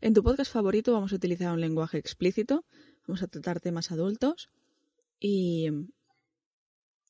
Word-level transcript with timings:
En 0.00 0.14
tu 0.14 0.22
podcast 0.22 0.52
favorito 0.52 0.92
vamos 0.92 1.12
a 1.12 1.16
utilizar 1.16 1.52
un 1.52 1.60
lenguaje 1.60 1.98
explícito, 1.98 2.64
vamos 3.06 3.22
a 3.22 3.26
tratar 3.26 3.60
temas 3.60 3.90
adultos 3.90 4.48
y, 5.18 5.68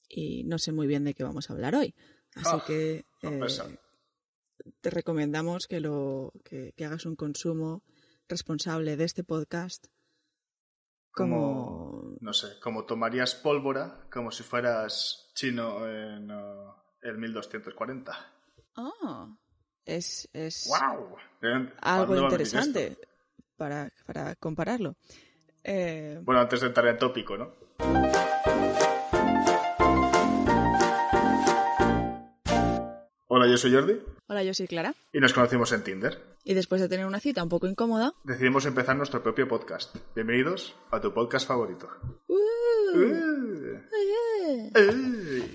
y 0.09 0.45
no 0.45 0.59
sé 0.59 0.73
muy 0.73 0.87
bien 0.87 1.05
de 1.05 1.15
qué 1.15 1.23
vamos 1.23 1.51
a 1.51 1.53
hablar 1.53 1.75
hoy. 1.75 1.95
Así 2.35 2.49
Ah, 2.51 2.65
que 2.67 3.07
eh, 3.23 3.79
te 4.81 4.91
recomendamos 4.91 5.67
que, 5.67 5.81
lo, 5.81 6.33
que, 6.45 6.73
que 6.77 6.85
hagas 6.87 7.05
un 7.05 7.17
consumo 7.17 7.83
responsable 8.27 8.97
de 8.97 9.05
este 9.05 9.25
podcast 9.25 9.87
como... 11.11 12.17
No 12.21 12.33
sé, 12.33 12.59
como 12.61 12.85
tomarías 12.85 13.35
pólvora 13.35 14.07
como 14.11 14.31
si 14.31 14.45
fueras 14.45 15.31
chino 15.35 15.89
en 15.89 16.31
uh, 16.31 16.73
el 17.03 17.19
1240. 17.19 18.13
Ah, 18.77 19.37
es, 19.89 20.29
es 20.33 20.69
¡Wow! 20.69 21.17
Algo 21.41 21.73
¿Cuándo 21.81 21.81
va 21.81 22.01
a 22.01 22.07
venir 22.07 22.23
interesante 22.23 22.99
para, 23.57 23.91
para 24.07 24.35
compararlo. 24.37 24.97
Eh, 25.65 26.21
Bueno, 26.23 26.41
antes 26.41 26.61
de 26.61 26.67
entrar 26.69 26.87
en 26.89 26.99
tópico, 26.99 27.37
¿no? 27.37 27.53
Hola, 33.31 33.47
yo 33.47 33.57
soy 33.57 33.73
Jordi 33.73 34.01
hola, 34.27 34.43
yo 34.43 34.53
soy 34.55 34.67
Clara. 34.67 34.95
y 35.13 35.21
nos 35.21 35.33
conocimos 35.33 35.71
en 35.73 35.83
Tinder. 35.85 36.19
Y 36.45 36.55
después 36.55 36.81
de 36.81 36.89
tener 36.89 37.07
una 37.07 37.21
cita 37.21 37.43
un 37.43 37.49
poco 37.49 37.67
incómoda, 37.67 38.13
Decidimos 38.25 38.65
empezar 38.67 38.97
nuestro 38.97 39.23
propio 39.23 39.47
podcast. 39.49 39.95
Bienvenidos 40.15 40.75
a 40.91 41.01
tu 41.01 41.13
podcast 41.13 41.47
favorito. 41.47 41.89
¡uh! 42.27 42.37
Eh, 42.95 44.71
eh. 44.75 45.53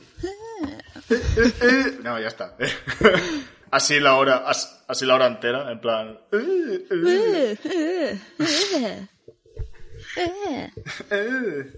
No, 2.04 2.20
ya 2.20 2.28
está. 2.28 2.56
Así 3.74 4.00
la 4.00 4.16
hora, 4.18 4.38
as- 4.48 4.86
así 4.88 5.04
la 5.04 5.16
hora 5.16 5.26
entera, 5.26 5.72
en 5.72 5.82
plan. 5.82 6.20
eh, 6.32 7.58
eh, 7.66 8.20
eh. 11.10 11.74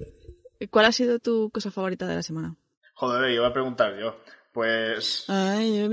¿Y 0.59 0.67
¿Cuál 0.67 0.85
ha 0.85 0.91
sido 0.91 1.19
tu 1.19 1.49
cosa 1.51 1.71
favorita 1.71 2.05
de 2.05 2.15
la 2.15 2.21
semana? 2.23 2.55
Joder, 2.95 3.31
iba 3.31 3.47
a 3.47 3.53
preguntar 3.53 3.97
yo. 3.97 4.17
Pues. 4.53 5.23
Ay, 5.29 5.77
yo. 5.77 5.85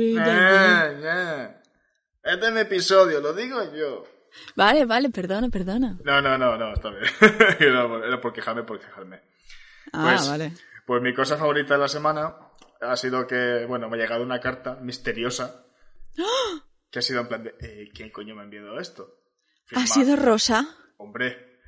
Este 2.25 2.47
es 2.47 2.53
mi 2.53 2.61
episodio, 2.61 3.20
lo 3.20 3.33
digo 3.33 3.58
yo. 3.73 4.05
Vale, 4.56 4.84
vale, 4.86 5.11
perdona, 5.11 5.48
perdona. 5.50 5.98
No, 6.05 6.20
no, 6.23 6.36
no, 6.39 6.56
no, 6.56 6.73
está 6.73 6.91
bien. 6.91 7.05
Era 7.61 7.86
por, 7.86 8.05
era 8.05 8.20
por 8.20 8.33
quejarme, 8.33 8.62
por 8.64 8.80
quejarme. 8.80 9.20
Ah, 9.92 10.03
Pues- 10.17 10.28
vale. 10.28 10.53
Pues 10.84 11.00
mi 11.00 11.14
cosa 11.14 11.36
favorita 11.36 11.75
de 11.75 11.80
la 11.80 11.86
semana 11.89 12.34
ha 12.80 12.97
sido 12.97 13.25
que, 13.27 13.64
bueno, 13.69 13.89
me 13.89 13.97
ha 13.97 14.00
llegado 14.00 14.25
una 14.25 14.41
carta 14.41 14.75
misteriosa 14.80 15.64
que 16.91 16.99
ha 16.99 17.03
sido 17.03 17.21
en 17.21 17.29
plan 17.29 17.43
de, 17.45 17.55
eh, 17.61 17.91
¿quién 17.95 18.11
coño 18.11 18.35
me 18.35 18.43
ha 18.43 18.45
enviado 18.45 18.79
esto? 18.79 19.09
¿Ha 19.67 19.69
Firma- 19.69 19.87
sido 19.87 20.17
Rosa? 20.17 20.67
Hombre, 20.99 21.59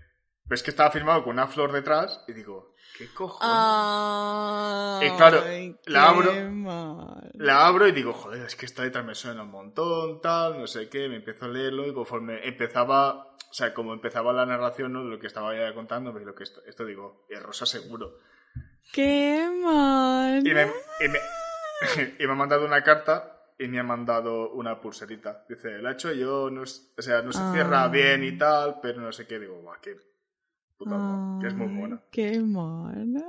ves 0.44 0.62
que 0.62 0.70
estaba 0.70 0.90
firmado 0.90 1.24
con 1.24 1.32
una 1.34 1.46
flor 1.46 1.72
detrás 1.72 2.22
y 2.28 2.32
digo, 2.34 2.74
¿qué 2.98 3.08
cojones? 3.12 3.40
Ah, 3.50 5.00
Y 5.02 5.10
claro, 5.16 5.42
la 5.86 6.08
abro. 6.08 6.32
Mal. 6.50 7.30
La 7.34 7.66
abro 7.66 7.88
y 7.88 7.92
digo, 7.92 8.12
joder, 8.12 8.44
es 8.44 8.54
que 8.56 8.66
esta 8.66 8.82
letra 8.84 9.02
me 9.02 9.14
suena 9.14 9.42
un 9.42 9.50
montón, 9.50 10.20
tal, 10.20 10.58
no 10.58 10.66
sé 10.66 10.88
qué, 10.88 11.08
me 11.08 11.16
empiezo 11.16 11.46
a 11.46 11.48
leerlo 11.48 11.86
y 11.86 11.94
conforme 11.94 12.46
empezaba, 12.46 13.34
o 13.50 13.52
sea, 13.54 13.72
como 13.72 13.92
empezaba 13.94 14.32
la 14.32 14.44
narración, 14.46 14.92
¿no? 14.92 15.02
De 15.04 15.10
lo 15.10 15.18
que 15.18 15.26
estaba 15.26 15.54
ya 15.56 15.72
contando, 15.74 16.12
me 16.12 16.20
lo 16.20 16.34
que 16.34 16.44
esto, 16.44 16.60
esto 16.66 16.84
digo, 16.84 17.24
es 17.30 17.42
Rosa 17.42 17.64
seguro. 17.66 18.18
¡Qué 18.92 19.48
mal! 19.62 20.46
Y 20.46 20.52
me, 20.54 20.62
y, 21.00 21.08
me, 21.08 21.18
y 22.18 22.26
me 22.26 22.32
ha 22.32 22.36
mandado 22.36 22.64
una 22.66 22.82
carta 22.84 23.33
y 23.58 23.68
me 23.68 23.78
ha 23.80 23.84
mandado 23.84 24.50
una 24.52 24.80
pulserita. 24.80 25.44
Dice, 25.48 25.78
la 25.78 25.90
he 25.90 25.92
hecho 25.94 26.12
yo, 26.12 26.50
no 26.50 26.64
es- 26.64 26.92
o 26.98 27.02
sea, 27.02 27.22
no 27.22 27.32
se 27.32 27.38
Ah. 27.40 27.50
cierra 27.54 27.88
bien 27.88 28.24
y 28.24 28.36
tal, 28.36 28.80
pero 28.82 29.00
no 29.00 29.12
sé 29.12 29.26
qué. 29.26 29.38
Digo, 29.38 29.60
guau, 29.60 29.76
qué 29.80 29.96
puta 30.76 31.38
que 31.40 31.46
es 31.48 31.54
muy 31.54 31.68
mona. 31.68 32.02
¡Qué 32.10 32.40
mona! 32.40 33.24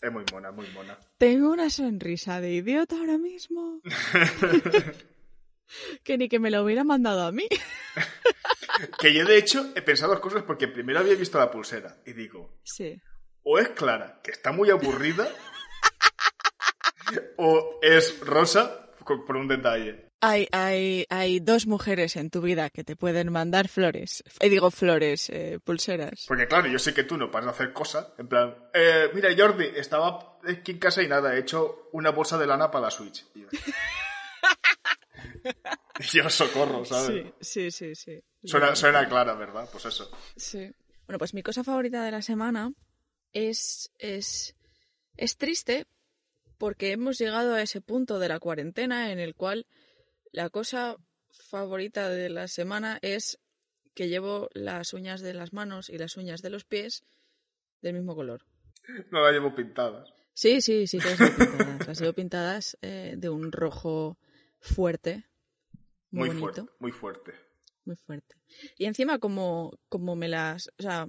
Es 0.00 0.12
muy 0.12 0.24
mona, 0.32 0.50
muy 0.52 0.66
mona. 0.74 0.98
Tengo 1.18 1.50
una 1.50 1.70
sonrisa 1.70 2.40
de 2.40 2.52
idiota 2.52 2.96
ahora 2.96 3.16
mismo. 3.16 3.80
que 6.04 6.18
ni 6.18 6.28
que 6.28 6.38
me 6.38 6.50
lo 6.50 6.62
hubiera 6.62 6.84
mandado 6.84 7.22
a 7.22 7.32
mí. 7.32 7.46
Que 8.98 9.14
yo, 9.14 9.24
de 9.24 9.38
hecho, 9.38 9.70
he 9.76 9.82
pensado 9.82 10.10
dos 10.12 10.20
cosas 10.20 10.42
porque 10.42 10.66
primero 10.66 10.98
había 10.98 11.14
visto 11.14 11.38
la 11.38 11.48
pulsera 11.50 11.96
y 12.04 12.12
digo, 12.12 12.58
Sí. 12.64 13.00
o 13.44 13.58
es 13.60 13.68
Clara, 13.68 14.20
que 14.22 14.32
está 14.32 14.50
muy 14.50 14.68
aburrida, 14.70 15.28
o 17.38 17.78
es 17.82 18.18
Rosa 18.20 18.83
por 19.04 19.36
un 19.36 19.48
detalle. 19.48 20.10
Hay, 20.20 20.48
hay, 20.52 21.04
hay 21.10 21.40
dos 21.40 21.66
mujeres 21.66 22.16
en 22.16 22.30
tu 22.30 22.40
vida 22.40 22.70
que 22.70 22.82
te 22.82 22.96
pueden 22.96 23.30
mandar 23.30 23.68
flores. 23.68 24.24
Eh, 24.40 24.48
digo 24.48 24.70
flores, 24.70 25.28
eh, 25.28 25.58
pulseras. 25.62 26.24
Porque 26.26 26.46
claro, 26.46 26.66
yo 26.68 26.78
sé 26.78 26.94
que 26.94 27.04
tú 27.04 27.18
no 27.18 27.30
paras 27.30 27.46
de 27.46 27.50
hacer 27.52 27.72
cosas. 27.74 28.08
En 28.16 28.28
plan, 28.28 28.54
eh, 28.72 29.10
mira 29.12 29.28
Jordi, 29.36 29.66
estaba 29.76 30.38
aquí 30.48 30.72
en 30.72 30.78
casa 30.78 31.02
y 31.02 31.08
nada, 31.08 31.34
he 31.34 31.40
hecho 31.40 31.90
una 31.92 32.10
bolsa 32.10 32.38
de 32.38 32.46
lana 32.46 32.70
para 32.70 32.86
la 32.86 32.90
Switch. 32.90 33.26
Y 33.34 33.42
yo, 33.42 33.48
y 35.98 36.02
yo, 36.12 36.30
socorro, 36.30 36.84
¿sabes? 36.86 37.26
Sí, 37.40 37.70
sí, 37.70 37.94
sí, 37.94 37.94
sí. 37.94 38.24
Suena, 38.44 38.74
suena 38.74 39.06
clara, 39.06 39.34
¿verdad? 39.34 39.68
Pues 39.70 39.84
eso. 39.84 40.10
Sí. 40.36 40.72
Bueno, 41.06 41.18
pues 41.18 41.34
mi 41.34 41.42
cosa 41.42 41.62
favorita 41.62 42.02
de 42.02 42.10
la 42.10 42.22
semana 42.22 42.72
es, 43.32 43.90
es, 43.98 44.56
es 45.18 45.36
triste 45.36 45.86
porque 46.58 46.92
hemos 46.92 47.18
llegado 47.18 47.54
a 47.54 47.62
ese 47.62 47.80
punto 47.80 48.18
de 48.18 48.28
la 48.28 48.38
cuarentena 48.40 49.12
en 49.12 49.18
el 49.18 49.34
cual 49.34 49.66
la 50.32 50.50
cosa 50.50 50.96
favorita 51.30 52.08
de 52.08 52.28
la 52.30 52.48
semana 52.48 52.98
es 53.02 53.38
que 53.94 54.08
llevo 54.08 54.48
las 54.54 54.92
uñas 54.92 55.20
de 55.20 55.34
las 55.34 55.52
manos 55.52 55.88
y 55.90 55.98
las 55.98 56.16
uñas 56.16 56.42
de 56.42 56.50
los 56.50 56.64
pies 56.64 57.04
del 57.80 57.94
mismo 57.94 58.14
color. 58.14 58.44
No 59.10 59.22
la 59.22 59.30
llevo 59.32 59.54
pintadas. 59.54 60.12
Sí, 60.32 60.60
sí, 60.60 60.86
sí 60.86 60.98
que 60.98 61.10
las 61.10 61.20
llevo 61.20 61.36
pintadas. 61.36 61.86
Las 61.86 62.00
llevo 62.00 62.12
pintadas 62.12 62.78
eh, 62.82 63.14
de 63.16 63.28
un 63.28 63.52
rojo 63.52 64.18
fuerte, 64.60 65.24
muy, 66.10 66.28
Muy, 66.30 66.40
bonito 66.40 66.62
fuerte, 66.64 66.74
muy 66.80 66.92
fuerte. 66.92 67.32
muy 67.84 67.96
fuerte. 67.96 68.36
Y 68.78 68.86
encima 68.86 69.18
como, 69.18 69.78
como 69.88 70.16
me 70.16 70.28
las, 70.28 70.68
o 70.78 70.82
sea, 70.82 71.06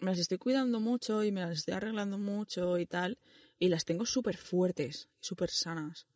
me 0.00 0.10
las 0.10 0.18
estoy 0.18 0.38
cuidando 0.38 0.80
mucho 0.80 1.22
y 1.24 1.30
me 1.32 1.40
las 1.42 1.58
estoy 1.58 1.74
arreglando 1.74 2.18
mucho 2.18 2.78
y 2.78 2.86
tal, 2.86 3.18
y 3.64 3.68
las 3.68 3.84
tengo 3.84 4.04
súper 4.06 4.36
fuertes, 4.36 5.08
súper 5.20 5.50
sanas. 5.50 6.06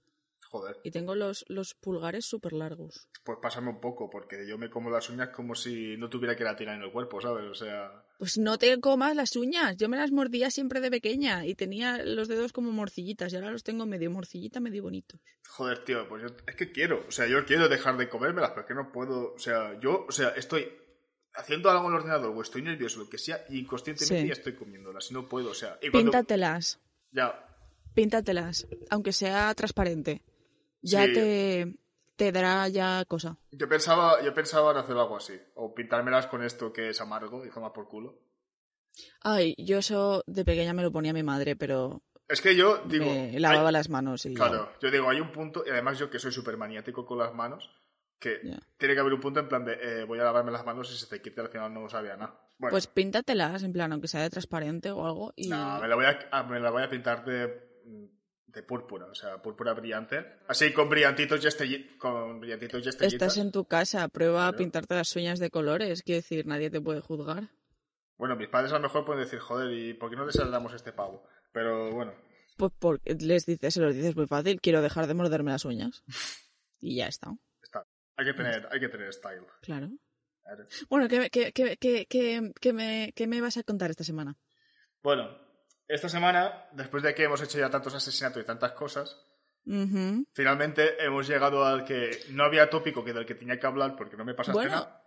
Joder, 0.51 0.79
Y 0.83 0.91
tengo 0.91 1.15
los, 1.15 1.45
los 1.49 1.75
pulgares 1.75 2.25
súper 2.25 2.55
largos. 2.55 3.07
pues 3.23 3.39
pásame 3.43 3.69
un 3.69 3.81
poco, 3.81 4.09
porque 4.09 4.47
yo 4.49 4.57
me 4.57 4.71
como 4.71 4.89
las 4.89 5.11
uñas 5.11 5.29
como 5.29 5.55
si 5.55 5.97
no 5.99 6.09
tuviera 6.09 6.35
que 6.37 6.43
la 6.45 6.57
tirar 6.57 6.77
en 6.77 6.83
el 6.83 6.91
cuerpo, 6.91 7.21
¿sabes? 7.21 7.45
O 7.51 7.55
sea, 7.55 8.03
Pues 8.19 8.39
no 8.39 8.57
te 8.57 8.81
comas 8.81 9.15
las 9.15 9.37
uñas. 9.37 9.77
Yo 9.77 9.91
me 9.91 9.99
las 9.99 10.11
mordía 10.11 10.51
siempre 10.51 10.81
de 10.81 10.91
pequeña 10.91 11.45
y 11.45 11.55
tenía 11.55 12.03
los 12.03 12.29
dedos 12.29 12.55
como 12.55 12.73
morcillitas 12.73 13.31
y 13.33 13.37
ahora 13.37 13.51
los 13.51 13.63
tengo 13.63 13.85
medio 13.85 14.11
morcillita, 14.11 14.59
medio 14.61 14.83
bonitos. 14.85 15.21
joder, 15.51 15.85
tío, 15.85 16.09
pues 16.09 16.23
yo, 16.23 16.29
es 16.47 16.57
que 16.57 16.73
quiero, 16.73 17.05
o 17.07 17.11
sea, 17.11 17.27
yo 17.27 17.45
quiero 17.45 17.69
dejar 17.69 17.99
de 17.99 18.09
comérmelas, 18.09 18.51
pero 18.51 18.63
es 18.63 18.67
que 18.69 18.75
no 18.75 18.91
puedo, 18.91 19.35
o 19.35 19.39
sea, 19.39 19.79
yo, 19.81 20.07
o 20.09 20.13
sea, 20.13 20.31
estoy 20.31 20.67
haciendo 21.35 21.71
algo 21.71 21.85
en 21.89 21.95
el 21.95 22.01
ordenador 22.01 22.35
o 22.35 22.41
estoy 22.41 22.63
nervioso, 22.63 23.01
lo 23.01 23.09
que 23.11 23.19
sea, 23.19 23.45
y 23.51 23.59
inconscientemente 23.59 24.23
Sí. 24.23 24.27
ya 24.29 24.33
estoy 24.33 24.55
comiéndolas 24.55 25.11
y 25.11 25.15
no 25.15 25.29
puedo, 25.29 25.51
o 25.51 25.55
sea, 25.55 25.79
y 25.83 25.91
cuando- 25.91 26.11
Píntatelas, 26.11 26.81
ya, 27.11 27.45
píntatelas, 27.95 28.67
aunque 28.91 29.13
sea 29.13 29.55
transparente. 29.55 30.23
Ya 30.83 31.07
Sí. 31.07 31.13
te, 31.15 31.75
te 32.17 32.33
dará 32.33 32.69
ya 32.69 33.05
cosa. 33.07 33.37
yo 33.51 33.69
pensaba, 33.69 34.23
yo 34.23 34.33
pensaba 34.35 34.71
en 34.73 34.77
hacer 34.79 34.97
algo 34.97 35.17
así, 35.17 35.39
o 35.57 35.75
pintármelas 35.75 36.27
con 36.29 36.43
esto 36.45 36.73
que 36.73 36.91
es 36.91 37.01
amargo 37.01 37.45
y 37.45 37.51
jamás 37.51 37.73
por 37.73 37.89
culo. 37.89 38.21
Ay, 39.23 39.55
yo 39.59 39.79
eso 39.79 40.23
de 40.27 40.45
pequeña 40.45 40.73
me 40.75 40.83
lo 40.83 40.91
ponía 40.93 41.13
mi 41.13 41.23
madre, 41.23 41.57
pero 41.57 42.03
Es 42.29 42.41
que 42.41 42.55
yo 42.57 42.79
digo, 42.87 43.07
me 43.07 43.39
lavaba 43.41 43.69
hay- 43.69 43.73
las 43.73 43.89
manos 43.89 44.27
y 44.27 44.35
claro, 44.35 44.73
yo 44.81 44.91
digo, 44.91 45.09
hay 45.09 45.21
un 45.21 45.33
punto, 45.33 45.65
y 45.67 45.71
además 45.71 45.99
yo 45.99 46.11
que 46.11 46.19
soy 46.19 46.33
súper 46.33 46.57
maniático 46.57 47.05
con 47.07 47.19
las 47.19 47.35
manos, 47.35 47.71
que 48.21 48.41
tiene 48.77 48.95
que 48.95 49.01
haber 49.01 49.15
un 49.15 49.21
punto 49.21 49.41
en 49.41 49.49
plan 49.49 49.65
de 49.65 49.79
eh, 49.81 50.05
voy 50.05 50.19
a 50.21 50.25
lavarme 50.25 50.51
las 50.53 50.65
manos 50.65 50.91
y 50.91 50.95
si 50.95 51.01
se 51.01 51.07
te 51.09 51.23
quita 51.23 51.43
al 51.43 51.49
final 51.49 51.73
no 51.73 51.89
sabía 51.89 52.17
nada. 52.17 52.41
Bueno, 52.59 52.73
Pues 52.73 52.87
píntatelas, 52.89 53.63
en 53.63 53.73
plan, 53.73 53.93
aunque 53.93 54.09
sea 54.09 54.23
de 54.23 54.31
transparente 54.31 54.91
o 54.91 55.07
algo. 55.07 55.33
Y... 55.37 55.49
no, 55.49 55.81
me 55.81 55.89
la, 55.89 55.95
voy 55.95 56.05
a, 56.07 56.19
ah, 56.33 56.43
me 56.43 56.59
la 56.61 56.71
voy 56.71 56.83
a 56.83 56.91
pintar 56.91 57.25
de 57.25 57.69
de 58.49 58.63
púrpura, 58.63 59.05
o 59.07 59.15
sea, 59.15 59.41
púrpura 59.43 59.75
brillante. 59.75 60.25
Así 60.49 60.73
con 60.73 60.89
brillantitos 60.89 61.45
y, 61.45 61.49
estelli- 61.49 61.99
con 61.99 62.41
brillantitos 62.41 62.85
y 62.85 62.89
estrellitas. 62.89 63.29
Estás 63.29 63.45
en 63.45 63.53
tu 63.53 63.67
casa, 63.67 64.09
prueba 64.09 64.49
a 64.49 64.53
pintarte 64.55 64.95
las 64.95 65.15
uñas 65.17 65.39
de 65.39 65.51
colores. 65.51 66.03
Quiero 66.03 66.17
decir, 66.23 66.47
nadie 66.47 66.71
te 66.71 66.81
puede 66.81 67.01
juzgar. 67.03 67.51
Bueno, 68.17 68.37
mis 68.37 68.49
padres 68.49 68.73
a 68.73 68.77
lo 68.77 68.81
mejor 68.83 69.05
pueden 69.05 69.23
decir, 69.23 69.39
joder, 69.39 69.71
¿y 69.73 69.93
por 69.95 70.09
qué 70.11 70.17
no 70.17 70.25
desheredamos 70.27 70.73
este 70.73 70.93
pavo? 70.93 71.25
Pero 71.53 71.93
bueno, 71.93 72.15
Pues 72.57 72.73
porque 72.79 73.15
les 73.21 73.45
dices, 73.45 73.75
se 73.75 73.81
los 73.83 73.95
dices 73.95 74.17
muy 74.17 74.27
fácil, 74.27 74.61
quiero 74.63 74.81
dejar 74.83 75.07
de 75.07 75.15
morderme 75.15 75.53
las 75.53 75.65
uñas. 75.65 76.03
Y 76.81 76.97
ya 76.97 77.07
está, 77.09 77.37
está. 77.63 77.85
Hay 78.17 78.25
que 78.25 78.33
tener, 78.35 78.67
hay 78.73 78.81
que 78.81 78.89
tener 78.89 79.13
style. 79.13 79.45
claro. 79.61 79.91
Claro. 80.49 80.67
Bueno, 80.89 81.09
¿qué, 81.09 81.29
qué, 81.31 81.53
qué, 81.53 82.07
qué, 82.09 82.73
me, 82.73 83.13
qué 83.15 83.27
me 83.27 83.41
vas 83.43 83.59
a 83.59 83.63
contar 83.65 83.91
esta 83.91 84.03
semana? 84.05 84.35
Bueno, 85.03 85.29
esta 85.87 86.09
semana, 86.09 86.69
después 86.73 87.03
de 87.03 87.15
que 87.15 87.25
hemos 87.25 87.43
hecho 87.43 87.59
ya 87.59 87.69
tantos 87.69 87.95
asesinatos 87.95 88.43
y 88.43 88.47
tantas 88.47 88.73
cosas, 88.73 89.15
finalmente 90.33 91.05
hemos 91.05 91.29
llegado 91.29 91.67
al 91.67 91.85
que 91.85 92.11
no 92.31 92.45
había 92.45 92.71
tópico 92.71 93.05
que 93.05 93.13
del 93.13 93.27
que 93.27 93.35
tenía 93.35 93.61
que 93.61 93.67
hablar 93.67 93.95
porque 93.95 94.17
no 94.17 94.25
me 94.25 94.33
pasaste 94.33 94.59
Bueno, 94.59 94.71
nada. 94.75 95.05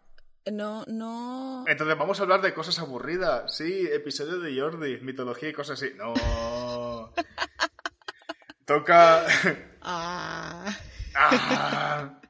no, 0.51 0.85
no... 0.87 1.65
Entonces 1.67 1.97
vamos 1.97 2.19
a 2.19 2.23
hablar 2.23 2.41
de 2.41 2.53
cosas 2.53 2.77
aburridas. 2.77 3.55
Sí, 3.55 3.87
episodio 3.91 4.39
de 4.39 4.59
Jordi, 4.59 4.99
mitología 5.01 5.49
y 5.49 5.53
cosas 5.53 5.81
así. 5.81 5.91
No. 5.95 6.13
Toca. 8.65 9.25
Ah. 9.81 10.77
Ah. 11.15 12.20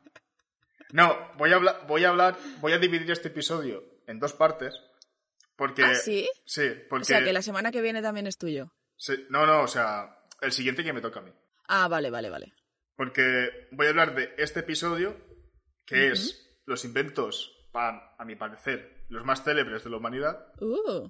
No, 0.93 1.31
voy 1.37 1.51
a 1.51 1.55
hablar, 1.55 1.85
voy 1.87 2.03
a 2.05 2.09
hablar, 2.09 2.37
voy 2.59 2.73
a 2.73 2.77
dividir 2.79 3.09
este 3.11 3.29
episodio 3.29 3.83
en 4.07 4.19
dos 4.19 4.33
partes. 4.33 4.73
Porque. 5.55 5.83
¿Ah, 5.83 5.95
sí? 5.95 6.27
Sí, 6.45 6.69
porque. 6.89 7.03
O 7.03 7.05
sea, 7.05 7.23
que 7.23 7.33
la 7.33 7.41
semana 7.41 7.71
que 7.71 7.81
viene 7.81 8.01
también 8.01 8.27
es 8.27 8.37
tuyo. 8.37 8.73
sí, 8.97 9.25
no, 9.29 9.45
no, 9.45 9.61
o 9.63 9.67
sea, 9.67 10.23
el 10.41 10.51
siguiente 10.51 10.83
que 10.83 10.93
me 10.93 11.01
toca 11.01 11.19
a 11.19 11.23
mí. 11.23 11.31
Ah, 11.67 11.87
vale, 11.87 12.09
vale, 12.09 12.29
vale. 12.29 12.53
Porque 12.95 13.67
voy 13.71 13.87
a 13.87 13.89
hablar 13.89 14.15
de 14.15 14.33
este 14.37 14.59
episodio, 14.61 15.15
que 15.85 16.09
es 16.11 16.59
los 16.65 16.83
inventos, 16.85 17.55
a 17.73 18.23
mi 18.25 18.35
parecer, 18.35 19.05
los 19.09 19.23
más 19.25 19.43
célebres 19.43 19.83
de 19.83 19.89
la 19.89 19.97
humanidad. 19.97 20.47
Uh. 20.59 21.09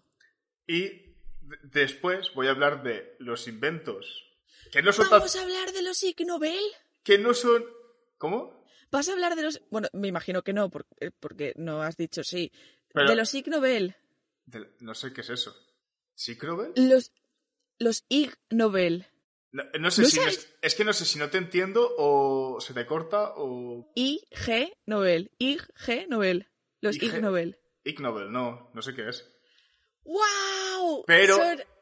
Y 0.67 1.15
después 1.63 2.33
voy 2.35 2.47
a 2.47 2.51
hablar 2.51 2.83
de 2.83 3.15
los 3.19 3.47
inventos 3.47 4.27
que 4.71 4.81
no 4.81 4.93
son 4.93 5.09
tan- 5.09 5.19
¿Vamos 5.19 5.35
a 5.35 5.41
hablar 5.41 5.71
de 5.71 5.81
los 5.81 6.01
Ig 6.03 6.25
Nobel? 6.25 6.61
que 7.03 7.17
no 7.17 7.33
son 7.33 7.65
¿Cómo? 8.17 8.60
¿Vas 8.91 9.07
a 9.09 9.13
hablar 9.13 9.35
de 9.35 9.43
los...? 9.43 9.61
Bueno, 9.69 9.87
me 9.93 10.07
imagino 10.07 10.43
que 10.43 10.53
no, 10.53 10.69
porque, 10.69 11.11
porque 11.19 11.53
no 11.55 11.81
has 11.81 11.97
dicho 11.97 12.23
sí. 12.23 12.51
Pero- 12.93 13.09
De 13.09 13.15
los 13.15 13.33
Ig 13.33 13.47
Nobel. 13.47 13.95
De- 14.45 14.71
no 14.79 14.93
sé 14.93 15.13
qué 15.13 15.21
es 15.21 15.29
eso. 15.29 15.55
¿Sí, 16.13 16.37
Crowell? 16.37 16.73
Los, 16.75 17.11
los 17.79 18.03
Ig 18.09 18.33
Nobel. 18.49 19.07
No, 19.53 19.63
no 19.79 19.91
sé 19.91 20.01
¿No 20.03 20.07
si 20.07 20.19
es 20.61 20.75
que 20.75 20.83
no 20.85 20.93
sé 20.93 21.05
si 21.05 21.19
no 21.19 21.29
te 21.29 21.37
entiendo 21.37 21.93
o 21.97 22.59
se 22.61 22.73
te 22.73 22.85
corta 22.85 23.33
o 23.35 23.91
IG 23.95 24.73
Nobel. 24.85 25.31
Ig 25.39 25.61
Nobel. 26.07 26.47
Los 26.79 26.95
IG. 26.97 27.03
Ig 27.03 27.21
Nobel. 27.21 27.59
Ig 27.83 27.99
Nobel, 27.99 28.31
no, 28.31 28.69
no 28.73 28.81
sé 28.81 28.93
qué 28.93 29.09
es. 29.09 29.27
¡Wow! 30.03 31.03
Pero 31.05 31.37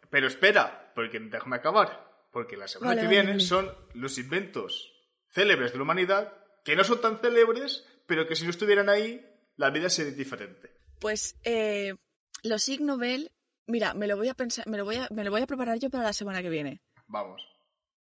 pero 0.09 0.27
espera, 0.27 0.91
porque 0.95 1.19
déjame 1.19 1.57
acabar, 1.57 2.27
porque 2.31 2.57
la 2.57 2.67
semana 2.67 2.91
Vale, 2.91 3.01
que 3.01 3.05
vale, 3.07 3.15
viene 3.17 3.31
vale. 3.33 3.43
son 3.43 3.71
los 3.93 4.17
inventos 4.17 4.91
célebres 5.27 5.71
de 5.71 5.77
la 5.77 5.83
humanidad 5.83 6.38
que 6.69 6.75
no 6.75 6.83
son 6.83 7.01
tan 7.01 7.19
célebres, 7.19 7.83
pero 8.05 8.27
que 8.27 8.35
si 8.35 8.43
no 8.43 8.51
estuvieran 8.51 8.89
ahí 8.89 9.25
la 9.57 9.71
vida 9.71 9.89
sería 9.89 10.13
diferente. 10.13 10.71
Pues 10.99 11.35
eh, 11.43 11.95
los 12.43 12.67
Ig 12.69 12.81
Nobel... 12.81 13.31
Mira, 13.65 13.93
me 13.93 14.07
lo 14.07 14.17
voy 14.17 14.29
a 14.29 14.33
pensar, 14.33 14.67
me 14.67 14.77
lo 14.77 14.85
voy 14.85 14.95
a, 14.95 15.07
me 15.11 15.23
lo 15.23 15.29
voy 15.29 15.41
a 15.41 15.47
preparar 15.47 15.77
yo 15.77 15.91
para 15.91 16.03
la 16.05 16.13
semana 16.13 16.41
que 16.41 16.49
viene. 16.49 16.81
Vamos. 17.07 17.41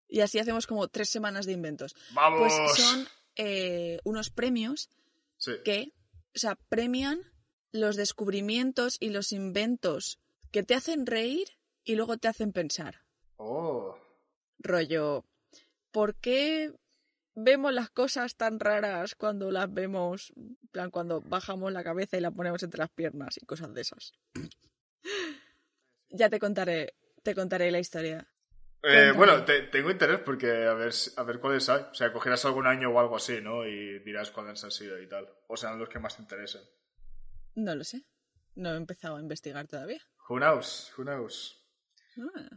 Y 0.07 0.21
así 0.21 0.39
hacemos 0.39 0.65
como 0.65 0.87
tres 0.87 1.09
semanas 1.09 1.45
de 1.45 1.51
inventos. 1.51 1.95
Vamos. 2.13 2.39
Pues 2.39 2.75
son 2.75 3.07
eh, 3.35 3.99
unos 4.03 4.31
premios 4.31 4.89
Sí. 5.37 5.53
que, 5.63 5.93
o 6.35 6.39
sea, 6.39 6.55
premian 6.69 7.19
los 7.71 7.95
descubrimientos 7.95 8.97
y 8.99 9.09
los 9.09 9.31
inventos 9.31 10.19
que 10.51 10.63
te 10.63 10.73
hacen 10.73 11.05
reír 11.05 11.47
y 11.83 11.95
luego 11.95 12.17
te 12.17 12.27
hacen 12.27 12.51
pensar. 12.51 13.01
Oh. 13.37 13.95
Rollo, 14.57 15.23
¿por 15.91 16.15
qué 16.15 16.73
vemos 17.43 17.73
las 17.73 17.89
cosas 17.89 18.35
tan 18.35 18.59
raras 18.59 19.15
cuando 19.15 19.51
las 19.51 19.71
vemos, 19.73 20.31
en 20.35 20.57
plan, 20.71 20.89
cuando 20.91 21.21
bajamos 21.21 21.71
la 21.71 21.83
cabeza 21.83 22.17
y 22.17 22.21
la 22.21 22.31
ponemos 22.31 22.61
entre 22.63 22.79
las 22.79 22.89
piernas 22.89 23.37
y 23.41 23.45
cosas 23.45 23.73
de 23.73 23.81
esas? 23.81 24.13
ya 26.09 26.29
te 26.29 26.39
contaré, 26.39 26.95
te 27.23 27.35
contaré 27.35 27.71
la 27.71 27.79
historia. 27.79 28.27
Eh, 28.81 29.11
bueno, 29.15 29.43
te- 29.43 29.63
tengo 29.63 29.91
interés 29.91 30.19
porque 30.19 30.65
a 30.65 30.73
ver, 30.73 30.93
a 31.17 31.23
ver 31.23 31.39
cuáles 31.39 31.67
hay. 31.69 31.81
O 31.91 31.93
sea, 31.93 32.13
cogerás 32.13 32.45
algún 32.45 32.65
año 32.65 32.89
o 32.91 32.99
algo 32.99 33.17
así, 33.17 33.41
¿no? 33.41 33.65
Y 33.67 33.99
dirás 33.99 34.31
cuáles 34.31 34.63
han 34.63 34.71
sido 34.71 35.01
y 35.01 35.07
tal. 35.07 35.27
O 35.47 35.57
sean 35.57 35.77
los 35.77 35.89
que 35.89 35.99
más 35.99 36.15
te 36.15 36.21
interesen. 36.21 36.61
No 37.55 37.75
lo 37.75 37.83
sé. 37.83 38.05
No 38.55 38.73
he 38.73 38.77
empezado 38.77 39.17
a 39.17 39.21
investigar 39.21 39.67
todavía. 39.67 40.01
Who 40.29 40.37
knows? 40.37 40.93
Who 40.97 41.03
knows? 41.03 41.61
Ah. 42.17 42.49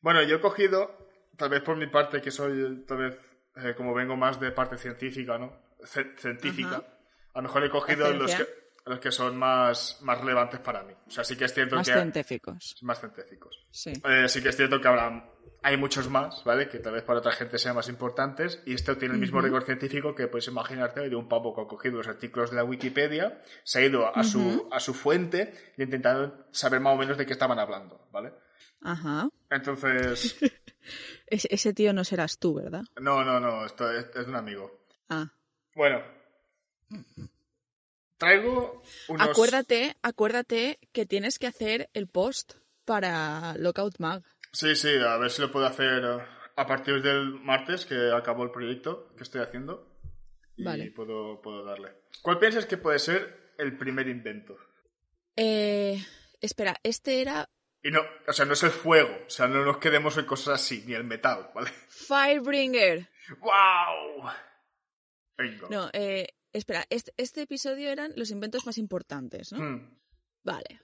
Bueno, 0.00 0.22
yo 0.22 0.36
he 0.36 0.40
cogido, 0.40 1.08
tal 1.36 1.48
vez 1.48 1.62
por 1.62 1.76
mi 1.76 1.86
parte, 1.88 2.20
que 2.22 2.30
soy, 2.30 2.84
tal 2.86 2.98
vez, 2.98 3.18
eh, 3.56 3.74
como 3.76 3.94
vengo 3.94 4.16
más 4.16 4.38
de 4.40 4.50
parte 4.52 4.76
científica, 4.78 5.38
¿no? 5.38 5.52
Ce- 5.84 6.14
científica. 6.16 6.76
Ajá. 6.76 6.84
A 7.34 7.38
lo 7.38 7.42
mejor 7.44 7.64
he 7.64 7.70
cogido 7.70 8.12
los 8.12 8.34
que, 8.34 8.46
los 8.86 8.98
que 9.00 9.10
son 9.10 9.36
más, 9.36 9.98
más 10.02 10.20
relevantes 10.20 10.60
para 10.60 10.82
mí. 10.82 10.92
O 11.06 11.10
sea, 11.10 11.24
sí 11.24 11.36
que 11.36 11.44
es 11.46 11.52
cierto 11.54 11.76
Más 11.76 11.86
que... 11.86 11.94
científicos. 11.94 12.76
Más 12.82 13.00
científicos. 13.00 13.66
Sí. 13.70 13.92
Eh, 14.08 14.28
sí 14.28 14.42
que 14.42 14.50
es 14.50 14.56
cierto 14.56 14.80
que 14.80 14.86
habrá, 14.86 15.30
hay 15.62 15.76
muchos 15.76 16.08
más, 16.08 16.44
¿vale? 16.44 16.68
Que 16.68 16.78
tal 16.78 16.92
vez 16.92 17.02
para 17.02 17.18
otra 17.18 17.32
gente 17.32 17.58
sean 17.58 17.74
más 17.74 17.88
importantes. 17.88 18.62
Y 18.66 18.74
esto 18.74 18.96
tiene 18.96 19.14
el 19.14 19.20
mismo 19.20 19.38
Ujú. 19.38 19.46
rigor 19.46 19.64
científico 19.64 20.14
que 20.14 20.28
puedes 20.28 20.46
imaginarte 20.46 21.08
de 21.08 21.16
un 21.16 21.28
pavo 21.28 21.54
que 21.56 21.62
ha 21.62 21.66
cogido 21.66 21.96
los 21.98 22.06
artículos 22.08 22.50
de 22.50 22.56
la 22.56 22.64
Wikipedia, 22.64 23.42
se 23.64 23.80
ha 23.80 23.82
ido 23.82 24.14
a, 24.16 24.22
su, 24.22 24.68
a 24.70 24.78
su 24.78 24.94
fuente 24.94 25.54
y 25.76 25.82
ha 25.82 25.84
intentado 25.84 26.46
saber 26.52 26.78
más 26.80 26.94
o 26.94 26.96
menos 26.98 27.18
de 27.18 27.26
qué 27.26 27.32
estaban 27.32 27.58
hablando, 27.58 28.06
¿vale? 28.12 28.32
Ajá. 28.80 29.28
Entonces, 29.50 30.36
Ese, 31.26 31.48
ese 31.50 31.72
tío 31.72 31.92
no 31.92 32.04
serás 32.04 32.38
tú, 32.38 32.54
¿verdad? 32.54 32.84
no, 33.00 33.24
no, 33.24 33.40
no, 33.40 33.64
esto 33.64 33.90
es, 33.90 34.26
un 34.26 34.36
amigo. 34.36 34.86
Ah. 35.08 35.32
Bueno, 35.74 36.02
traigo 38.18 38.82
unos... 39.08 39.28
Acuérdate, 39.28 39.96
acuérdate 40.02 40.78
que 40.92 41.06
tienes 41.06 41.38
que 41.38 41.46
hacer 41.46 41.90
el 41.94 42.06
post 42.06 42.54
para 42.84 43.54
Lookout 43.58 43.98
Mag. 43.98 44.22
Sí, 44.52 44.76
sí, 44.76 44.90
a 44.96 45.16
ver 45.16 45.30
si 45.30 45.42
lo 45.42 45.50
puedo 45.50 45.66
hacer 45.66 46.04
eh, 46.04 46.18
a 46.56 46.66
partir 46.66 47.02
del 47.02 47.40
martes, 47.40 47.86
que 47.86 48.12
acabó 48.12 48.44
el 48.44 48.50
proyecto 48.50 49.12
que 49.16 49.24
estoy 49.24 49.40
haciendo. 49.40 49.90
Y 50.56 50.62
Vale. 50.62 50.92
puedo, 50.92 51.42
puedo 51.42 51.64
darle. 51.64 51.92
¿Cuál 52.22 52.38
piensas 52.38 52.66
que 52.66 52.76
puede 52.76 53.00
ser 53.00 53.54
el 53.58 53.76
primer 53.76 54.06
invento? 54.06 54.56
Eh, 55.34 56.00
espera, 56.40 56.76
este 56.84 57.20
era 57.20 57.48
Y 57.84 57.90
no, 57.90 58.00
o 58.26 58.32
sea, 58.32 58.46
no 58.46 58.54
es 58.54 58.62
el 58.62 58.70
fuego, 58.70 59.14
o 59.26 59.30
sea, 59.30 59.46
no 59.46 59.62
nos 59.62 59.76
quedemos 59.76 60.16
en 60.16 60.24
cosas 60.24 60.54
así, 60.54 60.82
ni 60.86 60.94
el 60.94 61.04
metal, 61.04 61.50
¿vale? 61.54 61.70
Firebringer. 61.88 63.10
¡Wow! 63.40 64.30
Venga. 65.36 65.68
No, 65.68 65.90
eh, 65.92 66.28
espera, 66.50 66.86
este, 66.88 67.12
este 67.18 67.42
episodio 67.42 67.90
eran 67.90 68.14
los 68.16 68.30
inventos 68.30 68.64
más 68.64 68.78
importantes, 68.78 69.52
¿no? 69.52 69.58
Hmm, 69.58 69.98
Vale. 70.44 70.80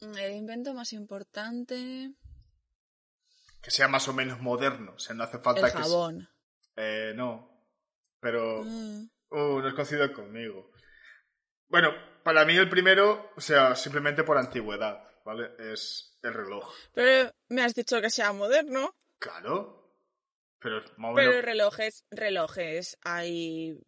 El 0.00 0.36
invento 0.36 0.74
más 0.74 0.92
importante. 0.92 2.12
Que 3.60 3.70
sea 3.72 3.88
más 3.88 4.06
o 4.06 4.12
menos 4.12 4.40
moderno, 4.40 4.92
o 4.94 4.98
sea, 5.00 5.16
no 5.16 5.24
hace 5.24 5.38
falta 5.40 5.66
El 5.66 5.72
que... 5.72 5.78
jabón. 5.78 6.28
Eh, 6.76 7.14
no. 7.16 7.50
Pero... 8.20 8.62
Mm. 8.62 9.10
Uh, 9.30 9.60
no 9.60 9.66
es 9.68 9.74
coincido 9.74 10.12
conmigo. 10.12 10.70
Bueno, 11.68 11.90
para 12.22 12.44
mí 12.44 12.56
el 12.56 12.68
primero, 12.68 13.32
o 13.36 13.40
sea, 13.40 13.74
simplemente 13.74 14.22
por 14.22 14.38
antigüedad, 14.38 15.02
¿vale? 15.24 15.50
Es 15.58 16.13
el 16.28 16.34
reloj. 16.34 16.72
Pero 16.94 17.32
me 17.48 17.62
has 17.62 17.74
dicho 17.74 18.00
que 18.00 18.10
sea 18.10 18.32
moderno. 18.32 18.94
Claro. 19.18 19.80
Pero 20.60 20.82
Pero 21.14 21.42
relojes, 21.42 22.04
relojes, 22.10 22.98
hay... 23.04 23.78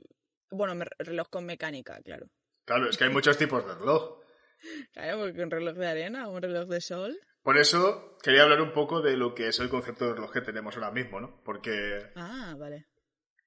Bueno, 0.51 0.85
reloj 0.99 1.29
con 1.31 1.47
mecánica, 1.47 2.01
claro. 2.03 2.27
Claro, 2.67 2.89
es 2.91 2.97
que 2.99 3.05
hay 3.05 3.11
muchos 3.11 3.37
tipos 3.39 3.67
de 3.67 3.75
reloj. 3.75 4.21
Claro, 4.93 5.19
porque 5.21 5.43
un 5.43 5.51
reloj 5.51 5.77
de 5.77 5.87
arena, 5.87 6.29
un 6.29 6.41
reloj 6.41 6.67
de 6.69 6.81
sol. 6.81 7.19
Por 7.43 7.59
eso 7.59 8.17
quería 8.23 8.43
hablar 8.43 8.63
un 8.63 8.73
poco 8.73 9.03
de 9.03 9.17
lo 9.17 9.35
que 9.35 9.49
es 9.49 9.61
el 9.61 9.69
concepto 9.69 10.07
de 10.07 10.15
reloj 10.15 10.33
que 10.33 10.41
tenemos 10.41 10.75
ahora 10.77 10.91
mismo, 10.91 11.21
¿no? 11.21 11.43
Porque, 11.45 12.11
Ah, 12.17 12.55
vale. 12.59 12.87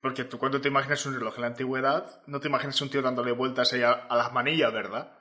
porque 0.02 0.24
tú 0.26 0.38
cuando 0.38 0.62
te 0.62 0.68
imaginas 0.70 1.04
un 1.08 1.16
reloj 1.16 1.36
en 1.36 1.42
la 1.42 1.48
antigüedad, 1.48 2.22
no 2.28 2.40
te 2.40 2.48
imaginas 2.48 2.80
un 2.82 2.90
tío 2.92 3.02
dándole 3.02 3.32
vueltas 3.32 3.74
ahí 3.74 3.82
a, 3.82 3.92
a 3.92 4.16
las 4.16 4.32
manillas, 4.32 4.72
¿verdad? 4.72 5.18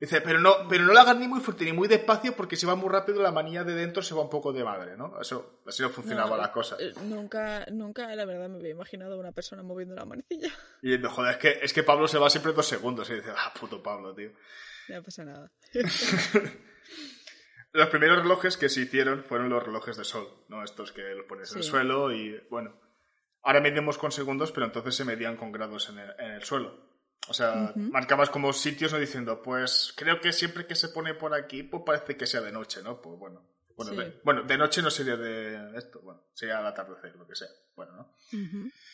Dice, 0.00 0.22
pero 0.22 0.40
no, 0.40 0.66
pero 0.66 0.84
no 0.84 0.94
lo 0.94 0.98
hagas 1.00 1.16
ni 1.18 1.28
muy 1.28 1.40
fuerte 1.40 1.66
ni 1.66 1.74
muy 1.74 1.86
despacio 1.86 2.34
porque 2.34 2.56
si 2.56 2.64
va 2.64 2.74
muy 2.74 2.88
rápido 2.88 3.22
la 3.22 3.32
manilla 3.32 3.64
de 3.64 3.74
dentro 3.74 4.02
se 4.02 4.14
va 4.14 4.22
un 4.22 4.30
poco 4.30 4.50
de 4.50 4.64
madre, 4.64 4.96
¿no? 4.96 5.20
Eso, 5.20 5.60
así 5.66 5.82
no 5.82 5.90
funcionaba 5.90 6.30
No, 6.30 6.36
la 6.38 6.50
cosa. 6.50 6.76
eh, 6.80 6.94
Nunca, 7.04 7.66
nunca, 7.70 8.14
la 8.16 8.24
verdad, 8.24 8.48
me 8.48 8.56
había 8.56 8.70
imaginado 8.70 9.16
a 9.16 9.18
una 9.18 9.32
persona 9.32 9.62
moviendo 9.62 9.94
la 9.94 10.06
manecilla. 10.06 10.50
Y 10.80 10.96
no, 10.96 11.10
joder, 11.10 11.32
es 11.32 11.36
que, 11.36 11.58
es 11.62 11.72
que 11.74 11.82
Pablo 11.82 12.08
se 12.08 12.16
va 12.18 12.30
siempre 12.30 12.54
dos 12.54 12.66
segundos 12.66 13.10
y 13.10 13.14
dice, 13.16 13.30
ah, 13.36 13.52
puto 13.60 13.82
Pablo, 13.82 14.14
tío. 14.14 14.30
No 14.88 15.02
pasa 15.02 15.22
nada. 15.24 15.52
Los 17.72 17.88
primeros 17.88 18.22
relojes 18.22 18.56
que 18.56 18.68
se 18.68 18.80
hicieron 18.80 19.22
fueron 19.22 19.48
los 19.48 19.62
relojes 19.62 19.96
de 19.96 20.04
sol, 20.04 20.26
¿no? 20.48 20.64
Estos 20.64 20.90
que 20.92 21.02
los 21.14 21.26
pones 21.26 21.52
en 21.52 21.58
el 21.58 21.64
suelo 21.64 22.10
y, 22.12 22.36
bueno, 22.50 22.74
ahora 23.42 23.60
medimos 23.60 23.96
con 23.96 24.10
segundos, 24.10 24.50
pero 24.50 24.66
entonces 24.66 24.96
se 24.96 25.04
medían 25.04 25.36
con 25.36 25.52
grados 25.52 25.88
en 25.88 25.98
el, 26.00 26.10
en 26.18 26.32
el 26.32 26.42
suelo. 26.42 26.89
O 27.30 27.32
sea, 27.32 27.72
marcabas 27.76 28.28
como 28.28 28.52
sitios, 28.52 28.92
¿no? 28.92 28.98
Diciendo, 28.98 29.40
pues 29.40 29.94
creo 29.96 30.20
que 30.20 30.32
siempre 30.32 30.66
que 30.66 30.74
se 30.74 30.88
pone 30.88 31.14
por 31.14 31.32
aquí, 31.32 31.62
pues 31.62 31.84
parece 31.86 32.16
que 32.16 32.26
sea 32.26 32.40
de 32.40 32.50
noche, 32.50 32.82
¿no? 32.82 33.00
Pues 33.00 33.16
bueno. 33.18 33.46
Bueno, 33.76 33.92
Sí. 33.92 33.96
de, 33.98 34.20
bueno, 34.24 34.42
de 34.42 34.58
noche 34.58 34.82
no 34.82 34.90
sería 34.90 35.16
de 35.16 35.78
esto, 35.78 36.00
bueno, 36.02 36.24
sería 36.34 36.58
al 36.58 36.66
atardecer, 36.66 37.14
lo 37.16 37.26
que 37.26 37.34
sea. 37.36 37.48
Bueno, 37.76 37.92
¿no? 37.96 38.12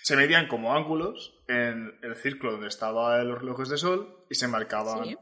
Se 0.02 0.16
medían 0.16 0.46
como 0.48 0.74
ángulos 0.76 1.42
en 1.48 1.98
el 2.02 2.14
círculo 2.14 2.52
donde 2.52 2.68
estaban 2.68 3.26
los 3.26 3.40
relojes 3.40 3.68
de 3.70 3.78
sol 3.78 4.26
y 4.30 4.34
se 4.36 4.46
marcaban, 4.46 5.04
Sí. 5.04 5.16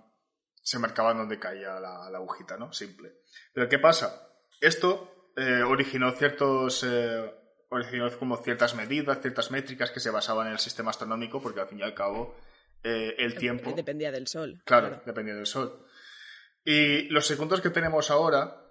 se 0.61 0.79
marcaban 0.81 1.17
donde 1.17 1.39
caía 1.39 1.79
la, 1.81 2.11
la 2.11 2.19
agujita, 2.19 2.59
¿no? 2.59 2.73
Simple. 2.75 3.13
Pero 3.55 3.69
¿qué 3.69 3.79
pasa? 3.79 4.29
Esto 4.61 5.31
eh, 5.37 5.63
originó 5.63 6.11
ciertos... 6.13 6.85
eh, 6.87 7.33
originó 7.71 8.11
como 8.19 8.37
ciertas 8.37 8.75
medidas, 8.75 9.21
ciertas 9.23 9.51
métricas 9.51 9.91
que 9.91 9.99
se 10.01 10.11
basaban 10.11 10.47
en 10.49 10.53
el 10.55 10.59
sistema 10.59 10.91
astronómico, 10.91 11.41
porque 11.41 11.61
al 11.61 11.69
fin 11.69 11.79
y 11.81 11.83
al 11.83 11.95
cabo 11.95 12.37
eh, 12.85 13.17
el 13.19 13.35
tiempo... 13.35 13.73
Dependía 13.73 14.13
del 14.13 14.29
sol. 14.29 14.63
Claro, 14.65 15.03
dependía 15.05 15.35
del 15.35 15.47
sol. 15.47 15.87
Y 16.65 17.09
los 17.09 17.27
segundos 17.27 17.61
que 17.61 17.71
tenemos 17.71 18.11
ahora, 18.11 18.71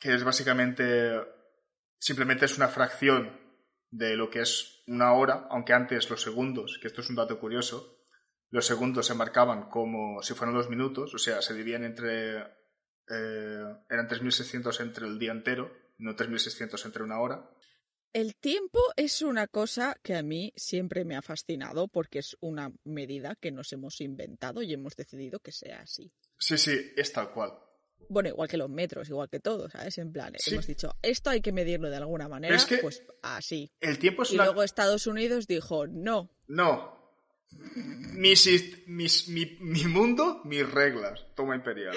que 0.00 0.14
es 0.14 0.24
básicamente 0.24 1.12
simplemente 1.98 2.44
es 2.44 2.56
una 2.56 2.68
fracción 2.68 3.38
de 3.90 4.16
lo 4.16 4.30
que 4.30 4.40
es 4.40 4.82
una 4.86 5.12
hora, 5.12 5.46
aunque 5.50 5.72
antes 5.72 6.08
los 6.08 6.22
segundos, 6.22 6.78
que 6.80 6.88
esto 6.88 7.00
es 7.00 7.10
un 7.10 7.16
dato 7.16 7.38
curioso, 7.38 8.06
los 8.50 8.64
segundos 8.64 9.06
se 9.06 9.14
marcaban 9.14 9.68
como 9.68 10.22
si 10.22 10.34
fueran 10.34 10.54
dos 10.54 10.70
minutos, 10.70 11.14
o 11.14 11.18
sea, 11.18 11.42
se 11.42 11.54
dividían 11.54 11.84
entre... 11.84 12.38
eh, 12.38 13.64
eran 13.90 14.08
3.600 14.08 14.80
entre 14.80 15.06
el 15.06 15.18
día 15.18 15.32
entero, 15.32 15.70
no 15.98 16.16
3.600 16.16 16.86
entre 16.86 17.02
una 17.02 17.20
hora. 17.20 17.50
El 18.12 18.34
tiempo 18.36 18.78
es 18.96 19.22
una 19.22 19.46
cosa 19.46 19.96
que 20.02 20.14
a 20.16 20.22
mí 20.22 20.52
siempre 20.56 21.04
me 21.04 21.14
ha 21.16 21.22
fascinado 21.22 21.88
porque 21.88 22.20
es 22.20 22.36
una 22.40 22.72
medida 22.84 23.36
que 23.36 23.52
nos 23.52 23.72
hemos 23.72 24.00
inventado 24.00 24.62
y 24.62 24.72
hemos 24.72 24.96
decidido 24.96 25.40
que 25.40 25.52
sea 25.52 25.80
así. 25.82 26.10
Sí, 26.38 26.56
sí, 26.58 26.92
es 26.96 27.12
tal 27.12 27.32
cual. 27.32 27.52
Bueno, 28.08 28.30
igual 28.30 28.48
que 28.48 28.56
los 28.56 28.70
metros, 28.70 29.08
igual 29.10 29.28
que 29.28 29.40
todo, 29.40 29.68
¿sabes? 29.68 29.98
En 29.98 30.12
plan, 30.12 30.32
Sí. 30.38 30.52
hemos 30.54 30.66
dicho, 30.66 30.94
esto 31.02 31.30
hay 31.30 31.40
que 31.42 31.52
medirlo 31.52 31.90
de 31.90 31.96
alguna 31.96 32.28
manera, 32.28 32.56
es 32.56 32.64
que- 32.64 32.78
pues 32.78 33.02
así. 33.22 33.70
El 33.80 33.98
tiempo 33.98 34.22
es 34.22 34.30
Y 34.32 34.36
una... 34.36 34.46
luego 34.46 34.62
Estados 34.62 35.06
Unidos 35.06 35.46
dijo, 35.46 35.86
no, 35.86 36.30
No. 36.46 36.96
Mi, 38.14 38.36
sis- 38.36 38.84
mis- 38.86 39.28
mi, 39.28 39.56
mi 39.60 39.84
mundo, 39.84 40.42
mis 40.44 40.68
reglas. 40.70 41.26
Toma 41.34 41.56
imperial. 41.56 41.94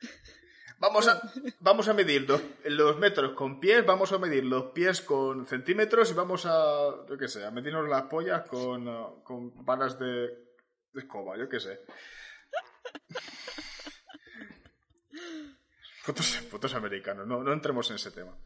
Vamos 0.82 1.06
a, 1.08 1.22
vamos 1.60 1.86
a 1.88 1.94
medir 1.94 2.28
los, 2.28 2.42
los 2.64 2.98
metros 2.98 3.32
con 3.34 3.60
pies, 3.60 3.86
vamos 3.86 4.10
a 4.12 4.18
medir 4.18 4.44
los 4.44 4.72
pies 4.72 5.00
con 5.00 5.46
centímetros 5.46 6.10
y 6.10 6.14
vamos 6.14 6.44
a, 6.44 7.06
yo 7.08 7.16
qué 7.16 7.28
sé, 7.28 7.44
a 7.46 7.50
medirnos 7.52 7.88
las 7.88 8.02
pollas 8.04 8.42
con, 8.48 9.22
con 9.22 9.64
varas 9.64 9.96
de, 9.98 10.06
de 10.92 11.00
escoba, 11.00 11.38
yo 11.38 11.48
qué 11.48 11.60
sé. 11.60 11.80
Fotos, 16.02 16.26
fotos 16.50 16.74
americanos, 16.74 17.26
no, 17.28 17.44
no 17.44 17.52
entremos 17.52 17.88
en 17.90 17.96
ese 17.96 18.10
tema. 18.10 18.36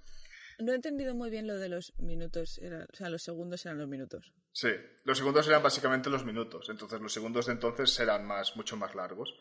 no 0.59 0.73
he 0.73 0.75
entendido 0.75 1.15
muy 1.15 1.31
bien 1.31 1.47
lo 1.47 1.57
de 1.59 1.71
los 1.71 1.95
minutos, 1.99 2.59
era- 2.59 2.87
o 2.93 2.97
sea, 2.97 3.09
los 3.09 3.23
segundos 3.23 3.65
eran 3.65 3.79
los 3.79 3.89
minutos. 3.89 4.31
Sí, 4.53 4.69
los 5.05 5.17
segundos 5.19 5.49
eran 5.49 5.63
básicamente 5.63 6.11
los 6.11 6.25
minutos, 6.25 6.69
entonces 6.69 7.01
los 7.01 7.13
segundos 7.15 7.47
de 7.47 7.53
entonces 7.53 7.91
serán 7.95 8.27
más, 8.27 8.57
mucho 8.57 8.77
más 8.77 8.95
largos. 8.95 9.33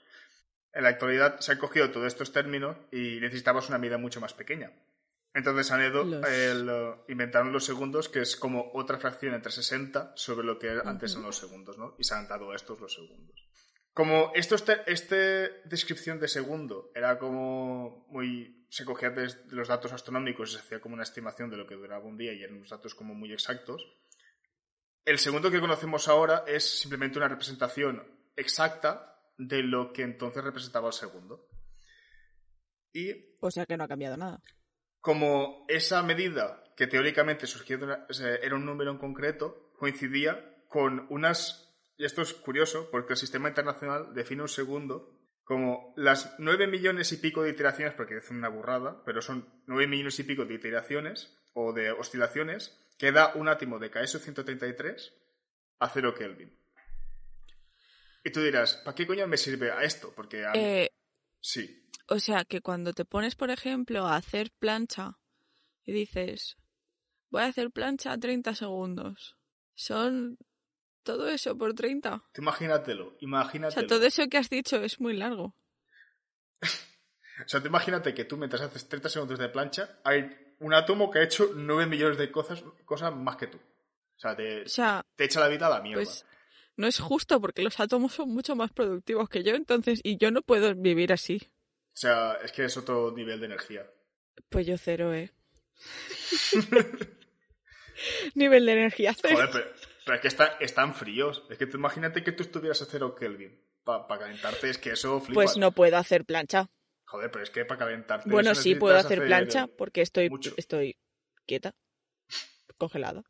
En 0.75 0.83
la 0.83 0.89
actualidad 0.89 1.39
se 1.39 1.53
han 1.53 1.57
cogido 1.57 1.89
todos 1.89 2.05
estos 2.07 2.31
términos 2.31 2.77
y 2.91 3.19
necesitabas 3.21 3.69
una 3.69 3.77
medida 3.79 3.97
mucho 3.97 4.21
más 4.21 4.33
pequeña. 4.33 4.71
Entonces 5.33 5.71
han 5.71 5.81
ido, 5.81 6.03
Los- 6.03 6.25
eh, 6.29 6.95
inventaron 7.09 7.51
los 7.51 7.65
segundos, 7.65 8.07
que 8.09 8.21
es 8.21 8.35
como 8.37 8.71
otra 8.73 8.97
fracción 8.99 9.33
entre 9.33 9.51
60 9.51 10.13
sobre 10.15 10.45
lo 10.45 10.59
que 10.59 10.69
antes 10.85 11.11
eran 11.13 11.23
los 11.23 11.37
segundos, 11.37 11.77
¿no? 11.77 11.95
Y 11.97 12.03
se 12.03 12.13
han 12.13 12.27
dado 12.27 12.53
estos 12.53 12.79
los 12.79 12.93
segundos. 12.93 13.35
Como 13.93 14.31
esto, 14.35 14.55
este 14.85 15.61
descripción 15.65 16.19
de 16.19 16.27
segundo 16.27 16.91
era 16.93 17.17
como 17.17 18.05
muy... 18.09 18.65
se 18.69 18.83
cogía 18.83 19.09
de 19.11 19.33
los 19.49 19.69
datos 19.69 19.93
astronómicos 19.93 20.49
y 20.49 20.53
se 20.55 20.59
hacía 20.59 20.81
como 20.81 20.95
una 20.95 21.03
estimación 21.03 21.49
de 21.49 21.57
lo 21.57 21.65
que 21.65 21.75
duraba 21.75 22.03
un 22.05 22.17
día 22.17 22.33
y 22.33 22.43
eran 22.43 22.57
unos 22.57 22.69
datos 22.69 22.93
como 22.95 23.13
muy 23.15 23.31
exactos, 23.31 23.85
el 25.05 25.19
segundo 25.19 25.51
que 25.51 25.61
conocemos 25.61 26.07
ahora 26.09 26.43
es 26.47 26.79
simplemente 26.79 27.17
una 27.19 27.27
representación 27.29 28.03
exacta 28.35 29.14
de 29.37 29.63
lo 29.63 29.91
que 29.93 30.03
entonces 30.03 30.43
representaba 30.43 30.87
el 30.87 30.93
segundo. 30.93 31.47
Y 32.93 33.35
O 33.41 33.51
sea 33.51 33.65
que 33.65 33.77
no 33.77 33.83
ha 33.83 33.87
cambiado 33.87 34.17
nada. 34.17 34.39
como 35.01 35.65
esa 35.67 36.01
medida, 36.01 36.63
que 36.75 36.87
teóricamente 36.87 37.45
surgió 37.45 37.77
de 37.77 37.85
una- 37.85 38.07
era 38.41 38.55
un 38.55 38.65
número 38.65 38.91
en 38.91 38.97
concreto, 38.97 39.71
coincidía 39.77 40.63
con 40.67 41.05
unas... 41.09 41.61
Y 41.97 42.05
esto 42.05 42.21
es 42.23 42.33
curioso, 42.33 42.89
porque 42.91 43.13
el 43.13 43.17
sistema 43.17 43.47
internacional 43.49 44.13
define 44.13 44.41
un 44.41 44.47
segundo 44.49 45.11
como 45.43 45.93
las 45.95 46.33
nueve 46.39 46.65
millones 46.67 47.11
y 47.11 47.17
pico 47.17 47.43
de 47.43 47.51
iteraciones, 47.51 47.93
porque 47.93 48.17
es 48.17 48.29
una 48.31 48.49
burrada, 48.49 49.03
pero 49.05 49.21
son 49.21 49.47
nueve 49.67 49.85
millones 49.87 50.17
y 50.19 50.23
pico 50.23 50.43
de 50.45 50.55
iteraciones 50.55 51.37
o 51.53 51.71
de 51.71 51.91
oscilaciones 51.91 52.81
que 52.97 53.11
da 53.11 53.33
un 53.35 53.47
átomo 53.47 53.77
de 53.77 53.91
KS 53.91 54.19
133 54.19 55.13
a 55.79 55.89
0 55.89 56.15
Kelvin. 56.15 56.59
Y 58.25 58.31
tú 58.31 58.41
dirás, 58.41 58.75
¿para 58.83 58.95
qué 58.95 59.05
coño 59.07 59.27
me 59.27 59.37
sirve 59.37 59.71
a 59.71 59.83
esto? 59.83 60.11
Porque 60.15 60.43
a 60.45 60.51
mí- 60.51 60.59
Eh, 60.59 60.89
sí, 61.39 61.87
o 62.07 62.19
sea 62.19 62.43
que 62.43 62.59
cuando 62.61 62.91
te 62.91 63.05
pones, 63.05 63.35
por 63.35 63.51
ejemplo, 63.51 64.05
a 64.05 64.15
hacer 64.15 64.51
plancha 64.59 65.19
y 65.83 65.93
dices, 65.93 66.57
voy 67.29 67.43
a 67.43 67.45
hacer 67.45 67.69
plancha 67.71 68.11
a 68.11 68.17
30 68.17 68.55
segundos, 68.55 69.37
son 69.75 70.37
todo 71.03 71.29
eso 71.29 71.55
por 71.55 71.73
30. 71.75 72.23
tú 72.33 72.41
imagínatelo, 72.41 73.09
O 73.09 73.17
imagínatelo. 73.19 73.79
sea, 73.81 73.87
todo 73.87 74.05
eso 74.07 74.27
que 74.27 74.37
has 74.39 74.49
dicho 74.49 74.77
es 74.81 74.99
muy 74.99 75.15
largo. 75.15 75.55
O 77.45 77.49
sea, 77.49 77.59
tú 77.59 77.67
imagínate 77.67 78.13
que 78.13 78.23
tú 78.25 78.37
mientras 78.37 78.61
haces 78.61 78.87
30 78.87 79.09
segundos 79.09 79.37
de 79.37 79.49
plancha, 79.49 79.99
hay 80.05 80.55
un 80.59 80.73
átomo 80.73 81.11
que 81.11 81.19
ha 81.19 81.23
hecho 81.23 81.51
9 81.53 81.85
millones 81.85 82.17
de 82.17 82.31
cosas, 82.31 82.63
cosas 82.85 83.13
más 83.13 83.35
que 83.35 83.47
tú. 83.47 83.57
O 83.57 84.19
sea, 84.19 84.33
te, 84.37 84.61
O 84.63 84.69
sea, 84.69 85.01
te 85.17 85.25
echa 85.25 85.41
la 85.41 85.49
vida 85.49 85.67
a 85.67 85.69
la 85.69 85.81
mierda. 85.81 86.01
pues 86.01 86.25
no 86.77 86.87
es 86.87 86.99
justo 86.99 87.39
porque 87.41 87.61
los 87.63 87.79
átomos 87.79 88.13
son 88.13 88.29
mucho 88.29 88.55
más 88.55 88.71
productivos 88.71 89.29
que 89.29 89.43
yo, 89.43 89.55
entonces, 89.55 89.99
y 90.03 90.17
yo 90.17 90.31
no 90.31 90.41
puedo 90.41 90.73
vivir 90.75 91.13
así. 91.13 91.41
O 91.93 91.97
sea, 91.97 92.33
es 92.43 92.51
que 92.51 92.65
es 92.65 92.75
otro 92.77 93.11
nivel 93.11 93.39
de 93.39 93.45
energía. 93.47 93.89
Pues 94.49 94.67
yo 94.67 94.77
cero, 94.77 95.13
¿eh? 95.13 95.31
Nivel 98.35 98.65
de 98.65 98.71
energía 98.73 99.13
cero. 99.19 99.35
Joder, 99.35 99.49
pero, 99.51 99.65
pero 100.05 100.15
es 100.15 100.21
que 100.21 100.27
está- 100.27 100.57
están 100.59 100.93
fríos. 100.93 101.43
Es 101.49 101.57
que 101.57 101.65
tú 101.67 101.77
imagínate 101.77 102.23
que 102.23 102.31
tú 102.33 102.43
estuvieras 102.43 102.81
a 102.81 102.85
cero 102.85 103.15
Kelvin. 103.15 103.63
Para 103.83 104.07
calentarte, 104.19 104.69
es 104.69 104.77
que 104.77 104.91
eso 104.91 105.19
flipas. 105.21 105.33
Pues 105.35 105.57
no 105.57 105.71
puedo 105.71 105.95
hacer 105.97 106.25
plancha. 106.25 106.69
Joder, 107.05 107.29
pero 107.31 107.43
es 107.43 107.51
que 107.51 107.65
para 107.65 107.79
calentarte. 107.79 108.29
Bueno, 108.29 108.55
sí 108.55 108.75
puedo 108.75 108.97
hacer 108.97 109.23
plancha 109.25 109.67
porque 109.67 110.01
estoy, 110.01 110.29
mucho. 110.29 110.53
estoy 110.57 110.97
quieta, 111.45 111.75
congelada. 112.77 113.23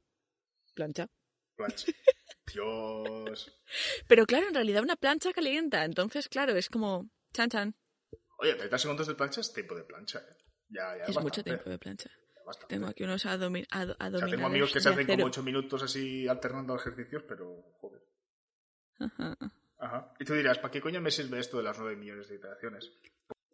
Plancha. 0.74 1.08
plancha. 1.56 1.86
Dios. 2.54 3.52
Pero 4.08 4.26
claro, 4.26 4.48
en 4.48 4.54
realidad 4.54 4.84
una 4.84 4.96
plancha 4.96 5.34
calienta, 5.34 5.84
entonces 5.86 6.30
claro, 6.30 6.56
es 6.56 6.70
como 6.70 7.10
chan 7.34 7.50
chan. 7.50 7.76
Oye, 8.38 8.54
30 8.56 8.78
segundos 8.78 9.08
de 9.08 9.16
plancha 9.16 9.42
es 9.42 9.54
tiempo 9.54 9.76
de 9.76 9.84
plancha. 9.84 10.20
¿eh? 10.20 10.36
Ya, 10.70 10.82
ya 10.98 11.04
Es 11.04 11.08
bastante, 11.08 11.22
mucho 11.22 11.44
tiempo 11.44 11.70
de 11.70 11.78
plancha. 11.80 12.10
Tengo 12.68 12.88
aquí 12.88 13.04
unos 13.04 13.26
adomi- 13.26 13.66
ad- 13.72 13.92
O 14.14 14.20
sea, 14.20 14.28
tengo 14.28 14.46
amigos 14.46 14.72
que 14.72 14.80
se 14.80 14.90
hacen 14.90 15.06
como 15.06 15.14
acero. 15.16 15.28
8 15.28 15.44
minutos 15.44 15.82
así 15.82 16.28
alternando 16.28 16.76
ejercicios, 16.76 17.24
pero 17.28 17.74
joder. 17.80 18.02
Ajá. 19.00 19.36
Ajá. 19.80 20.14
Y 20.20 20.26
tú 20.26 20.34
dirás, 20.36 20.60
¿para 20.60 20.72
qué 20.72 20.80
coño 20.82 21.02
me 21.02 21.10
sirve 21.12 21.40
esto 21.40 21.58
de 21.58 21.64
las 21.64 21.78
9 21.80 21.96
millones 21.96 22.30
de 22.30 22.36
iteraciones? 22.36 22.92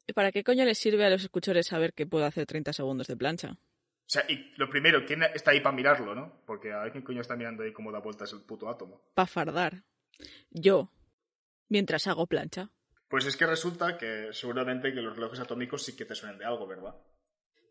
¿Y 0.08 0.14
para 0.14 0.32
qué 0.32 0.44
coño 0.44 0.66
les 0.66 0.78
sirve 0.78 1.06
a 1.06 1.10
los 1.10 1.24
escuchores 1.24 1.68
saber 1.68 1.94
que 1.94 2.06
puedo 2.06 2.26
hacer 2.26 2.46
30 2.46 2.74
segundos 2.74 3.08
de 3.08 3.16
plancha? 3.16 3.58
O 4.06 4.10
sea, 4.14 4.26
y 4.28 4.54
lo 4.58 4.70
primero, 4.70 5.06
¿quién 5.06 5.24
está 5.24 5.52
ahí 5.52 5.62
para 5.62 5.76
mirarlo, 5.76 6.14
no? 6.14 6.44
Porque 6.46 6.72
a 6.74 6.84
ver 6.84 6.92
quién 6.92 7.04
coño 7.04 7.22
está 7.22 7.36
mirando 7.36 7.64
ahí 7.64 7.72
cómo 7.72 7.92
da 7.92 8.00
vueltas 8.00 8.34
el 8.34 8.42
puto 8.42 8.70
átomo. 8.70 9.02
Pa' 9.14 9.26
fardar. 9.26 9.84
Yo, 10.50 10.92
mientras 11.70 12.08
hago 12.08 12.28
plancha. 12.28 12.70
Pues 13.08 13.26
es 13.26 13.38
que 13.38 13.46
resulta 13.46 13.98
que 13.98 14.30
seguramente 14.32 14.94
que 14.94 15.02
los 15.02 15.16
relojes 15.16 15.40
atómicos 15.40 15.84
sí 15.84 15.96
que 15.96 16.06
te 16.06 16.16
suenan 16.16 16.38
de 16.38 16.46
algo, 16.46 16.68
¿verdad? 16.68 16.96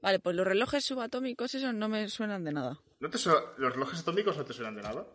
Vale, 0.02 0.18
pues 0.18 0.34
los 0.34 0.46
relojes 0.46 0.84
subatómicos, 0.84 1.54
esos 1.54 1.74
no 1.74 1.88
me 1.88 2.08
suenan 2.08 2.42
de 2.44 2.52
nada. 2.52 2.78
¿No 3.00 3.10
te 3.10 3.18
su- 3.18 3.30
¿Los 3.58 3.72
relojes 3.74 4.00
atómicos 4.00 4.36
no 4.36 4.44
te 4.44 4.52
suenan 4.54 4.76
de 4.76 4.82
nada? 4.82 5.06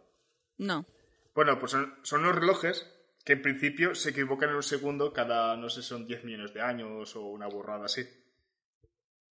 No. 0.58 0.86
Bueno, 1.34 1.58
pues 1.60 1.72
son, 1.72 1.96
son 2.04 2.22
unos 2.22 2.36
relojes 2.36 2.92
que 3.24 3.34
en 3.34 3.42
principio 3.42 3.96
se 3.96 4.12
equivocan 4.12 4.50
en 4.52 4.56
un 4.58 4.64
segundo 4.64 5.12
cada, 5.12 5.56
no 5.58 5.70
sé, 5.70 5.82
son 5.82 6.06
10 6.06 6.24
millones 6.24 6.54
de 6.54 6.62
años 6.62 7.16
o 7.16 7.26
una 7.26 7.48
burrada 7.48 7.86
así. 7.86 8.02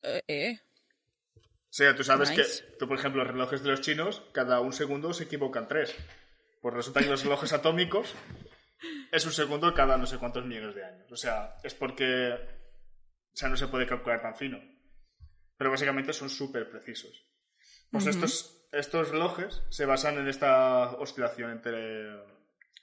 Eh, 0.02 0.22
eh. 0.26 0.60
O 1.74 1.76
sea, 1.76 1.96
tú 1.96 2.04
sabes 2.04 2.30
Nice. 2.30 2.62
que, 2.62 2.76
tú, 2.78 2.86
por 2.86 2.96
ejemplo, 2.96 3.24
los 3.24 3.32
relojes 3.32 3.64
de 3.64 3.70
los 3.70 3.80
chinos, 3.80 4.22
cada 4.30 4.60
un 4.60 4.72
segundo 4.72 5.12
se 5.12 5.24
equivocan 5.24 5.66
tres. 5.66 5.92
Pues 6.62 6.72
resulta 6.72 7.00
que 7.00 7.08
los 7.08 7.24
relojes 7.24 7.52
atómicos 7.52 8.14
es 9.10 9.26
un 9.26 9.32
segundo 9.32 9.74
cada 9.74 9.96
no 9.96 10.06
sé 10.06 10.18
cuántos 10.18 10.46
millones 10.46 10.76
de 10.76 10.84
años. 10.84 11.10
O 11.10 11.16
sea, 11.16 11.56
es 11.64 11.74
porque. 11.74 12.32
O 12.32 13.36
sea, 13.36 13.48
no 13.48 13.56
se 13.56 13.66
puede 13.66 13.88
calcular 13.88 14.22
tan 14.22 14.36
fino. 14.36 14.60
pero 15.56 15.72
básicamente 15.72 16.12
son 16.12 16.30
súper 16.30 16.70
precisos. 16.70 17.24
Pues 17.90 18.06
estos, 18.06 18.68
estos 18.70 19.10
relojes 19.10 19.62
se 19.68 19.84
basan 19.84 20.18
en 20.18 20.28
esta 20.28 20.92
oscilación 20.96 21.50
entre... 21.50 22.08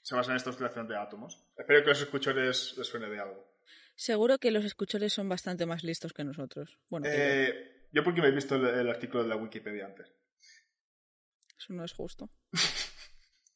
Se 0.01 0.15
basan 0.15 0.31
en 0.31 0.37
esta 0.37 0.49
oscilación 0.49 0.87
de 0.89 0.97
átomos. 0.97 1.41
Espero 1.57 1.81
que 1.81 1.89
los 1.89 2.01
escuchores 2.01 2.75
les 2.77 2.87
suene 2.87 3.07
de 3.07 3.19
algo. 3.21 3.47
Seguro 3.95 4.37
que 4.37 4.51
los 4.51 4.65
escuchores 4.65 5.13
son 5.13 5.29
bastante 5.29 5.65
más 5.65 5.83
listos 5.83 6.11
que 6.11 6.23
nosotros. 6.25 6.77
Bueno. 6.89 7.05
Eh, 7.09 7.70
yo 7.91 8.03
porque 8.03 8.21
me 8.21 8.29
he 8.29 8.31
visto 8.31 8.55
el, 8.55 8.65
el 8.65 8.89
artículo 8.89 9.23
de 9.23 9.29
la 9.29 9.35
Wikipedia 9.35 9.85
antes. 9.85 10.11
eso 11.57 11.73
no 11.73 11.83
es 11.83 11.93
justo. 11.93 12.29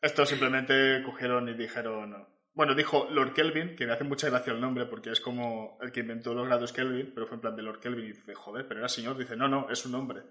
Esto 0.01 0.25
simplemente 0.25 1.01
cogieron 1.04 1.50
y 1.50 1.54
dijeron... 1.54 2.27
Bueno, 2.54 2.75
dijo 2.75 3.10
Lord 3.10 3.34
Kelvin, 3.34 3.75
que 3.75 3.86
me 3.86 3.94
hace 3.94 4.04
mucha 4.04 4.30
gracia 4.30 4.54
el 4.54 4.62
nombre 4.62 4.86
porque 4.86 5.12
es 5.12 5.20
como 5.20 5.77
el 5.82 5.92
que 5.92 6.01
inventó 6.01 6.34
los 6.34 6.46
grados 6.46 6.72
Kelvin, 6.72 7.12
pero 7.13 7.27
fue 7.27 7.36
en 7.36 7.42
plan 7.42 7.56
de 7.56 7.63
Lord 7.63 7.80
Kelvin 7.80 8.06
y 8.06 8.13
dice, 8.13 8.34
joder, 8.34 8.68
pero 8.68 8.80
era 8.80 8.88
señor. 8.88 9.18
Dice, 9.18 9.36
no, 9.36 9.50
no, 9.50 9.70
es 9.70 9.86
un 9.86 9.96
hombre, 9.96 10.22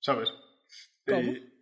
¿sabes? 0.00 0.34
¿Cómo? 1.06 1.20
Y, 1.22 1.60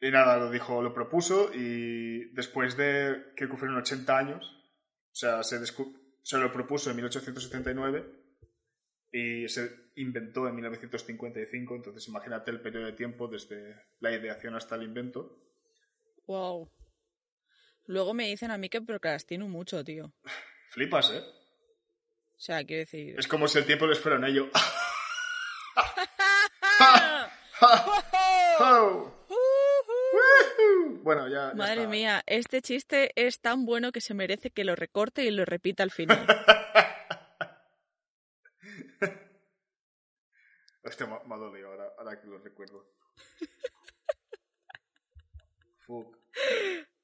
y 0.00 0.10
nada, 0.10 0.38
lo 0.38 0.50
dijo, 0.50 0.82
lo 0.82 0.92
propuso 0.92 1.52
y 1.54 2.32
después 2.32 2.76
de 2.76 3.32
que 3.36 3.46
fueron 3.46 3.76
80 3.76 4.18
años, 4.18 4.44
o 4.46 5.14
sea, 5.14 5.42
se, 5.44 5.64
se 5.64 6.38
lo 6.38 6.52
propuso 6.52 6.90
en 6.90 6.96
1879 6.96 8.31
y 9.12 9.48
se 9.48 9.90
inventó 9.96 10.48
en 10.48 10.54
1955, 10.56 11.76
entonces 11.76 12.08
imagínate 12.08 12.50
el 12.50 12.60
periodo 12.60 12.86
de 12.86 12.92
tiempo 12.92 13.28
desde 13.28 13.76
la 14.00 14.10
ideación 14.12 14.54
hasta 14.54 14.74
el 14.76 14.84
invento. 14.84 15.38
Wow. 16.26 16.70
Luego 17.86 18.14
me 18.14 18.26
dicen 18.26 18.50
a 18.50 18.58
mí 18.58 18.68
que 18.68 18.80
procrastino 18.80 19.46
mucho, 19.48 19.84
tío. 19.84 20.12
Flipas, 20.70 21.10
¿eh? 21.10 21.20
O 21.20 22.40
sea, 22.44 22.64
quiero 22.64 22.80
decir. 22.80 23.16
Es 23.18 23.28
como 23.28 23.46
si 23.46 23.58
el 23.58 23.66
tiempo 23.66 23.86
les 23.86 24.00
fuera 24.00 24.16
en 24.16 24.24
ello. 24.24 24.50
Bueno, 31.02 31.28
ya. 31.28 31.48
ya 31.50 31.54
Madre 31.54 31.80
está. 31.80 31.88
mía, 31.88 32.22
este 32.26 32.62
chiste 32.62 33.10
es 33.16 33.40
tan 33.40 33.66
bueno 33.66 33.90
que 33.92 34.00
se 34.00 34.14
merece 34.14 34.50
que 34.50 34.64
lo 34.64 34.76
recorte 34.76 35.24
y 35.24 35.30
lo 35.30 35.44
repita 35.44 35.82
al 35.82 35.90
final. 35.90 36.26
Hostia, 40.92 41.06
me, 41.06 41.18
me 41.26 41.34
ha 41.34 41.38
dolido 41.38 41.68
ahora, 41.68 41.92
ahora 41.98 42.20
que 42.20 42.26
lo 42.26 42.38
recuerdo. 42.38 42.92
Fuck. 45.86 46.18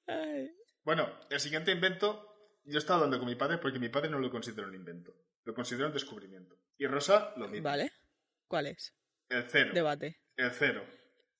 Ay. 0.06 0.54
Bueno, 0.84 1.08
el 1.30 1.40
siguiente 1.40 1.72
invento, 1.72 2.50
yo 2.64 2.78
estaba 2.78 2.96
hablando 2.96 3.18
con 3.18 3.28
mi 3.28 3.34
padre 3.34 3.58
porque 3.58 3.78
mi 3.78 3.88
padre 3.88 4.10
no 4.10 4.18
lo 4.18 4.30
considera 4.30 4.68
un 4.68 4.74
invento. 4.74 5.14
Lo 5.44 5.54
considera 5.54 5.86
un 5.86 5.94
descubrimiento. 5.94 6.58
Y 6.76 6.86
Rosa, 6.86 7.32
lo 7.36 7.48
mismo. 7.48 7.64
¿Vale? 7.64 7.90
¿Cuál 8.46 8.66
es? 8.66 8.94
El 9.28 9.48
cero. 9.48 9.70
Debate. 9.72 10.20
El 10.36 10.50
cero. 10.52 10.84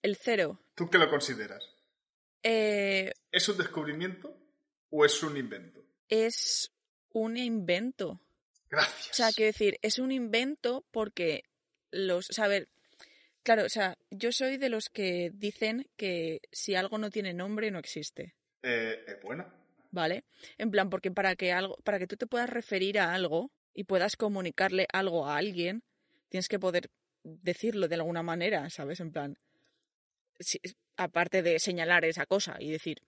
El 0.00 0.16
cero. 0.16 0.60
¿Tú 0.74 0.88
qué 0.88 0.98
lo 0.98 1.10
consideras? 1.10 1.62
Eh, 2.42 3.12
¿Es 3.30 3.48
un 3.48 3.58
descubrimiento 3.58 4.34
o 4.90 5.04
es 5.04 5.22
un 5.22 5.36
invento? 5.36 5.84
es 6.08 6.72
un 7.10 7.36
invento. 7.36 8.20
Gracias. 8.70 9.10
O 9.10 9.14
sea, 9.14 9.32
quiero 9.32 9.48
decir, 9.48 9.78
es 9.82 9.98
un 9.98 10.12
invento 10.12 10.86
porque 10.90 11.44
los. 11.90 12.30
O 12.30 12.32
sea, 12.32 12.44
a 12.44 12.48
ver. 12.48 12.68
Claro, 13.42 13.64
o 13.64 13.68
sea, 13.68 13.96
yo 14.10 14.30
soy 14.32 14.58
de 14.58 14.68
los 14.68 14.90
que 14.90 15.30
dicen 15.32 15.88
que 15.96 16.40
si 16.52 16.74
algo 16.74 16.98
no 16.98 17.08
tiene 17.10 17.32
nombre, 17.32 17.70
no 17.70 17.78
existe. 17.78 18.34
Eh, 18.62 19.04
es 19.06 19.22
buena. 19.22 19.54
¿Vale? 19.90 20.24
En 20.58 20.70
plan, 20.70 20.90
porque 20.90 21.10
para 21.10 21.34
que 21.34 21.52
algo, 21.52 21.76
para 21.84 21.98
que 21.98 22.06
tú 22.06 22.16
te 22.16 22.26
puedas 22.26 22.50
referir 22.50 22.98
a 22.98 23.14
algo 23.14 23.50
y 23.72 23.84
puedas 23.84 24.16
comunicarle 24.16 24.86
algo 24.92 25.26
a 25.26 25.36
alguien, 25.38 25.82
tienes 26.28 26.48
que 26.48 26.58
poder 26.58 26.90
decirlo 27.22 27.88
de 27.88 27.94
alguna 27.94 28.22
manera, 28.22 28.68
¿sabes? 28.68 29.00
En 29.00 29.12
plan, 29.12 29.38
si- 30.38 30.60
aparte 30.96 31.42
de 31.42 31.58
señalar 31.58 32.04
esa 32.04 32.26
cosa 32.26 32.56
y 32.60 32.70
decir, 32.70 32.98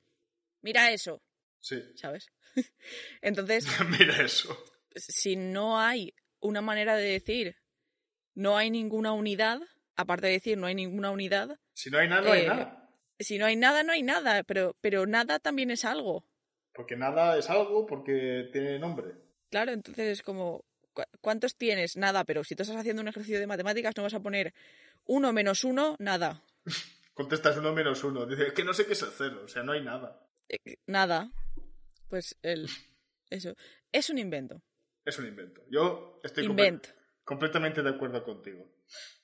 mira 0.62 0.90
eso, 0.92 1.20
Sí. 1.60 1.82
¿sabes? 1.96 2.28
Entonces, 3.20 3.66
Mira 3.90 4.22
eso. 4.24 4.56
si 4.94 5.36
no 5.36 5.78
hay 5.78 6.14
una 6.40 6.62
manera 6.62 6.96
de 6.96 7.10
decir, 7.10 7.56
no 8.34 8.56
hay 8.56 8.70
ninguna 8.70 9.12
unidad, 9.12 9.60
aparte 9.96 10.26
de 10.26 10.34
decir 10.34 10.56
no 10.58 10.66
hay 10.66 10.74
ninguna 10.74 11.10
unidad, 11.10 11.58
Si 11.74 11.90
no 11.90 11.98
hay 11.98 12.08
nada, 12.08 12.22
no 12.22 12.32
hay 12.32 12.42
Eh, 12.42 12.46
nada. 12.48 12.88
si 13.18 13.38
no 13.38 13.46
hay 13.46 13.56
nada, 13.56 13.82
no 13.82 13.92
hay 13.92 14.02
nada, 14.02 14.42
pero, 14.44 14.76
pero 14.80 15.06
nada 15.06 15.38
también 15.38 15.70
es 15.70 15.84
algo. 15.84 16.24
Porque 16.72 16.96
nada 16.96 17.36
es 17.38 17.50
algo 17.50 17.86
porque 17.86 18.48
tiene 18.52 18.78
nombre. 18.78 19.14
Claro, 19.50 19.72
entonces 19.72 20.06
es 20.18 20.22
como, 20.22 20.64
¿cu- 20.92 21.02
¿cuántos 21.20 21.56
tienes? 21.56 21.96
Nada, 21.96 22.24
pero 22.24 22.44
si 22.44 22.54
tú 22.54 22.62
estás 22.62 22.76
haciendo 22.78 23.02
un 23.02 23.08
ejercicio 23.08 23.40
de 23.40 23.46
matemáticas 23.46 23.94
no 23.96 24.04
vas 24.04 24.14
a 24.14 24.20
poner 24.20 24.54
uno 25.06 25.32
menos 25.32 25.64
uno, 25.64 25.96
nada. 25.98 26.42
Contestas 27.14 27.56
uno 27.58 27.72
menos 27.74 28.02
uno. 28.04 28.24
Dice, 28.26 28.46
es 28.46 28.52
que 28.52 28.64
no 28.64 28.72
sé 28.72 28.86
qué 28.86 28.92
es 28.92 29.02
el 29.02 29.10
cero. 29.10 29.42
O 29.44 29.48
sea, 29.48 29.62
no 29.62 29.72
hay 29.72 29.82
nada. 29.82 30.26
Eh, 30.48 30.76
Nada. 30.86 31.30
Pues 32.08 32.36
el... 32.42 32.68
Eso. 33.28 33.54
Es 33.92 34.08
un 34.10 34.18
invento. 34.18 34.62
Es 35.04 35.18
un 35.18 35.26
invento. 35.26 35.62
Yo 35.70 36.20
estoy 36.24 36.44
comple- 36.44 36.50
Invent. 36.50 36.86
Completamente 37.30 37.80
de 37.80 37.90
acuerdo 37.90 38.24
contigo. 38.24 38.66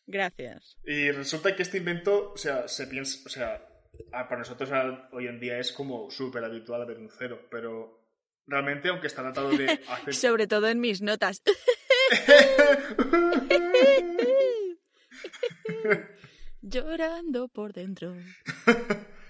Gracias. 0.06 0.78
Y 0.84 1.10
resulta 1.10 1.56
que 1.56 1.64
este 1.64 1.78
invento, 1.78 2.34
o 2.34 2.36
sea, 2.36 2.68
se 2.68 2.86
piensa, 2.86 3.18
o 3.26 3.28
sea, 3.28 3.66
ah, 4.12 4.28
para 4.28 4.42
nosotros 4.42 4.70
hoy 5.10 5.26
en 5.26 5.40
día 5.40 5.58
es 5.58 5.72
como 5.72 6.08
súper 6.08 6.44
habitual 6.44 6.86
ver 6.86 6.98
un 6.98 7.10
cero, 7.10 7.48
pero 7.50 8.06
realmente, 8.46 8.90
aunque 8.90 9.08
está 9.08 9.24
datado 9.24 9.50
de 9.50 9.80
hace... 9.88 10.12
Sobre 10.12 10.46
todo 10.46 10.68
en 10.68 10.78
mis 10.78 11.02
notas. 11.02 11.42
Llorando 16.62 17.48
por 17.48 17.72
dentro. 17.72 18.14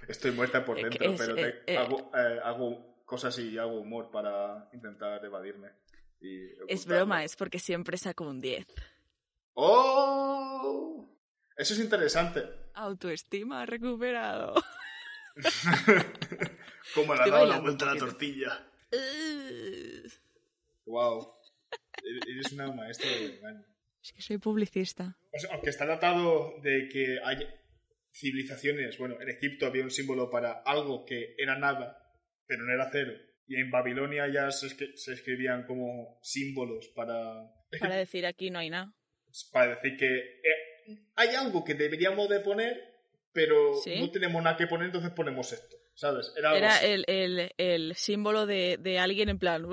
Estoy 0.07 0.33
muerta 0.33 0.67
por 0.67 0.77
dentro, 0.77 1.13
es, 1.13 1.19
pero 1.19 1.35
eh, 1.39 1.63
eh. 1.67 1.79
hago, 1.79 2.13
eh, 2.15 2.41
hago 2.45 3.03
cosas 3.07 3.39
y 3.39 3.57
hago 3.57 3.81
humor 3.81 4.11
para 4.11 4.69
intentar 4.75 5.25
evadirme. 5.25 5.71
Y 6.21 6.51
Es 6.69 6.87
broma, 6.87 7.25
es 7.25 7.37
porque 7.37 7.59
siempre 7.59 7.97
saco 7.99 8.25
un 8.25 8.41
10. 8.41 8.67
¡Oh! 9.55 11.09
Eso 11.57 11.75
es 11.75 11.81
interesante. 11.81 12.43
Autoestima 12.75 13.65
recuperado. 13.65 14.55
Como 16.95 17.15
le 17.15 17.23
ha 17.23 17.29
dado 17.29 17.47
la 17.47 17.61
vuelta 17.61 17.91
a 17.91 17.95
la 17.95 18.01
tortilla. 18.01 18.71
Wow. 20.87 21.35
Eres 22.27 22.53
una 22.53 22.73
maestra 22.73 23.11
del 23.11 23.33
engaño. 23.33 23.65
Es 24.03 24.13
que 24.13 24.23
soy 24.23 24.39
publicista. 24.39 25.17
O 25.33 25.39
sea, 25.39 25.55
aunque 25.55 25.71
está 25.71 25.87
datado 25.87 26.61
de 26.63 26.89
que 26.89 27.19
hay 27.25 27.39
civilizaciones, 28.13 28.99
bueno, 28.99 29.21
en 29.21 29.29
Egipto 29.29 29.67
había 29.67 29.83
un 29.83 29.91
símbolo 29.91 30.31
para 30.31 30.63
algo 30.63 31.05
que 31.05 31.35
era 31.39 31.59
nada, 31.59 32.15
pero 32.47 32.63
no 32.65 32.73
era 32.73 32.89
cero. 32.91 33.13
Y 33.49 33.57
en 33.61 33.71
Babilonia 33.71 34.27
ya 34.33 34.51
se, 34.51 34.67
escri- 34.67 34.97
se 34.97 35.13
escribían 35.13 35.67
como 35.67 36.19
símbolos 36.23 36.89
para, 36.89 37.49
Para 37.81 37.97
decir 37.97 38.27
aquí 38.27 38.51
no 38.51 38.59
hay 38.59 38.71
nada. 38.71 38.93
para 39.53 39.77
decir 39.77 39.97
que 39.97 40.07
eh, 40.17 40.99
hay 41.15 41.29
algo 41.37 41.65
que 41.65 41.75
deberíamos 41.75 42.29
de 42.29 42.41
poner, 42.41 42.81
pero 43.33 43.75
Sí. 43.85 44.01
no 44.01 44.11
tenemos 44.11 44.43
nada 44.43 44.57
que 44.57 44.67
poner, 44.67 44.87
entonces 44.87 45.11
ponemos 45.13 45.53
esto, 45.53 45.77
¿sabes? 45.95 46.33
Era, 46.37 46.79
el, 46.85 47.05
el, 47.07 47.51
el 47.59 47.95
símbolo 47.95 48.47
de, 48.47 48.79
de 48.81 48.99
alguien 48.99 49.29
en 49.29 49.39
plan. 49.39 49.67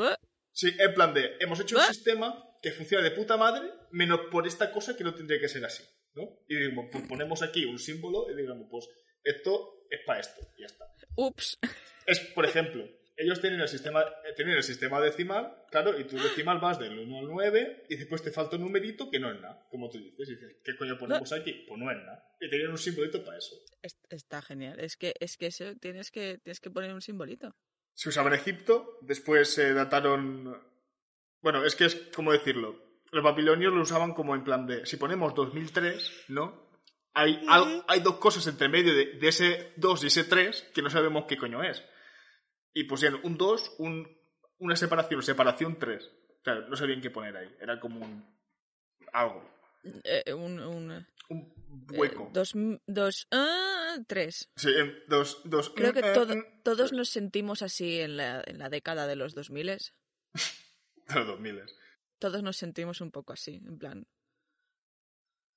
Sí, 0.51 0.71
en 0.77 0.93
plan 0.93 1.13
de, 1.13 1.31
hemos 1.39 1.59
hecho 1.59 1.77
un 1.77 1.83
sistema 1.83 2.43
que 2.61 2.71
funciona 2.71 3.03
de 3.03 3.11
puta 3.11 3.37
madre, 3.37 3.69
menos 3.91 4.19
por 4.31 4.45
esta 4.47 4.71
cosa 4.71 4.95
que 4.95 5.03
no 5.03 5.13
tendría 5.15 5.39
que 5.39 5.47
ser 5.49 5.65
así, 5.65 5.83
¿no? 6.13 6.23
Y 6.47 6.55
digamos, 6.57 6.89
pues 6.91 7.05
ponemos 7.07 7.41
aquí 7.41 7.65
un 7.65 7.79
símbolo 7.79 8.29
y 8.31 8.35
digamos, 8.35 8.67
pues 8.69 8.87
esto 9.23 9.85
es 9.89 10.01
para 10.05 10.19
esto, 10.19 10.41
y 10.57 10.61
ya 10.61 10.67
está. 10.67 10.85
Ups. 11.15 11.57
Es, 12.05 12.19
por 12.19 12.45
ejemplo, 12.45 12.85
ellos 13.15 13.39
tienen 13.41 13.61
el 13.61 13.67
sistema, 13.67 14.01
eh, 14.01 14.33
tienen 14.35 14.55
el 14.57 14.63
sistema 14.63 14.99
decimal, 14.99 15.63
claro, 15.69 15.99
y 15.99 16.03
tu 16.05 16.17
decimal 16.17 16.59
vas 16.59 16.79
del 16.79 16.97
1 16.97 17.19
al 17.19 17.27
9, 17.27 17.85
y 17.89 17.95
después 17.95 18.21
te 18.23 18.31
falta 18.31 18.55
un 18.55 18.63
numerito 18.63 19.09
que 19.11 19.19
no 19.19 19.31
es 19.31 19.39
nada, 19.39 19.65
como 19.69 19.89
tú 19.89 19.99
dices, 19.99 20.29
y 20.29 20.35
dices, 20.35 20.57
¿qué 20.63 20.75
coño 20.75 20.97
ponemos 20.97 21.31
aquí? 21.31 21.65
Pues 21.67 21.79
no 21.79 21.91
es 21.91 21.97
nada. 21.97 22.23
Y 22.39 22.49
tenían 22.49 22.71
un 22.71 22.77
simbolito 22.77 23.23
para 23.23 23.37
eso. 23.37 23.55
Es- 23.81 23.99
Está 24.09 24.41
genial. 24.41 24.79
Es 24.79 24.97
que, 24.97 25.13
es 25.19 25.37
que 25.37 25.47
eso 25.47 25.75
tienes 25.79 26.09
que 26.11 26.39
tienes 26.43 26.59
que 26.59 26.69
poner 26.71 26.93
un 26.93 27.01
simbolito. 27.01 27.55
Se 27.93 28.09
usaba 28.09 28.29
en 28.29 28.35
Egipto, 28.35 28.97
después 29.01 29.53
se 29.53 29.73
dataron... 29.73 30.59
Bueno, 31.41 31.63
es 31.65 31.75
que 31.75 31.85
es, 31.85 31.95
¿cómo 32.15 32.31
decirlo? 32.31 32.81
Los 33.11 33.23
babilonios 33.23 33.73
lo 33.73 33.81
usaban 33.81 34.13
como 34.13 34.33
en 34.33 34.43
plan 34.43 34.65
de, 34.65 34.85
si 34.85 34.97
ponemos 34.97 35.35
2003, 35.35 36.25
¿no? 36.29 36.71
Hay, 37.13 37.43
al- 37.47 37.83
hay 37.87 37.99
dos 37.99 38.15
cosas 38.17 38.47
entre 38.47 38.69
medio 38.69 38.95
de, 38.95 39.17
de 39.19 39.27
ese 39.27 39.73
2 39.75 40.03
y 40.03 40.07
ese 40.07 40.23
3 40.23 40.71
que 40.73 40.81
no 40.81 40.89
sabemos 40.89 41.25
qué 41.27 41.37
coño 41.37 41.61
es. 41.61 41.83
Y 42.73 42.85
pusieron 42.85 43.19
un 43.23 43.37
2, 43.37 43.75
un, 43.79 44.07
una 44.59 44.75
separación, 44.75 45.21
separación 45.21 45.77
3. 45.79 46.11
Claro, 46.43 46.67
no 46.67 46.75
sabían 46.75 47.01
qué 47.01 47.09
poner 47.09 47.37
ahí. 47.37 47.55
Era 47.59 47.79
como 47.79 47.99
un... 48.03 48.25
algo. 49.13 49.49
Eh, 50.03 50.33
un, 50.33 50.59
un, 50.59 50.91
eh, 50.91 51.05
Un 51.29 51.53
hueco. 51.91 52.29
dos, 52.33 52.53
dos, 52.87 53.27
ah, 53.31 53.97
tres. 54.07 54.49
Sí, 54.55 54.69
em, 54.75 54.93
dos, 55.07 55.41
dos... 55.45 55.69
Creo 55.75 55.93
que 55.93 55.99
eh, 55.99 56.13
todo- 56.13 56.33
eh, 56.33 56.61
todos 56.63 56.93
nos 56.93 57.09
sentimos 57.09 57.61
así 57.61 57.99
en 57.99 58.17
la, 58.17 58.41
en 58.45 58.57
la 58.59 58.69
década 58.69 59.07
de 59.07 59.15
los 59.15 59.35
2000. 59.35 59.67
de 61.07 61.15
los 61.15 61.27
2000. 61.27 61.61
Todos 62.19 62.41
nos 62.43 62.57
sentimos 62.57 63.01
un 63.01 63.11
poco 63.11 63.33
así, 63.33 63.55
en 63.65 63.77
plan. 63.77 64.07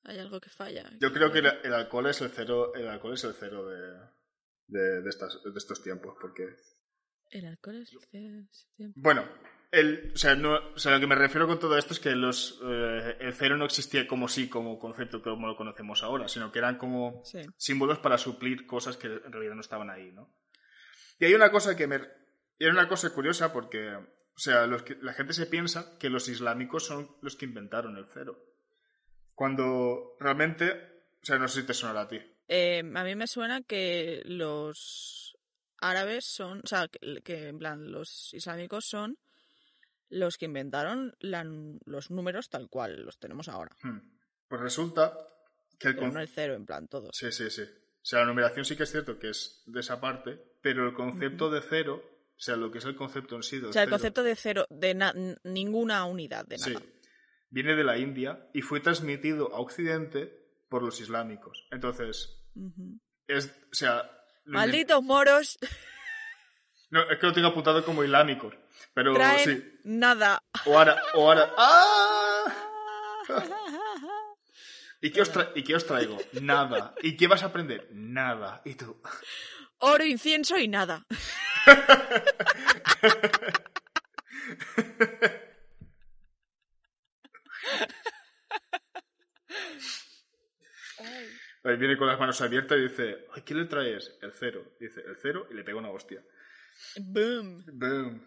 Hay 0.04 0.18
algo 0.18 0.40
que 0.40 0.50
falla. 0.50 0.90
Yo 1.00 1.12
creo 1.12 1.32
que 1.32 1.38
el, 1.40 1.46
el 1.46 1.72
alcohol 1.74 2.06
es 2.08 2.20
el 2.20 2.30
cero, 2.30 2.72
el 2.74 2.86
alcohol 2.88 3.14
es 3.14 3.24
el 3.24 3.34
cero 3.34 3.66
de, 3.68 3.98
de, 4.68 5.02
de 5.02 5.08
estas, 5.08 5.40
de 5.42 5.56
estos 5.58 5.82
tiempos, 5.82 6.16
porque 6.20 6.44
El 7.30 7.46
alcohol 7.46 7.76
es... 7.82 7.96
Bueno, 8.94 9.24
el, 9.72 10.12
o, 10.14 10.16
sea, 10.16 10.34
no, 10.36 10.54
o 10.74 10.78
sea, 10.78 10.92
lo 10.92 11.00
que 11.00 11.06
me 11.06 11.14
refiero 11.16 11.46
con 11.46 11.58
todo 11.58 11.76
esto 11.76 11.92
es 11.92 12.00
que 12.00 12.10
los, 12.14 12.60
eh, 12.64 13.16
el 13.20 13.34
cero 13.34 13.56
no 13.56 13.64
existía 13.64 14.06
como 14.06 14.28
sí, 14.28 14.48
como 14.48 14.78
concepto 14.78 15.20
como 15.22 15.46
lo 15.48 15.56
conocemos 15.56 16.02
ahora, 16.02 16.28
sino 16.28 16.52
que 16.52 16.58
eran 16.60 16.78
como 16.78 17.20
Sí. 17.24 17.40
símbolos 17.56 17.98
para 17.98 18.16
suplir 18.18 18.66
cosas 18.66 18.96
que 18.96 19.08
en 19.08 19.32
realidad 19.32 19.54
no 19.54 19.60
estaban 19.60 19.90
ahí, 19.90 20.12
¿no? 20.12 20.32
Y 21.18 21.24
hay 21.24 21.34
una 21.34 21.50
cosa 21.50 21.76
que 21.76 21.86
me... 21.86 22.00
Y 22.58 22.64
hay 22.64 22.70
una 22.70 22.88
cosa 22.88 23.12
curiosa 23.12 23.52
porque, 23.52 23.92
o 23.94 24.38
sea, 24.38 24.66
los 24.66 24.82
que- 24.82 24.96
la 25.02 25.12
gente 25.12 25.32
se 25.34 25.46
piensa 25.46 25.98
que 25.98 26.10
los 26.10 26.28
islámicos 26.28 26.86
son 26.86 27.16
los 27.20 27.36
que 27.36 27.44
inventaron 27.46 27.96
el 27.98 28.06
cero. 28.12 28.38
Cuando 29.34 30.16
realmente, 30.20 30.70
o 31.22 31.24
sea, 31.26 31.38
no 31.38 31.48
sé 31.48 31.60
si 31.60 31.66
te 31.66 31.74
sonará 31.74 32.02
a 32.02 32.08
ti. 32.08 32.18
Eh, 32.48 32.78
a 32.94 33.04
mí 33.04 33.14
me 33.16 33.26
suena 33.26 33.62
que 33.62 34.22
los 34.24 35.25
árabes 35.90 36.24
son, 36.24 36.60
o 36.64 36.66
sea, 36.66 36.88
que, 36.88 37.22
que 37.22 37.48
en 37.48 37.58
plan 37.58 37.90
los 37.90 38.32
islámicos 38.34 38.84
son 38.86 39.16
los 40.08 40.36
que 40.38 40.44
inventaron 40.46 41.14
la- 41.20 41.44
los 41.84 42.10
números 42.10 42.48
tal 42.48 42.68
cual 42.68 43.02
los 43.04 43.18
tenemos 43.18 43.48
ahora. 43.48 43.74
Hmm. 43.82 43.98
Pues 44.48 44.60
resulta 44.60 45.16
que 45.78 45.88
el 45.88 45.96
concepto... 45.96 46.20
el 46.20 46.28
cero, 46.28 46.54
en 46.54 46.64
plan 46.66 46.86
todos. 46.88 47.10
Sí, 47.16 47.32
sí, 47.32 47.50
sí. 47.50 47.62
O 47.62 48.08
sea, 48.08 48.20
la 48.20 48.26
numeración 48.26 48.64
sí 48.64 48.76
que 48.76 48.84
es 48.84 48.90
cierto 48.92 49.18
que 49.18 49.30
es 49.30 49.62
de 49.66 49.80
esa 49.80 50.00
parte, 50.00 50.38
pero 50.62 50.86
el 50.86 50.94
concepto 50.94 51.50
de 51.50 51.60
cero, 51.60 52.02
o 52.36 52.38
sea, 52.40 52.54
lo 52.56 52.70
que 52.70 52.78
es 52.78 52.84
el 52.84 52.94
concepto 52.94 53.34
en 53.34 53.42
sí 53.42 53.58
O 53.58 53.72
sea, 53.72 53.82
el 53.82 53.90
concepto 53.90 54.22
de 54.22 54.36
cero, 54.36 54.64
de 54.70 54.94
na- 54.94 55.14
ninguna 55.42 56.04
unidad, 56.04 56.46
de 56.46 56.58
sí, 56.58 56.72
nada. 56.72 56.86
viene 57.50 57.74
de 57.74 57.82
la 57.82 57.98
India 57.98 58.48
y 58.54 58.62
fue 58.62 58.78
transmitido 58.80 59.52
a 59.52 59.58
Occidente 59.58 60.46
por 60.68 60.82
los 60.84 61.00
islámicos. 61.00 61.66
Entonces, 61.72 62.44
es, 63.26 63.46
o 63.72 63.74
sea... 63.74 64.12
Malditos 64.46 65.02
moros, 65.02 65.58
No, 66.90 67.02
es 67.10 67.18
que 67.18 67.26
lo 67.26 67.32
tengo 67.32 67.48
apuntado 67.48 67.84
como 67.84 68.04
islámicos, 68.04 68.54
pero 68.94 69.12
traen 69.14 69.44
sí. 69.44 69.80
nada. 69.84 70.42
O 70.66 70.78
ahora, 70.78 71.02
o 71.14 71.28
ahora... 71.28 71.52
¡Ah! 71.56 72.44
¿Y 75.00 75.10
qué, 75.10 75.22
os 75.22 75.30
¿Y 75.54 75.64
qué 75.64 75.74
os 75.74 75.84
traigo? 75.84 76.16
Nada. 76.40 76.94
¿Y 77.02 77.16
qué 77.16 77.26
vas 77.26 77.42
a 77.42 77.46
aprender? 77.46 77.88
Nada. 77.92 78.62
¿Y 78.64 78.74
tú? 78.74 79.02
Oro, 79.78 80.04
incienso 80.04 80.56
y 80.56 80.68
nada. 80.68 81.04
Ahí 91.66 91.76
viene 91.76 91.96
con 91.96 92.06
las 92.06 92.18
manos 92.18 92.40
abiertas 92.40 92.78
y 92.78 92.82
dice, 92.82 93.26
Ay, 93.34 93.42
¿qué 93.42 93.54
le 93.54 93.64
traes? 93.66 94.18
El 94.22 94.32
cero. 94.32 94.62
Dice, 94.78 95.00
el 95.06 95.16
cero 95.20 95.46
y 95.50 95.54
le 95.54 95.64
pega 95.64 95.78
una 95.78 95.90
hostia. 95.90 96.22
Boom. 96.98 97.64
Boom. 97.72 98.26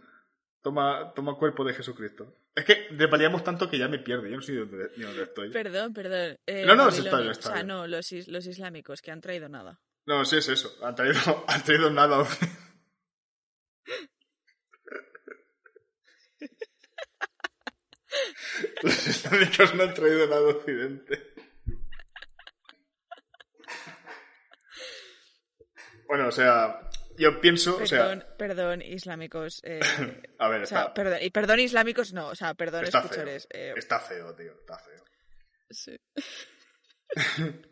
Toma, 0.62 1.14
toma 1.16 1.36
cuerpo 1.38 1.64
de 1.64 1.74
Jesucristo. 1.74 2.36
Es 2.54 2.66
que 2.66 2.88
desvariamos 2.92 3.44
tanto 3.44 3.70
que 3.70 3.78
ya 3.78 3.88
me 3.88 4.00
pierde. 4.00 4.30
Yo 4.30 4.36
no 4.36 4.42
sé 4.42 4.52
ni 4.52 4.58
dónde, 4.58 4.92
ni 4.98 5.04
dónde 5.04 5.24
estoy. 5.24 5.52
Perdón, 5.52 5.94
perdón. 5.94 6.38
Eh, 6.46 6.66
No, 6.66 6.76
no, 6.76 6.90
está 6.90 7.04
Babilonia. 7.04 7.20
bien, 7.22 7.32
está 7.32 7.50
O 7.50 7.54
sea, 7.54 7.64
no, 7.64 7.88
los, 7.88 8.12
is- 8.12 8.28
los 8.28 8.46
islámicos 8.46 9.02
que 9.02 9.12
han 9.12 9.22
traído 9.22 9.48
nada. 9.48 9.80
No, 10.06 10.26
sí 10.26 10.38
es 10.38 10.50
eso. 10.50 10.76
Han 10.84 10.96
traído, 10.96 11.20
han 11.48 11.64
traído 11.64 11.90
nada. 11.92 12.26
Los 18.84 19.08
islámicos 19.08 19.76
no 19.76 19.84
han 19.84 19.94
traído 19.94 20.28
nada 20.28 20.42
a 20.42 20.50
Occidente. 20.56 21.29
Bueno, 26.10 26.28
o 26.28 26.32
sea, 26.32 26.90
yo 27.18 27.40
pienso, 27.40 27.76
o 27.76 27.78
Perdón, 27.88 28.20
sea, 28.22 28.38
perdón, 28.38 28.82
islámicos. 28.82 29.62
eh, 29.64 29.80
a 30.40 30.50
ver, 30.50 30.64
o 30.64 30.66
sea, 30.66 30.80
está, 30.82 30.94
perdón, 30.96 31.20
y 31.22 31.30
perdón, 31.30 31.60
islámicos 31.60 32.12
no, 32.14 32.28
o 32.30 32.36
sea, 32.36 32.56
perdón, 32.56 32.84
está 32.86 33.02
feo. 33.04 33.10
escuchores. 33.12 33.48
eh, 33.52 33.74
Está 33.78 34.00
feo, 34.00 34.36
tío, 34.36 34.52
está 34.60 34.78
feo. 34.80 35.04
sí. 35.70 35.98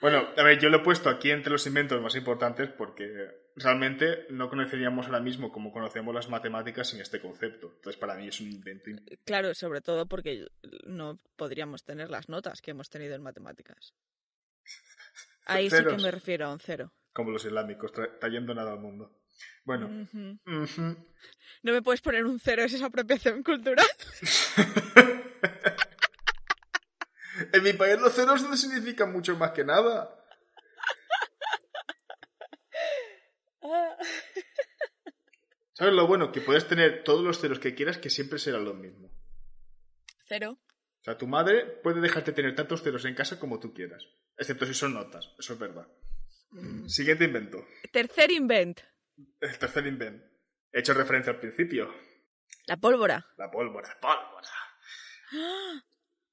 Bueno, 0.00 0.28
a 0.36 0.42
ver, 0.42 0.58
yo 0.58 0.68
lo 0.68 0.78
he 0.78 0.82
puesto 0.82 1.08
aquí 1.08 1.30
entre 1.30 1.52
los 1.52 1.64
inventos 1.68 2.02
más 2.02 2.16
importantes 2.16 2.68
porque 2.76 3.30
realmente 3.54 4.26
no 4.30 4.48
conoceríamos 4.50 5.06
ahora 5.06 5.20
mismo 5.20 5.52
como 5.52 5.70
conocemos 5.72 6.12
las 6.12 6.28
matemáticas 6.28 6.88
sin 6.88 7.00
este 7.00 7.20
concepto. 7.20 7.68
Entonces, 7.76 8.00
para 8.00 8.16
mí 8.16 8.26
es 8.26 8.40
un 8.40 8.50
invento. 8.50 8.90
in- 8.90 9.04
Claro, 9.24 9.54
sobre 9.54 9.80
todo 9.80 10.06
porque 10.06 10.48
no 10.86 11.20
podríamos 11.36 11.84
tener 11.84 12.10
las 12.10 12.28
notas 12.28 12.60
que 12.60 12.72
hemos 12.72 12.90
tenido 12.90 13.14
en 13.14 13.22
matemáticas. 13.22 13.94
Ahí 15.46 15.70
sí 15.70 15.76
que 15.76 15.82
Ceros. 15.84 16.02
me 16.02 16.10
refiero 16.10 16.46
a 16.46 16.52
un 16.52 16.58
cero. 16.58 16.92
Como 17.12 17.30
los 17.30 17.44
islámicos, 17.44 17.92
tra- 17.92 18.18
trayendo 18.18 18.54
nada 18.54 18.72
al 18.72 18.80
mundo. 18.80 19.18
Bueno. 19.64 20.08
No 21.62 21.72
me 21.72 21.82
puedes 21.82 22.00
poner 22.00 22.24
un 22.24 22.38
cero, 22.40 22.62
es 22.62 22.72
esa 22.74 22.86
apropiación 22.86 23.42
cultural. 23.42 23.86
en 27.52 27.62
mi 27.62 27.72
país 27.72 28.00
los 28.00 28.14
ceros 28.14 28.42
no 28.42 28.56
significan 28.56 29.12
mucho 29.12 29.36
más 29.36 29.52
que 29.52 29.64
nada. 29.64 30.18
¿Sabes 35.74 35.94
lo 35.94 36.06
bueno? 36.06 36.32
Que 36.32 36.40
puedes 36.40 36.66
tener 36.68 37.02
todos 37.04 37.24
los 37.24 37.40
ceros 37.40 37.58
que 37.58 37.74
quieras 37.74 37.98
que 37.98 38.10
siempre 38.10 38.38
serán 38.38 38.64
los 38.64 38.74
mismos. 38.76 39.10
Cero. 40.26 40.58
O 41.00 41.04
sea, 41.04 41.18
tu 41.18 41.26
madre 41.26 41.66
puede 41.82 42.00
dejarte 42.00 42.32
tener 42.32 42.54
tantos 42.54 42.82
ceros 42.82 43.04
en 43.04 43.14
casa 43.14 43.38
como 43.40 43.58
tú 43.58 43.72
quieras. 43.74 44.04
Excepto 44.36 44.66
si 44.66 44.74
son 44.74 44.94
notas. 44.94 45.28
Eso 45.38 45.54
es 45.54 45.58
verdad. 45.58 45.88
Siguiente 46.86 47.24
invento. 47.24 47.64
Tercer 47.92 48.30
invent. 48.30 48.80
El 49.40 49.58
tercer 49.58 49.86
invento. 49.86 50.26
He 50.72 50.80
hecho 50.80 50.94
referencia 50.94 51.32
al 51.32 51.38
principio. 51.40 51.92
La 52.66 52.76
pólvora. 52.76 53.26
La 53.36 53.50
pólvora. 53.50 53.96
Pólvora. 54.00 54.48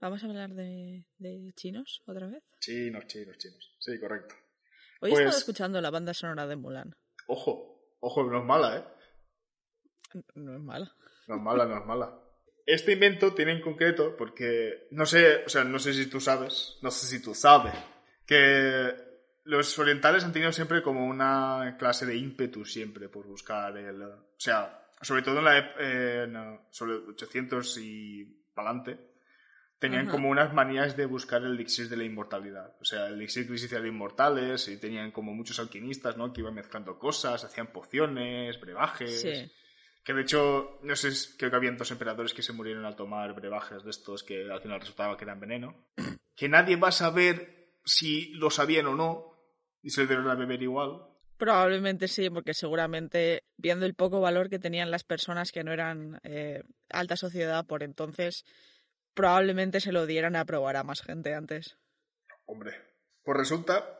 ¿Vamos 0.01 0.23
a 0.23 0.27
hablar 0.27 0.51
de, 0.51 1.05
de 1.17 1.51
chinos 1.55 2.01
otra 2.05 2.27
vez? 2.27 2.43
Chinos, 2.59 3.05
chinos, 3.07 3.37
chinos. 3.37 3.75
Sí, 3.79 3.99
correcto. 3.99 4.35
Hoy 5.01 5.09
he 5.09 5.13
Pues- 5.13 5.19
estado 5.25 5.37
escuchando 5.39 5.81
la 5.81 5.89
banda 5.89 6.13
sonora 6.13 6.47
de 6.47 6.55
Mulan. 6.55 6.95
Ojo. 7.27 7.77
Ojo, 8.01 8.23
no 8.23 8.39
es 8.39 8.45
mala, 8.45 8.77
¿eh? 8.77 8.83
No 10.35 10.55
es 10.55 10.61
mala. 10.61 10.95
No 11.27 11.35
es 11.35 11.41
mala, 11.41 11.65
no 11.65 11.79
es 11.79 11.85
mala. 11.85 12.17
Este 12.65 12.93
invento 12.93 13.33
tiene 13.33 13.51
en 13.53 13.61
concreto 13.61 14.15
porque, 14.15 14.87
no 14.91 15.05
sé, 15.05 15.43
o 15.45 15.49
sea, 15.49 15.63
no 15.65 15.79
sé 15.79 15.93
si 15.93 16.05
tú 16.09 16.19
sabes, 16.21 16.77
no 16.81 16.91
sé 16.91 17.07
si 17.07 17.21
tú 17.21 17.33
sabes, 17.35 17.73
que 18.25 18.93
los 19.45 19.77
orientales 19.79 20.23
han 20.23 20.31
tenido 20.33 20.51
siempre 20.51 20.81
como 20.81 21.05
una 21.07 21.75
clase 21.79 22.05
de 22.05 22.15
ímpetu 22.17 22.65
siempre 22.65 23.09
por 23.09 23.25
buscar 23.25 23.77
el... 23.77 24.01
O 24.01 24.25
sea, 24.37 24.87
sobre 25.01 25.21
todo 25.21 25.39
en 25.39 25.45
la 25.45 25.57
ep- 25.57 25.75
en, 25.79 26.59
sobre 26.69 26.95
800 26.95 27.77
y 27.79 28.25
para 28.53 28.69
adelante, 28.69 28.99
tenían 29.79 30.07
como 30.07 30.29
unas 30.29 30.53
manías 30.53 30.97
de 30.97 31.05
buscar 31.05 31.41
el 31.41 31.53
elixir 31.53 31.87
de 31.87 31.97
la 31.97 32.03
inmortalidad. 32.03 32.75
O 32.81 32.85
sea, 32.85 33.07
el 33.07 33.13
elixir 33.13 33.45
que 33.45 33.53
les 33.53 33.63
hiciera 33.63 33.87
inmortales 33.87 34.67
y 34.67 34.77
tenían 34.77 35.11
como 35.11 35.33
muchos 35.33 35.59
alquimistas, 35.59 36.17
¿no? 36.17 36.33
Que 36.33 36.41
iban 36.41 36.53
mezclando 36.53 36.99
cosas, 36.99 37.43
hacían 37.43 37.67
pociones, 37.67 38.59
brebajes... 38.59 39.21
Sí. 39.21 39.51
Que 40.01 40.13
de 40.13 40.21
hecho, 40.21 40.79
no 40.81 40.95
sé, 40.95 41.09
creo 41.37 41.51
que 41.51 41.57
habían 41.57 41.77
dos 41.77 41.91
emperadores 41.91 42.33
que 42.33 42.41
se 42.41 42.53
murieron 42.53 42.85
al 42.85 42.95
tomar 42.95 43.33
brebajes 43.35 43.83
de 43.83 43.91
estos 43.91 44.23
que 44.23 44.49
al 44.49 44.61
final 44.61 44.79
resultaba 44.79 45.15
que 45.17 45.25
eran 45.25 45.39
veneno. 45.41 45.75
Que 46.35 46.49
nadie 46.49 46.77
va 46.77 46.87
a 46.87 46.93
saber 46.93 47.73
si 47.83 48.33
lo 48.33 48.49
sabían 48.49 48.87
o 48.87 48.95
no 48.95 49.28
y 49.81 49.89
se 49.89 50.05
dieron 50.07 50.29
a 50.29 50.35
beber 50.35 50.61
igual. 50.61 51.01
Probablemente 51.37 52.07
sí, 52.07 52.29
porque 52.29 52.53
seguramente 52.53 53.43
viendo 53.57 53.85
el 53.85 53.93
poco 53.93 54.19
valor 54.19 54.49
que 54.49 54.59
tenían 54.59 54.91
las 54.91 55.05
personas 55.05 55.51
que 55.51 55.63
no 55.63 55.71
eran 55.71 56.19
eh, 56.23 56.63
alta 56.89 57.15
sociedad 57.15 57.65
por 57.65 57.81
entonces, 57.81 58.43
probablemente 59.13 59.79
se 59.79 59.93
lo 59.93 60.05
dieran 60.05 60.35
a 60.35 60.45
probar 60.45 60.75
a 60.75 60.83
más 60.83 61.01
gente 61.01 61.33
antes. 61.33 61.77
Hombre. 62.45 62.73
Pues 63.23 63.37
resulta 63.37 63.99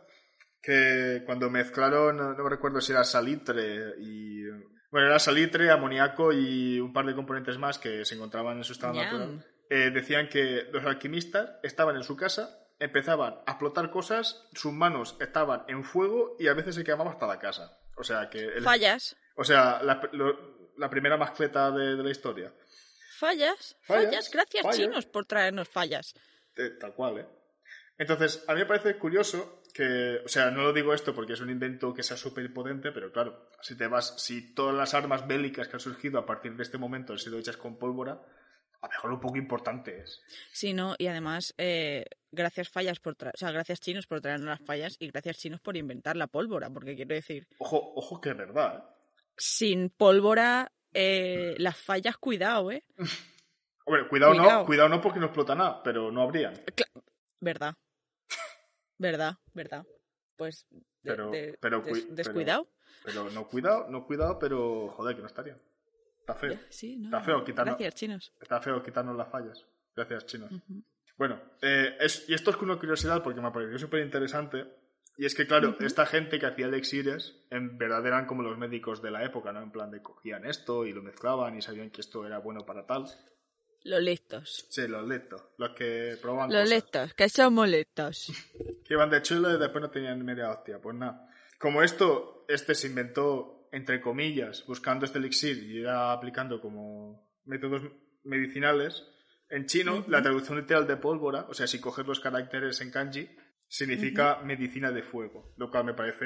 que 0.62 1.24
cuando 1.26 1.50
mezclaron, 1.50 2.18
no, 2.18 2.34
no 2.34 2.44
me 2.44 2.50
recuerdo 2.50 2.82
si 2.82 2.92
era 2.92 3.04
salitre 3.04 3.94
y... 4.00 4.44
Bueno, 4.92 5.08
era 5.08 5.20
salitre, 5.20 5.70
amoníaco 5.70 6.34
y 6.34 6.80
un 6.80 6.92
par 6.92 7.06
de 7.06 7.14
componentes 7.14 7.60
más 7.60 7.78
que 7.78 8.04
se 8.06 8.16
encontraban 8.16 8.58
en 8.58 8.64
su 8.64 8.74
estado 8.74 8.96
natural. 8.96 9.46
eh, 9.70 9.92
decían 9.92 10.28
que 10.28 10.68
los 10.74 10.84
alquimistas 10.84 11.60
estaban 11.62 11.96
en 11.96 12.04
su 12.04 12.16
casa, 12.16 12.58
empezaban 12.80 13.36
a 13.46 13.52
explotar 13.52 13.92
cosas, 13.92 14.48
sus 14.54 14.72
manos 14.74 15.18
estaban 15.20 15.64
en 15.68 15.84
fuego 15.84 16.36
y 16.40 16.48
a 16.48 16.54
veces 16.54 16.76
se 16.76 16.84
quemaba 16.84 17.12
hasta 17.12 17.28
la 17.28 17.40
casa. 17.40 17.78
O 17.98 18.04
sea 18.04 18.30
que... 18.30 18.40
el- 18.40 18.64
Fallas, 18.64 19.16
o 19.36 19.44
sea, 19.44 19.82
la, 19.84 20.02
lo- 20.14 20.70
la 20.78 20.90
primera 20.90 21.18
mascleta 21.18 21.72
de, 21.72 21.96
de 21.98 22.04
la 22.04 22.10
historia. 22.12 22.54
fallas, 23.18 23.76
Fallas, 23.82 24.06
fallas. 24.06 24.32
Gracias 24.32 24.64
fallas. 24.64 24.78
chinos 24.78 25.06
por 25.06 25.26
traernos 25.26 25.68
fallas. 25.68 26.14
Eh, 26.56 26.72
tal 26.80 26.94
cual, 26.94 27.18
¿eh? 27.20 27.28
Entonces, 27.98 28.46
a 28.48 28.54
mí 28.54 28.62
me 28.62 28.66
parece 28.66 28.98
curioso 28.98 29.62
que, 29.74 30.22
o 30.24 30.28
sea, 30.30 30.52
no 30.52 30.62
lo 30.64 30.72
digo 30.74 30.94
esto 30.94 31.14
porque 31.14 31.34
es 31.34 31.42
un 31.42 31.50
invento 31.50 31.94
que 31.94 32.02
sea 32.04 32.16
súper 32.16 32.52
potente, 32.54 32.92
pero 32.94 33.12
claro, 33.12 33.50
si 33.62 33.76
te 33.78 33.88
vas, 33.88 34.22
si 34.24 34.54
todas 34.54 34.74
las 34.74 34.94
armas 34.94 35.28
bélicas 35.28 35.68
que 35.68 35.76
han 35.76 35.80
surgido 35.82 36.18
a 36.18 36.26
partir 36.26 36.56
de 36.56 36.64
este 36.64 36.78
momento 36.78 37.12
han 37.12 37.20
sido 37.20 37.38
hechas 37.38 37.58
con 37.58 37.78
pólvora, 37.78 38.22
a 38.82 38.88
lo 38.88 38.92
mejor 38.94 39.12
un 39.14 39.20
poco 39.20 39.38
importante 39.38 40.00
es. 40.02 40.22
Sí, 40.52 40.74
no, 40.74 40.96
y 40.98 41.08
además, 41.08 41.54
eh, 41.58 42.06
gracias 42.32 42.70
fallas 42.70 43.00
por 43.00 43.14
o 43.14 43.38
sea, 43.38 43.52
gracias 43.52 43.80
chinos 43.80 44.08
por 44.08 44.22
traernos 44.22 44.48
las 44.48 44.62
fallas 44.66 44.96
y 45.00 45.08
gracias 45.10 45.38
chinos 45.38 45.60
por 45.62 45.76
inventar 45.78 46.16
la 46.16 46.28
pólvora, 46.28 46.70
porque 46.70 46.96
quiero 46.96 47.14
decir, 47.16 47.48
Ojo, 47.60 47.94
ojo 47.96 48.20
que 48.22 48.30
es 48.30 48.38
verdad, 48.38 48.78
¿eh? 48.78 48.94
sin 49.38 49.90
pólvora 49.90 50.72
eh, 50.94 51.56
las 51.60 51.78
fallas, 51.78 52.18
cuidado, 52.18 52.72
¿eh? 52.72 52.84
Hombre, 53.86 54.08
cuidado, 54.08 54.34
no, 54.36 54.66
Cuidado. 54.66 54.88
no 54.90 55.02
porque 55.02 55.20
no 55.20 55.26
explota 55.26 55.56
nada, 55.56 55.82
pero 55.84 56.12
no 56.12 56.22
habrían. 56.22 56.54
Verdad. 57.40 57.74
Verdad, 58.98 59.36
verdad. 59.54 59.86
Pues 60.36 60.66
de- 60.70 60.82
Pero- 61.04 61.32
de- 61.32 61.58
pero 61.60 61.82
des- 61.82 61.94
cui- 61.94 62.02
pero- 62.04 62.16
descuidado. 62.16 62.70
Pero 63.04 63.30
no 63.32 63.48
cuidado, 63.48 63.88
no 63.90 64.06
cuidado, 64.06 64.38
pero 64.40 64.90
joder, 64.90 65.16
que 65.16 65.22
no 65.22 65.28
estarían. 65.28 65.60
Está 66.30 66.36
feo. 66.40 66.54
Ya, 66.54 66.62
sí, 66.70 66.98
no, 66.98 67.06
Está 67.08 67.22
feo 67.22 67.44
quitarnos- 67.46 67.66
Gracias, 67.78 67.96
chinos. 67.96 68.34
Está 68.42 68.62
feo 68.62 68.84
quitarnos 68.84 69.16
las 69.18 69.30
fallas. 69.30 69.66
Gracias, 69.96 70.26
chinos. 70.28 70.52
Bueno, 71.18 71.42
eh, 71.62 71.98
es- 72.00 72.30
y 72.30 72.34
esto 72.34 72.52
es 72.52 72.58
una 72.58 72.78
curiosidad 72.78 73.22
porque 73.24 73.42
me 73.42 73.52
pareció 73.52 73.78
súper 73.78 74.02
interesante. 74.02 74.66
Y 75.18 75.26
es 75.26 75.36
que, 75.36 75.46
claro, 75.46 75.76
esta 75.82 76.06
gente 76.06 76.40
que 76.40 76.46
hacía 76.46 76.68
elixires 76.68 77.46
en 77.50 77.78
verdad 77.78 78.06
eran 78.08 78.26
como 78.26 78.42
los 78.42 78.58
médicos 78.58 79.02
de 79.02 79.12
la 79.12 79.26
época, 79.26 79.52
¿no? 79.52 79.62
En 79.62 79.70
plan 79.72 79.92
de 79.92 80.02
cogían 80.02 80.46
esto 80.46 80.86
y 80.86 80.94
lo 80.94 81.02
mezclaban 81.02 81.58
y 81.58 81.62
sabían 81.62 81.90
que 81.90 82.00
esto 82.00 82.26
era 82.26 82.38
bueno 82.40 82.66
para 82.66 82.86
tal. 82.86 83.06
Los 83.84 84.02
listos. 84.02 84.66
Sí, 84.70 84.88
los 84.88 85.06
listos, 85.08 85.42
los 85.58 85.72
que 85.72 86.18
probaban 86.22 86.52
Los 86.54 86.72
cosas. 86.72 87.14
que 87.16 87.28
somos 87.28 87.68
listos. 87.68 88.32
que 88.86 88.94
iban 88.94 89.10
de 89.10 89.22
chulo 89.22 89.54
y 89.54 89.60
después 89.60 89.82
no 89.82 89.90
tenían 89.90 90.24
media 90.24 90.50
hostia. 90.52 90.80
Pues 90.80 90.96
nada. 90.96 91.30
Como 91.60 91.84
esto, 91.84 92.46
este 92.48 92.74
se 92.74 92.88
inventó, 92.88 93.59
entre 93.72 94.02
comillas, 94.02 94.64
buscando 94.68 95.06
este 95.06 95.20
elixir 95.20 95.58
y 95.64 95.80
era 95.82 96.12
aplicando 96.12 96.60
como 96.62 97.30
métodos 97.46 97.84
medicinales, 98.24 99.04
en 99.50 99.66
chino, 99.66 100.06
la 100.08 100.22
traducción 100.22 100.60
literal 100.60 100.86
de 100.86 100.98
pólvora, 100.98 101.46
o 101.50 101.54
sea, 101.54 101.66
si 101.68 101.80
coges 101.80 102.06
los 102.06 102.20
caracteres 102.20 102.82
en 102.82 102.92
kanji, 102.92 103.28
significa 103.68 104.40
medicina 104.44 104.92
de 104.92 105.04
fuego, 105.04 105.54
lo 105.58 105.70
cual 105.70 105.86
me 105.86 105.94
parece 105.94 106.26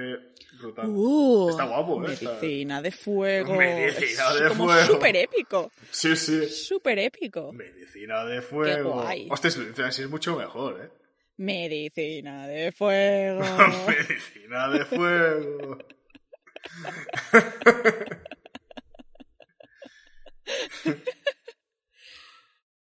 brutal. 0.60 0.88
Uh, 0.90 1.50
Está 1.50 1.66
guapo, 1.66 2.04
¿eh? 2.06 2.08
Medicina 2.08 2.82
de 2.82 2.92
fuego. 2.92 3.56
Medicina 3.56 4.24
Es 4.34 4.40
de 4.42 4.48
como 4.50 4.66
fuego. 4.66 4.86
súper 4.94 5.16
épico. 5.18 5.72
Sí, 5.92 6.16
sí. 6.16 6.46
Súper 6.48 7.00
épico. 7.00 7.52
Medicina 7.54 8.24
de 8.26 8.42
fuego. 8.42 8.94
guay. 8.94 9.28
Hostia, 9.30 9.52
si 9.52 10.02
es 10.02 10.10
mucho 10.10 10.38
mejor, 10.38 10.82
¿eh? 10.84 10.90
Medicina 11.38 12.48
de 12.48 12.72
fuego. 12.72 13.42
Medicina 13.88 14.70
de 14.70 14.86
fuego. 14.86 15.78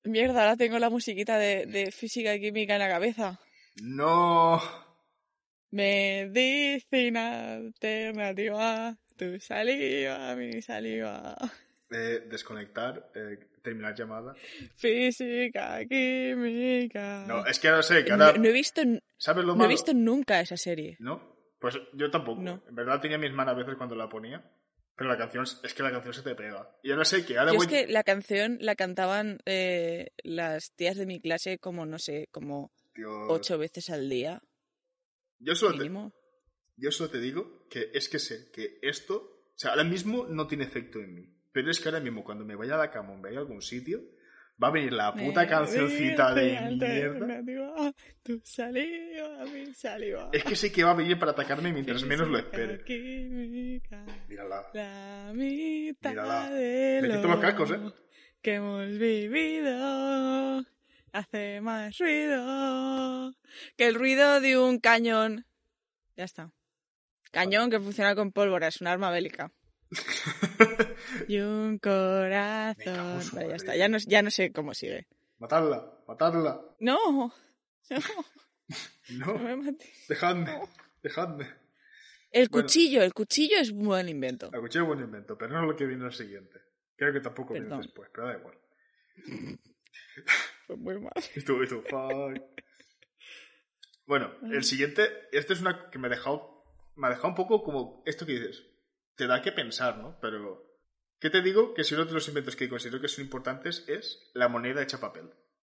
Mierda, 0.04 0.42
ahora 0.42 0.58
tengo 0.58 0.80
la 0.80 0.90
musiquita 0.90 1.38
de, 1.38 1.66
de 1.66 1.92
física 1.92 2.36
y 2.36 2.42
química 2.42 2.74
en 2.74 2.80
la 2.80 2.90
cabeza. 2.90 3.40
No. 3.82 4.62
Medicina 5.72 7.54
alternativa, 7.56 8.98
tu 9.18 9.40
saliva, 9.40 10.36
mi 10.36 10.62
saliva. 10.62 11.36
Eh, 11.90 12.24
desconectar, 12.30 13.12
eh, 13.16 13.40
terminar 13.62 13.96
llamada. 13.96 14.36
Física, 14.76 15.80
química. 15.88 17.24
No, 17.26 17.46
es 17.46 17.58
que 17.60 17.70
ahora 17.70 17.82
sé 17.84 18.04
que 18.04 18.12
no, 18.16 18.26
ahora. 18.26 18.38
no 18.38 18.46
he 18.50 18.52
visto, 18.52 18.82
¿Sabes 19.18 19.46
lo 19.46 19.54
no 19.54 19.60
malo? 19.60 19.70
he 19.70 19.74
visto 19.74 19.94
nunca 19.94 20.42
esa 20.42 20.58
serie. 20.58 20.98
¿No? 21.00 21.33
Pues 21.64 21.80
yo 21.94 22.12
tampoco. 22.12 22.42
No. 22.42 22.62
En 22.68 22.76
verdad 22.76 23.00
tenía 23.00 23.18
mis 23.18 23.32
manos 23.32 23.54
a 23.54 23.58
veces 23.58 23.76
cuando 23.78 23.96
la 23.96 24.10
ponía. 24.10 24.44
Pero 24.98 25.10
la 25.10 25.18
canción, 25.18 25.46
es 25.64 25.74
que 25.74 25.82
la 25.82 25.92
canción 25.92 26.14
se 26.14 26.22
te 26.22 26.36
pega. 26.36 26.78
Y 26.84 26.92
ahora 26.92 27.06
sé 27.06 27.26
que 27.26 27.38
ahora 27.38 27.54
Yo 27.54 27.58
voy. 27.58 27.68
es 27.68 27.72
que 27.72 27.88
la 27.88 28.04
canción 28.04 28.58
la 28.60 28.76
cantaban 28.76 29.40
eh, 29.46 30.12
las 30.26 30.74
tías 30.76 30.98
de 30.98 31.06
mi 31.06 31.22
clase 31.22 31.60
como, 31.60 31.86
no 31.86 32.00
sé, 32.00 32.28
como 32.32 32.74
Tío, 32.94 33.30
ocho 33.30 33.58
veces 33.58 33.90
al 33.90 34.10
día, 34.10 34.44
yo, 35.40 35.56
solo 35.56 35.78
te, 35.78 35.90
yo 36.76 36.92
solo 36.92 37.10
te 37.10 37.22
digo 37.22 37.66
que 37.70 37.92
es 37.94 38.10
que 38.10 38.20
sé 38.20 38.52
que 38.52 38.80
esto. 38.82 39.16
O 39.16 39.56
sea, 39.56 39.72
ahora 39.72 39.86
mismo 39.86 40.26
no 40.28 40.48
tiene 40.48 40.66
efecto 40.66 41.00
en 41.00 41.16
mí. 41.16 41.34
Pero 41.54 41.72
es 41.72 41.80
que 41.80 41.88
ahora 41.88 42.02
mismo 42.02 42.26
cuando 42.26 42.44
me 42.44 42.58
vaya 42.58 42.76
a 42.76 42.78
la 42.78 42.92
cama 42.92 43.14
o 43.14 43.16
me 43.16 43.22
vaya 43.22 43.38
a 43.38 43.42
algún 43.44 43.62
sitio, 43.62 44.02
va 44.64 44.70
a 44.70 44.72
venir 44.72 44.94
la 44.94 45.14
puta 45.14 45.46
cancioncita 45.48 46.34
de 46.34 46.52
mierda. 46.52 46.68
alternativa, 46.68 47.94
Tu 48.24 48.40
saliva, 48.44 49.44
mi 49.54 49.74
saliva. 49.74 50.30
Es 50.32 50.44
que 50.44 50.56
sé 50.56 50.72
que 50.72 50.84
va 50.84 50.92
a 50.92 50.96
venir 50.96 51.20
para 51.20 51.32
atacarme 51.34 51.74
mientras 51.74 52.04
menos 52.04 52.28
lo 52.30 52.38
espere. 52.38 52.84
Mírala. 54.30 54.68
la 54.74 55.32
mitad 55.34 56.10
Mírala. 56.12 56.50
lo 57.02 57.16
quito 57.16 57.28
los 57.28 57.40
cascos, 57.40 57.72
¿eh? 57.72 57.80
que 58.42 58.56
hemos 58.56 58.88
vivido 58.98 60.64
hace 61.12 61.62
más 61.62 61.98
ruido 61.98 63.34
que 63.78 63.88
el 63.88 63.96
ruido 63.96 64.40
de 64.42 64.58
un 64.58 64.80
cañón. 64.80 65.46
Ya 66.16 66.24
está. 66.24 66.52
Cañón 67.32 67.70
que 67.70 67.80
funciona 67.80 68.16
con 68.16 68.32
pólvora, 68.32 68.68
es 68.68 68.80
un 68.82 68.88
arma 68.88 69.10
bélica. 69.12 69.52
y 71.28 71.40
un 71.40 71.78
corazón. 71.80 73.22
Vale, 73.34 73.50
ya 73.50 73.56
está. 73.56 73.76
Ya 73.76 73.88
no, 73.88 73.98
ya 73.98 74.22
no 74.22 74.30
sé 74.32 74.52
cómo 74.52 74.74
sigue. 74.74 75.08
Matadla, 75.40 76.00
matadla. 76.08 76.62
No, 76.80 76.98
no, 77.12 77.34
No, 79.10 79.38
no 79.38 79.58
me 79.58 79.76
dejadme, 80.08 80.62
dejadme. 81.02 81.46
El 82.32 82.48
Bueno. 82.50 82.64
cuchillo, 82.66 83.04
el 83.04 83.14
cuchillo 83.14 83.58
es 83.58 83.70
un 83.72 83.86
buen 83.86 84.10
invento. 84.10 84.50
La 84.52 84.60
cuchilla 84.60 84.82
es 84.84 84.88
buen 84.88 85.00
invento, 85.02 85.38
pero 85.38 85.54
no 85.54 85.62
es 85.62 85.68
lo 85.68 85.76
que 85.76 85.86
viene 85.86 86.06
al 86.06 86.14
siguiente. 86.14 86.60
Creo 86.96 87.12
que 87.14 87.20
tampoco 87.20 87.54
viene 87.54 87.68
Perdón. 87.68 87.82
después, 87.84 88.10
pero 88.14 88.28
da 88.28 88.38
igual. 88.38 88.58
Fue 90.68 90.78
muy 90.78 91.00
mal. 91.00 91.12
Y 91.36 91.42
tú, 91.42 91.62
y 91.62 91.68
tú, 91.68 91.82
fuck. 91.90 92.42
Bueno, 94.06 94.32
el 94.52 94.64
siguiente, 94.64 95.04
este 95.32 95.54
es 95.54 95.62
una 95.62 95.90
que 95.90 96.00
me 96.00 96.08
ha 96.08 96.10
dejado, 96.10 96.64
me 96.96 97.08
ha 97.08 97.10
dejado 97.12 97.30
un 97.30 97.36
poco 97.36 97.64
como 97.64 98.02
esto 98.06 98.26
que 98.26 98.34
dices. 98.34 98.64
Te 99.16 99.28
da 99.28 99.42
que 99.42 99.52
pensar, 99.52 99.98
¿no? 100.00 100.18
Pero, 100.22 100.73
¿qué 101.24 101.30
te 101.30 101.42
digo? 101.42 101.74
Que 101.74 101.86
si 101.86 101.96
uno 101.96 102.04
de 102.04 102.12
los 102.12 102.28
inventos 102.28 102.58
que 102.58 102.68
considero 102.68 103.00
que 103.02 103.08
son 103.08 103.24
importantes 103.24 103.86
es 103.88 104.30
la 104.34 104.50
moneda 104.50 104.84
hecha 104.84 105.00
papel. 105.00 105.30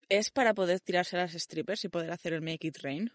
Es 0.07 0.29
para 0.29 0.53
poder 0.53 0.79
tirarse 0.79 1.17
a 1.17 1.21
las 1.21 1.33
strippers 1.33 1.83
y 1.85 1.89
poder 1.89 2.11
hacer 2.11 2.33
el 2.33 2.41
make 2.43 2.67
it 2.67 2.77
rain. 2.83 3.11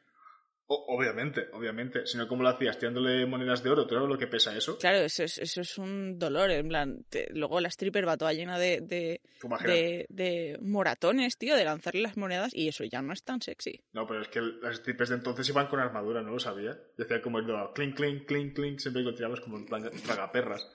O- 0.66 0.97
obviamente, 0.97 1.49
obviamente. 1.53 2.07
Si 2.07 2.16
no, 2.16 2.27
¿cómo 2.27 2.42
lo 2.42 2.49
hacías? 2.49 2.79
Tirándole 2.79 3.27
monedas 3.27 3.62
de 3.62 3.68
oro, 3.70 3.87
¿tú 3.87 3.94
sabes 3.94 4.09
lo 4.09 4.16
que 4.18 4.27
pesa 4.27 4.57
eso? 4.57 4.79
Claro, 4.79 4.99
eso 4.99 5.23
es, 5.23 5.37
eso 5.38 5.61
es 5.61 5.77
un 5.79 6.18
dolor. 6.18 6.51
En 6.51 6.68
plan, 6.68 7.05
te- 7.11 7.29
luego 7.35 7.61
la 7.61 7.68
stripper 7.68 8.09
va 8.09 8.16
toda 8.16 8.33
llena 8.33 8.59
de, 8.59 8.81
de, 8.81 9.20
de, 9.66 10.07
de 10.09 10.59
moratones, 10.62 11.37
tío, 11.37 11.55
de 11.55 11.64
lanzarle 11.66 12.01
las 12.01 12.16
monedas 12.16 12.55
y 12.55 12.66
eso 12.68 12.83
ya 12.85 13.03
no 13.03 13.12
es 13.12 13.23
tan 13.23 13.42
sexy. 13.42 13.83
No, 13.92 14.07
pero 14.07 14.23
es 14.23 14.29
que 14.29 14.40
las 14.40 14.77
strippers 14.77 15.11
de 15.11 15.16
entonces 15.16 15.49
iban 15.51 15.66
con 15.66 15.81
armadura, 15.81 16.23
no 16.23 16.31
lo 16.33 16.38
sabía. 16.40 16.79
Y 16.97 17.03
hacía 17.03 17.20
como 17.20 17.38
el 17.40 17.47
clink, 17.75 17.94
clink, 17.94 18.27
clink, 18.27 18.55
clink, 18.57 18.79
siempre 18.81 19.03
lo 19.03 19.14
tiramos 19.14 19.40
como 19.42 19.62
tragaperras. 19.66 20.66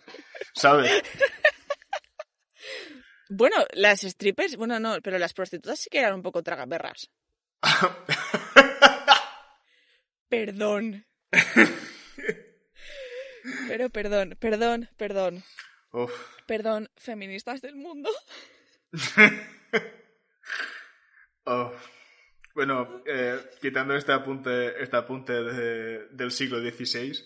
¿Sabes? 0.53 1.01
Bueno, 3.29 3.57
las 3.73 4.01
strippers, 4.01 4.55
bueno, 4.57 4.79
no, 4.79 4.97
pero 5.01 5.17
las 5.19 5.33
prostitutas 5.33 5.79
sí 5.79 5.89
que 5.89 5.99
eran 5.99 6.15
un 6.15 6.21
poco 6.23 6.41
tragaperras. 6.43 7.09
Perdón. 10.29 11.05
Pero 13.67 13.89
perdón, 13.89 14.35
perdón, 14.39 14.89
perdón, 14.97 15.43
Uf. 15.91 16.11
perdón, 16.45 16.89
feministas 16.97 17.61
del 17.61 17.75
mundo. 17.75 18.09
Oh. 21.51 21.73
Bueno, 22.53 23.01
eh, 23.07 23.39
quitando 23.59 23.95
este 23.95 24.11
apunte, 24.11 24.83
este 24.83 24.97
apunte 24.97 25.33
de- 25.33 26.05
del 26.11 26.29
siglo 26.29 26.59
XVI. 26.59 27.17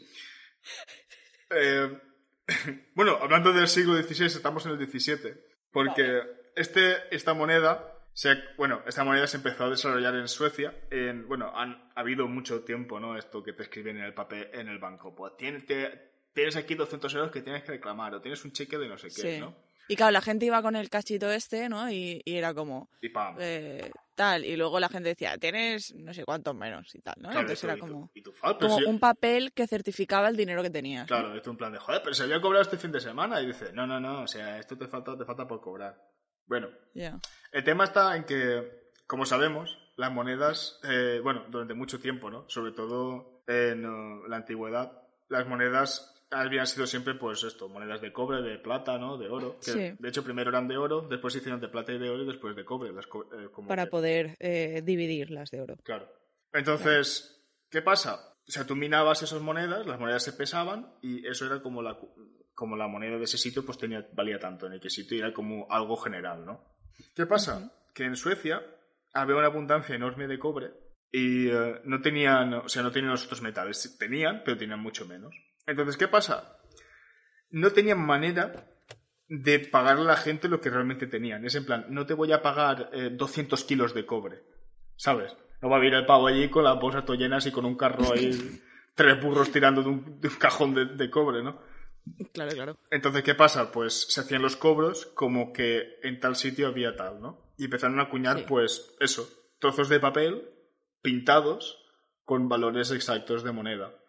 eh, 1.50 2.00
bueno, 2.96 3.18
hablando 3.22 3.52
del 3.52 3.68
siglo 3.68 4.02
XVI, 4.02 4.28
estamos 4.28 4.66
en 4.66 4.72
el 4.74 4.90
XVII. 4.90 5.34
Porque 5.74 6.22
este, 6.56 6.96
esta 7.16 7.34
moneda. 7.34 7.90
Se, 8.16 8.36
bueno, 8.58 8.84
esta 8.86 9.04
moneda 9.04 9.26
se 9.26 9.38
empezó 9.38 9.64
a 9.64 9.70
desarrollar 9.72 10.14
en 10.16 10.28
Suecia. 10.28 10.72
En, 10.92 11.28
bueno, 11.28 11.52
han 11.56 11.90
ha 11.96 12.02
habido 12.02 12.28
mucho 12.28 12.62
tiempo, 12.64 13.00
¿no? 13.00 13.18
Esto 13.18 13.42
que 13.44 13.54
te 13.54 13.64
escriben 13.64 13.98
en 13.98 14.04
el 14.04 14.14
papel, 14.14 14.50
en 14.54 14.68
el 14.68 14.78
banco. 14.78 15.16
Pues 15.16 15.36
tienes, 15.36 15.66
te- 15.66 16.12
tienes 16.32 16.56
aquí 16.56 16.76
200 16.76 17.12
euros 17.16 17.32
que 17.32 17.42
tienes 17.42 17.64
que 17.64 17.72
reclamar, 17.72 18.14
o 18.14 18.22
tienes 18.22 18.46
un 18.46 18.52
cheque 18.52 18.78
de 18.78 18.88
no 18.88 19.00
sé 19.00 19.08
qué, 19.08 19.36
Sí. 19.36 19.40
¿no? 19.40 19.56
Y 19.88 19.96
claro, 19.96 20.12
la 20.12 20.22
gente 20.22 20.46
iba 20.46 20.62
con 20.62 20.76
el 20.76 20.90
cachito 20.92 21.32
este, 21.32 21.68
¿no? 21.70 21.90
Y, 21.92 22.22
y 22.24 22.36
era 22.38 22.54
como, 22.54 22.88
Y 23.02 23.10
pam. 23.10 23.36
eh, 23.40 23.90
tal. 24.14 24.46
Y 24.46 24.56
luego 24.56 24.80
la 24.80 24.90
gente 24.90 25.10
decía, 25.10 25.38
tienes 25.38 25.94
no 25.96 26.14
sé 26.14 26.24
cuántos 26.26 26.56
menos 26.56 26.94
y 26.96 27.02
tal, 27.02 27.16
¿no? 27.18 27.30
Claro, 27.30 27.42
Entonces 27.42 27.64
era 27.64 27.76
y 27.76 27.80
como, 27.80 28.12
y 28.14 28.22
tú, 28.22 28.32
"Joder, 28.40 28.58
pero 28.58 28.70
como 28.70 28.80
si- 28.80 28.86
un 28.86 29.00
papel 29.00 29.52
que 29.54 29.68
certificaba 29.68 30.28
el 30.30 30.36
dinero 30.38 30.62
que 30.64 30.70
tenías. 30.70 31.04
¿no? 31.04 31.08
Claro, 31.08 31.36
esto 31.36 31.50
en 31.52 31.58
plan 31.58 31.74
de, 31.74 31.80
joder, 31.80 32.02
pero 32.04 32.14
se 32.14 32.24
había 32.24 32.40
cobrado 32.42 32.62
este 32.64 32.78
fin 32.78 32.92
de 32.92 33.00
semana. 33.00 33.42
Y 33.42 33.48
dice, 33.48 33.72
no, 33.74 33.86
no, 33.88 34.00
no, 34.00 34.22
o 34.22 34.28
sea, 34.28 34.58
esto 34.60 34.78
te 34.78 34.88
falta, 34.88 35.18
te 35.18 35.26
falta 35.26 35.48
por 35.48 35.62
cobrar. 35.62 36.00
Bueno, 36.46 36.70
el 37.52 37.64
tema 37.64 37.86
está 37.86 38.16
en 38.18 38.26
que, 38.26 38.90
como 39.08 39.26
sabemos, 39.26 39.78
las 39.96 40.12
monedas, 40.12 40.80
eh, 40.84 41.20
bueno, 41.24 41.46
durante 41.50 41.74
mucho 41.74 42.00
tiempo, 42.00 42.30
¿no? 42.30 42.46
Sobre 42.50 42.72
todo 42.72 43.44
en 43.48 43.84
eh, 43.86 44.28
la 44.28 44.38
antigüedad, 44.38 44.92
las 45.30 45.48
monedas 45.48 46.13
habían 46.34 46.68
sido 46.68 46.86
siempre, 46.88 47.16
pues 47.16 47.44
esto, 47.44 47.70
monedas 47.70 48.02
de 48.02 48.12
cobre, 48.12 48.42
de 48.42 48.58
plata, 48.60 48.98
¿no? 48.98 49.18
De 49.18 49.30
oro. 49.30 49.58
Que, 49.64 49.72
Sí. 49.72 49.96
De 50.00 50.10
hecho, 50.10 50.24
primero 50.24 50.50
eran 50.50 50.68
de 50.68 50.78
oro, 50.78 51.08
después 51.10 51.34
se 51.34 51.40
hicieron 51.40 51.62
de 51.62 51.70
plata 51.70 51.92
y 51.94 52.00
de 52.00 52.10
oro 52.10 52.24
y 52.24 52.28
después 52.28 52.56
de 52.56 52.66
cobre. 52.66 52.92
las 52.92 53.08
co- 53.08 53.30
eh, 53.34 53.50
como 53.52 53.68
Para 53.68 53.86
que- 53.86 53.92
poder 53.92 54.36
eh, 54.40 54.82
dividir 54.84 55.32
las 55.32 55.50
de 55.52 55.62
oro. 55.62 55.76
Claro. 55.84 56.08
Entonces, 56.54 57.44
¿qué 57.70 57.82
pasa? 57.82 58.36
O 58.48 58.52
sea, 58.52 58.66
tú 58.66 58.76
minabas 58.76 59.22
esas 59.24 59.42
monedas, 59.42 59.86
las 59.88 60.00
monedas 60.00 60.24
se 60.24 60.34
pesaban 60.34 60.94
y 61.02 61.26
eso 61.28 61.46
era 61.46 61.62
como 61.62 61.82
la, 61.82 61.98
como 62.54 62.76
la 62.76 62.88
moneda 62.88 63.18
de 63.18 63.24
ese 63.24 63.38
sitio 63.38 63.66
pues 63.66 63.78
tenía, 63.78 64.08
valía 64.14 64.38
tanto 64.40 64.68
en 64.68 64.74
el 64.74 64.90
sitio 64.90 65.18
y 65.18 65.22
era 65.22 65.34
como 65.34 65.68
algo 65.72 65.96
general, 65.98 66.46
¿no? 66.46 66.64
¿Qué 67.16 67.26
pasa? 67.26 67.72
Que 67.94 68.04
en 68.06 68.16
Suecia 68.16 68.62
había 69.14 69.36
una 69.36 69.48
abundancia 69.48 69.96
enorme 69.96 70.28
de 70.28 70.38
cobre 70.40 70.72
y 71.12 71.48
eh, 71.50 71.82
no 71.86 72.02
tenían, 72.02 72.54
o 72.54 72.70
sea, 72.70 72.84
no 72.84 72.92
tenían 72.92 73.12
los 73.12 73.26
otros 73.26 73.42
metales. 73.42 73.98
Tenían, 73.98 74.42
pero 74.44 74.58
tenían 74.58 74.80
mucho 74.80 75.06
menos. 75.06 75.34
Entonces, 75.66 75.98
¿qué 75.98 76.08
pasa? 76.08 76.58
No 77.50 77.72
tenían 77.72 78.00
manera 78.00 78.68
de 79.28 79.60
pagar 79.60 79.98
a 79.98 80.04
la 80.04 80.18
gente 80.18 80.48
lo 80.48 80.62
que 80.62 80.70
realmente 80.70 81.08
tenían. 81.08 81.46
Es 81.46 81.56
en 81.56 81.66
plan, 81.66 81.86
no 81.90 82.06
te 82.06 82.14
voy 82.14 82.32
a 82.32 82.42
pagar 82.42 82.92
200 83.12 83.62
eh, 83.62 83.66
kilos 83.66 83.94
de 83.94 84.06
cobre, 84.06 84.44
¿sabes? 84.96 85.36
No 85.62 85.70
va 85.70 85.78
a 85.78 85.80
venir 85.80 85.96
el 85.96 86.06
pavo 86.06 86.28
allí 86.28 86.50
con 86.50 86.64
las 86.64 86.80
bolsas 86.80 87.06
todo 87.06 87.16
llenas 87.16 87.46
y 87.46 87.52
con 87.52 87.66
un 87.66 87.76
carro 87.76 88.14
ahí, 88.14 88.32
tres 88.96 89.22
burros 89.22 89.52
tirando 89.52 89.82
de 89.82 89.90
un, 89.90 90.20
cajón 90.38 90.74
de, 90.74 90.86
de, 90.86 91.10
cobre, 91.10 91.42
¿no? 91.42 91.62
Claro, 92.34 92.52
claro. 92.52 92.78
Entonces, 92.92 93.24
¿qué 93.24 93.34
pasa? 93.34 93.72
Pues 93.72 94.08
se 94.10 94.20
hacían 94.20 94.42
los 94.42 94.58
cobros 94.58 95.06
como 95.16 95.54
que 95.54 96.00
en 96.04 96.20
tal 96.20 96.36
sitio 96.36 96.68
había 96.68 96.98
tal, 96.98 97.22
¿no? 97.22 97.54
Y 97.58 97.66
empezaron 97.66 98.00
a 98.00 98.04
acuñar, 98.04 98.46
pues, 98.46 98.94
eso, 99.00 99.28
trozos 99.60 99.88
de 99.88 100.02
papel 100.02 100.50
pintados 101.02 101.80
con 102.26 102.50
valores 102.50 102.92
exactos 102.92 103.44
de 103.44 103.52
moneda 103.52 104.03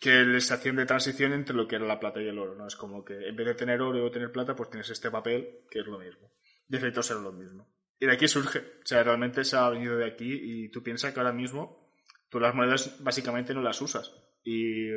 que 0.00 0.24
les 0.24 0.50
hacían 0.50 0.76
de 0.76 0.86
transición 0.86 1.32
entre 1.32 1.54
lo 1.54 1.66
que 1.66 1.76
era 1.76 1.86
la 1.86 2.00
plata 2.00 2.20
y 2.20 2.26
el 2.26 2.38
oro, 2.38 2.54
¿no? 2.54 2.66
Es 2.66 2.76
como 2.76 3.04
que 3.04 3.28
en 3.28 3.36
vez 3.36 3.46
de 3.46 3.54
tener 3.54 3.80
oro 3.80 4.04
o 4.04 4.10
tener 4.10 4.32
plata, 4.32 4.56
pues 4.56 4.70
tienes 4.70 4.90
este 4.90 5.10
papel, 5.10 5.60
que 5.70 5.80
es 5.80 5.86
lo 5.86 5.98
mismo. 5.98 6.32
De 6.66 6.78
efecto 6.78 7.02
será 7.02 7.20
lo 7.20 7.32
mismo. 7.32 7.68
Y 7.98 8.06
de 8.06 8.12
aquí 8.12 8.26
surge, 8.26 8.58
o 8.58 8.86
sea, 8.86 9.02
realmente 9.02 9.44
se 9.44 9.56
ha 9.56 9.68
venido 9.68 9.96
de 9.96 10.06
aquí 10.06 10.32
y 10.32 10.70
tú 10.70 10.82
piensas 10.82 11.12
que 11.12 11.20
ahora 11.20 11.32
mismo 11.32 11.90
tú 12.30 12.40
las 12.40 12.54
monedas 12.54 12.96
básicamente 13.02 13.52
no 13.52 13.60
las 13.60 13.80
usas 13.82 14.10
y 14.42 14.88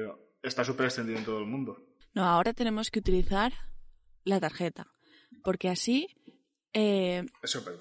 está 0.42 0.64
súper 0.64 0.86
extendido 0.86 1.20
en 1.20 1.26
todo 1.26 1.40
el 1.40 1.46
mundo. 1.46 1.78
No, 2.14 2.24
ahora 2.24 2.54
tenemos 2.54 2.90
que 2.92 3.00
utilizar 3.00 3.54
la 4.24 4.40
tarjeta, 4.40 4.88
porque 5.44 5.70
así 5.70 6.08
eh, 6.74 7.26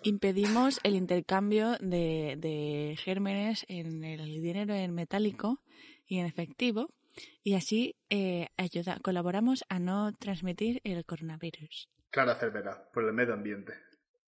impedimos 0.02 0.80
el 0.82 0.96
intercambio 0.96 1.76
de, 1.80 2.36
de, 2.38 2.96
gérmenes 2.98 3.64
en 3.68 4.04
el 4.04 4.42
dinero 4.42 4.74
en 4.74 4.94
metálico 4.94 5.60
y 6.12 6.18
en 6.18 6.26
efectivo 6.26 6.90
y 7.42 7.54
así 7.54 7.96
eh, 8.10 8.48
ayuda, 8.58 8.98
colaboramos 9.02 9.64
a 9.70 9.78
no 9.78 10.12
transmitir 10.18 10.82
el 10.84 11.06
coronavirus. 11.06 11.88
Clara 12.10 12.34
Cervera, 12.34 12.90
por 12.92 13.04
el 13.04 13.14
medio 13.14 13.32
ambiente. 13.32 13.72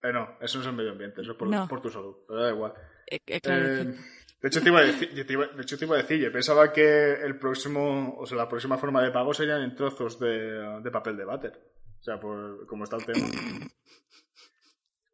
Eh, 0.03 0.11
no, 0.11 0.39
eso 0.41 0.59
no 0.59 0.63
es 0.63 0.69
el 0.69 0.75
medio 0.75 0.93
ambiente, 0.93 1.21
eso 1.21 1.33
es 1.33 1.37
por, 1.37 1.83
tu 1.83 1.91
salud, 1.91 2.17
pero 2.27 2.43
da 2.43 2.51
igual. 2.51 2.73
Eh, 3.07 3.21
eh, 3.27 3.41
eh 3.43 3.95
de 4.41 4.49
hecho, 4.49 4.63
te 4.63 4.69
iba 4.71 4.81
a 4.81 4.85
decir, 4.85 5.11
yo 5.13 5.25
iba, 5.29 5.47
de 5.47 5.63
hecho, 5.63 5.77
te 5.77 5.85
iba 5.85 5.97
a 5.97 6.03
decir, 6.03 6.21
yo 6.21 6.33
pensaba 6.33 6.73
que 6.73 7.13
el 7.13 7.39
próximo, 7.39 8.17
o 8.19 8.27
sea, 8.27 8.39
la 8.39 8.49
próxima 8.49 8.79
forma 8.79 9.03
de 9.03 9.11
pago 9.11 9.35
serían 9.35 9.63
en 9.63 9.75
trozos 9.75 10.19
de, 10.19 10.81
de 10.83 10.91
papel 10.91 11.19
de 11.19 11.25
váter. 11.25 11.53
O 12.01 12.03
sea, 12.03 12.19
por 12.19 12.67
como 12.67 12.85
está 12.85 12.97
el 12.97 13.05
tema. 13.07 13.27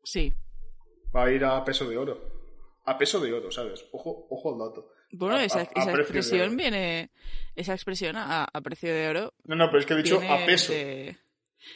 Sí. 0.05 0.33
Va 1.15 1.25
a 1.25 1.31
ir 1.33 1.45
a 1.45 1.65
peso 1.65 1.89
de 1.89 1.97
oro. 1.97 2.21
A 2.85 2.97
peso 2.97 3.21
de 3.21 3.33
oro, 3.33 3.51
¿sabes? 3.51 3.87
Ojo, 3.93 4.27
ojo 4.31 4.53
al 4.53 4.59
dato. 4.59 4.93
Bueno, 5.13 5.39
esa, 5.39 5.63
esa 5.63 5.93
expresión 5.93 6.57
viene. 6.57 7.11
Esa 7.57 7.75
expresión 7.75 8.17
a, 8.17 8.47
precio 8.63 8.93
de 8.93 9.09
oro. 9.09 9.35
No, 9.45 9.57
no, 9.57 9.67
pero 9.67 9.81
es 9.81 9.87
que 9.87 9.95
he 9.95 9.97
dicho 9.99 10.21
a 10.29 10.45
peso. 10.47 10.73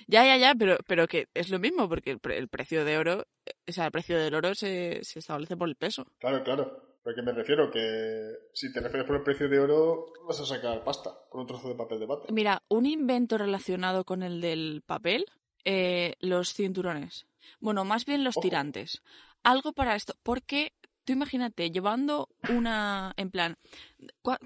Ya, 0.06 0.24
ya, 0.24 0.36
ya, 0.36 0.54
pero, 0.54 0.78
pero 0.86 1.06
que 1.06 1.28
es 1.34 1.50
lo 1.50 1.58
mismo, 1.58 1.88
porque 1.88 2.18
el, 2.22 2.48
precio 2.48 2.84
de 2.84 2.96
oro, 2.96 3.26
o 3.68 3.72
sea, 3.72 3.86
el 3.86 3.92
precio 3.92 4.18
del 4.18 4.34
oro 4.34 4.54
se, 4.54 5.00
se 5.02 5.18
establece 5.18 5.56
por 5.56 5.68
el 5.68 5.76
peso. 5.76 6.06
Claro, 6.18 6.42
claro. 6.42 6.94
Porque 7.02 7.20
me 7.20 7.32
refiero 7.32 7.70
que 7.70 8.32
si 8.54 8.72
te 8.72 8.80
refieres 8.80 9.06
por 9.06 9.16
el 9.16 9.22
precio 9.22 9.46
de 9.46 9.60
oro, 9.60 10.06
vas 10.26 10.40
a 10.40 10.46
sacar 10.46 10.82
pasta 10.84 11.10
con 11.28 11.42
un 11.42 11.46
trozo 11.46 11.68
de 11.68 11.74
papel 11.74 12.00
de 12.00 12.06
bate. 12.06 12.32
Mira, 12.32 12.62
un 12.68 12.86
invento 12.86 13.36
relacionado 13.36 14.04
con 14.04 14.22
el 14.22 14.40
del 14.40 14.82
papel, 14.86 15.26
eh, 15.66 16.14
los 16.20 16.54
cinturones. 16.54 17.26
Bueno, 17.60 17.84
más 17.84 18.06
bien 18.06 18.24
los 18.24 18.36
tirantes. 18.36 19.02
Algo 19.42 19.74
para 19.74 19.96
esto, 19.96 20.14
porque 20.22 20.72
tú 21.04 21.12
imagínate, 21.12 21.70
llevando 21.70 22.28
una, 22.48 23.12
en 23.16 23.30
plan, 23.30 23.56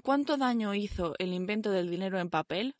¿cuánto 0.03 0.37
daño 0.37 0.75
hizo 0.75 1.15
el 1.19 1.33
invento 1.33 1.71
del 1.71 1.89
dinero 1.89 2.19
en 2.19 2.29
papel 2.29 2.75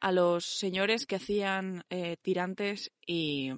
a 0.00 0.12
los 0.12 0.44
señores 0.44 1.06
que 1.06 1.16
hacían 1.16 1.84
eh, 1.90 2.16
tirantes 2.22 2.90
y, 3.06 3.52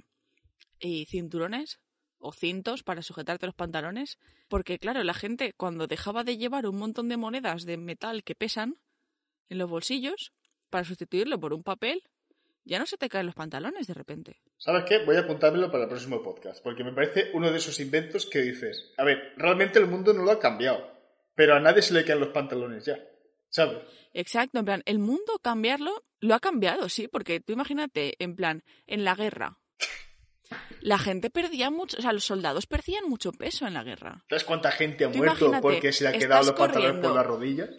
y 0.78 1.06
cinturones? 1.06 1.80
o 2.24 2.32
cintos 2.32 2.82
para 2.82 3.02
sujetarte 3.02 3.44
los 3.44 3.54
pantalones, 3.54 4.18
porque 4.48 4.78
claro, 4.78 5.04
la 5.04 5.12
gente 5.12 5.52
cuando 5.52 5.86
dejaba 5.86 6.24
de 6.24 6.38
llevar 6.38 6.66
un 6.66 6.78
montón 6.78 7.10
de 7.10 7.18
monedas 7.18 7.66
de 7.66 7.76
metal 7.76 8.24
que 8.24 8.34
pesan 8.34 8.78
en 9.50 9.58
los 9.58 9.68
bolsillos 9.68 10.32
para 10.70 10.86
sustituirlo 10.86 11.38
por 11.38 11.52
un 11.52 11.62
papel, 11.62 12.02
ya 12.64 12.78
no 12.78 12.86
se 12.86 12.96
te 12.96 13.08
caen 13.08 13.26
los 13.26 13.34
pantalones 13.34 13.86
de 13.86 13.94
repente. 13.94 14.40
¿Sabes 14.56 14.84
qué? 14.84 15.04
Voy 15.04 15.16
a 15.16 15.20
apuntármelo 15.20 15.70
para 15.70 15.84
el 15.84 15.88
próximo 15.88 16.22
podcast, 16.22 16.62
porque 16.62 16.84
me 16.84 16.92
parece 16.92 17.30
uno 17.34 17.50
de 17.50 17.58
esos 17.58 17.78
inventos 17.80 18.26
que 18.26 18.42
dices, 18.42 18.92
a 18.96 19.04
ver, 19.04 19.34
realmente 19.36 19.78
el 19.78 19.86
mundo 19.86 20.12
no 20.12 20.24
lo 20.24 20.30
ha 20.30 20.38
cambiado, 20.38 20.90
pero 21.34 21.54
a 21.54 21.60
nadie 21.60 21.82
se 21.82 21.94
le 21.94 22.04
caen 22.04 22.20
los 22.20 22.30
pantalones 22.30 22.84
ya, 22.84 22.98
¿sabes? 23.48 23.78
Exacto, 24.12 24.58
en 24.58 24.64
plan, 24.64 24.82
el 24.86 24.98
mundo 24.98 25.38
cambiarlo 25.42 26.04
lo 26.20 26.34
ha 26.34 26.40
cambiado, 26.40 26.88
sí, 26.88 27.08
porque 27.08 27.40
tú 27.40 27.52
imagínate, 27.52 28.14
en 28.18 28.36
plan, 28.36 28.62
en 28.86 29.04
la 29.04 29.14
guerra, 29.14 29.58
la 30.80 30.98
gente 30.98 31.30
perdía 31.30 31.70
mucho, 31.70 31.98
o 31.98 32.02
sea, 32.02 32.12
los 32.12 32.24
soldados 32.24 32.66
perdían 32.66 33.08
mucho 33.08 33.32
peso 33.32 33.66
en 33.66 33.74
la 33.74 33.82
guerra. 33.82 34.24
¿Sabes 34.28 34.44
cuánta 34.44 34.70
gente 34.70 35.04
ha 35.04 35.08
muerto 35.08 35.50
porque 35.60 35.92
se 35.92 36.04
le 36.04 36.10
ha 36.10 36.18
quedado 36.18 36.46
los 36.46 36.54
pantalones 36.54 37.02
por 37.02 37.14
las 37.14 37.26
rodillas? 37.26 37.70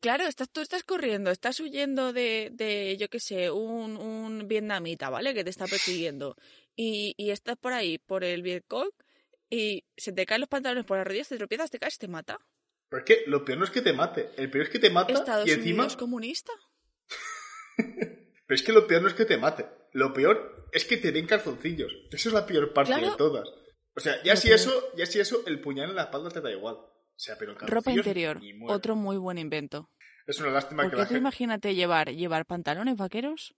Claro, 0.00 0.24
estás, 0.24 0.48
tú 0.50 0.60
estás 0.60 0.84
corriendo, 0.84 1.30
estás 1.30 1.58
huyendo 1.58 2.12
de, 2.12 2.50
de 2.52 2.96
yo 2.98 3.08
qué 3.08 3.18
sé, 3.18 3.50
un, 3.50 3.96
un, 3.96 4.46
vietnamita, 4.46 5.10
¿vale? 5.10 5.34
Que 5.34 5.42
te 5.42 5.50
está 5.50 5.66
persiguiendo. 5.66 6.36
Y, 6.76 7.14
y 7.16 7.30
estás 7.30 7.56
por 7.56 7.72
ahí, 7.72 7.98
por 7.98 8.22
el 8.22 8.42
Vietcong, 8.42 8.90
y 9.50 9.84
se 9.96 10.12
te 10.12 10.26
caen 10.26 10.42
los 10.42 10.48
pantalones 10.48 10.84
por 10.84 10.98
las 10.98 11.06
rodillas, 11.06 11.28
te 11.28 11.36
tropiezas, 11.36 11.70
te 11.70 11.78
caes, 11.78 11.98
te 11.98 12.06
mata. 12.06 12.38
Pero 12.88 13.02
es 13.02 13.06
que 13.06 13.24
lo 13.26 13.44
peor 13.44 13.58
no 13.58 13.64
es 13.64 13.70
que 13.70 13.82
te 13.82 13.92
mate, 13.92 14.30
el 14.36 14.50
peor 14.50 14.64
es 14.64 14.70
que 14.70 14.78
te 14.78 14.90
mata 14.90 15.12
Estados 15.12 15.48
y 15.48 15.52
encima... 15.52 15.82
Unidos 15.82 15.96
comunista. 15.96 16.52
Pero 17.76 18.54
es 18.54 18.62
que 18.62 18.72
lo 18.72 18.86
peor 18.86 19.02
no 19.02 19.08
es 19.08 19.14
que 19.14 19.24
te 19.24 19.36
mate, 19.36 19.66
lo 19.92 20.12
peor 20.12 20.68
es 20.72 20.84
que 20.84 20.96
te 20.96 21.12
den 21.12 21.26
calzoncillos. 21.26 21.92
Eso 22.10 22.28
es 22.28 22.32
la 22.32 22.46
peor 22.46 22.72
parte 22.72 22.94
de 22.94 23.10
todas. 23.16 23.48
O 23.94 24.00
sea, 24.00 24.22
ya 24.22 24.36
si 24.36 24.50
eso, 24.52 24.92
ya 24.96 25.06
si 25.06 25.18
eso, 25.18 25.42
el 25.46 25.60
puñal 25.60 25.90
en 25.90 25.96
la 25.96 26.04
espalda 26.04 26.30
te 26.30 26.40
da 26.40 26.50
igual. 26.50 26.78
O 27.18 27.20
sea, 27.20 27.34
pero 27.36 27.56
Ropa 27.58 27.90
interior, 27.90 28.40
otro 28.68 28.94
muy 28.94 29.16
buen 29.16 29.38
invento. 29.38 29.90
Es 30.24 30.38
una 30.38 30.50
lástima 30.50 30.84
Porque 30.84 30.94
que 30.94 31.02
la 31.02 31.08
tú 31.08 31.16
imagínate 31.16 31.74
llevar, 31.74 32.10
llevar 32.10 32.46
pantalones 32.46 32.96
vaqueros 32.96 33.56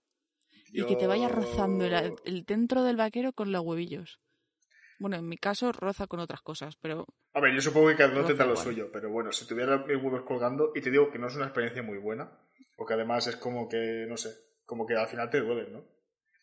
y 0.71 0.83
que 0.87 0.95
te 0.95 1.05
vaya 1.05 1.29
rozando 1.29 1.85
el, 1.85 2.43
dentro 2.43 2.81
del 2.81 2.95
vaquero 2.95 3.33
con 3.33 3.51
los 3.51 3.61
huevillos. 3.61 4.19
Bueno, 4.97 5.17
en 5.17 5.29
mi 5.29 5.37
caso 5.37 5.71
roza 5.71 6.07
con 6.07 6.19
otras 6.19 6.41
cosas, 6.41 6.75
pero... 6.81 7.05
A 7.33 7.39
ver, 7.39 7.53
yo 7.53 7.61
supongo 7.61 7.89
que 7.89 7.97
cada 7.97 8.11
uno 8.13 8.25
tendrá 8.25 8.47
lo 8.47 8.55
suyo, 8.55 8.89
pero 8.91 9.11
bueno, 9.11 9.31
si 9.31 9.45
tuviera 9.45 9.77
mis 9.77 10.01
huevos 10.01 10.23
colgando, 10.23 10.71
y 10.73 10.81
te 10.81 10.89
digo 10.89 11.11
que 11.11 11.19
no 11.19 11.27
es 11.27 11.35
una 11.35 11.45
experiencia 11.45 11.83
muy 11.83 11.99
buena, 11.99 12.31
porque 12.75 12.95
además 12.95 13.27
es 13.27 13.35
como 13.35 13.69
que, 13.69 14.07
no 14.09 14.17
sé, 14.17 14.29
como 14.65 14.87
que 14.87 14.95
al 14.95 15.07
final 15.07 15.29
te 15.29 15.39
duele, 15.39 15.69
¿no? 15.69 15.85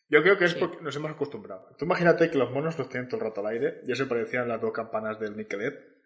Yo 0.09 0.22
creo 0.22 0.38
que 0.38 0.44
es 0.44 0.54
porque 0.54 0.81
nos 0.83 0.94
hemos 0.94 1.11
acostumbrado. 1.11 1.74
Tú 1.76 1.85
imagínate 1.85 2.31
que 2.31 2.38
los 2.38 2.52
monos 2.52 2.78
los 2.78 2.88
tienen 2.88 3.09
todo 3.09 3.20
el 3.20 3.26
rato 3.26 3.40
al 3.40 3.54
aire, 3.54 3.81
y 3.85 3.90
eso 3.90 4.07
parecían 4.07 4.48
las 4.48 4.61
dos 4.61 4.72
campanas 4.72 5.18
del 5.18 5.37
Niquelet, 5.37 5.97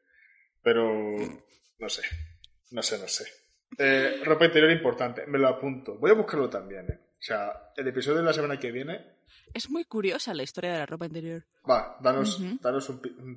pero 0.62 1.16
no 1.78 1.88
sé, 1.88 2.02
no 2.70 2.82
sé, 2.82 2.98
no 2.98 3.08
sé. 3.08 3.26
Eh, 3.78 4.20
ropa 4.24 4.44
interior 4.44 4.70
importante, 4.70 5.26
me 5.26 5.38
lo 5.38 5.48
apunto. 5.48 5.96
Voy 5.96 6.10
a 6.10 6.14
buscarlo 6.14 6.48
también, 6.48 6.86
¿eh? 6.90 7.00
O 7.18 7.24
sea, 7.24 7.72
el 7.76 7.86
episodio 7.88 8.18
de 8.18 8.24
la 8.24 8.32
semana 8.32 8.58
que 8.58 8.72
viene. 8.72 9.14
Es 9.54 9.70
muy 9.70 9.84
curiosa 9.84 10.34
la 10.34 10.42
historia 10.42 10.72
de 10.72 10.78
la 10.80 10.86
ropa 10.86 11.06
interior. 11.06 11.44
Va, 11.68 11.96
danos, 12.00 12.38
un, 12.40 12.58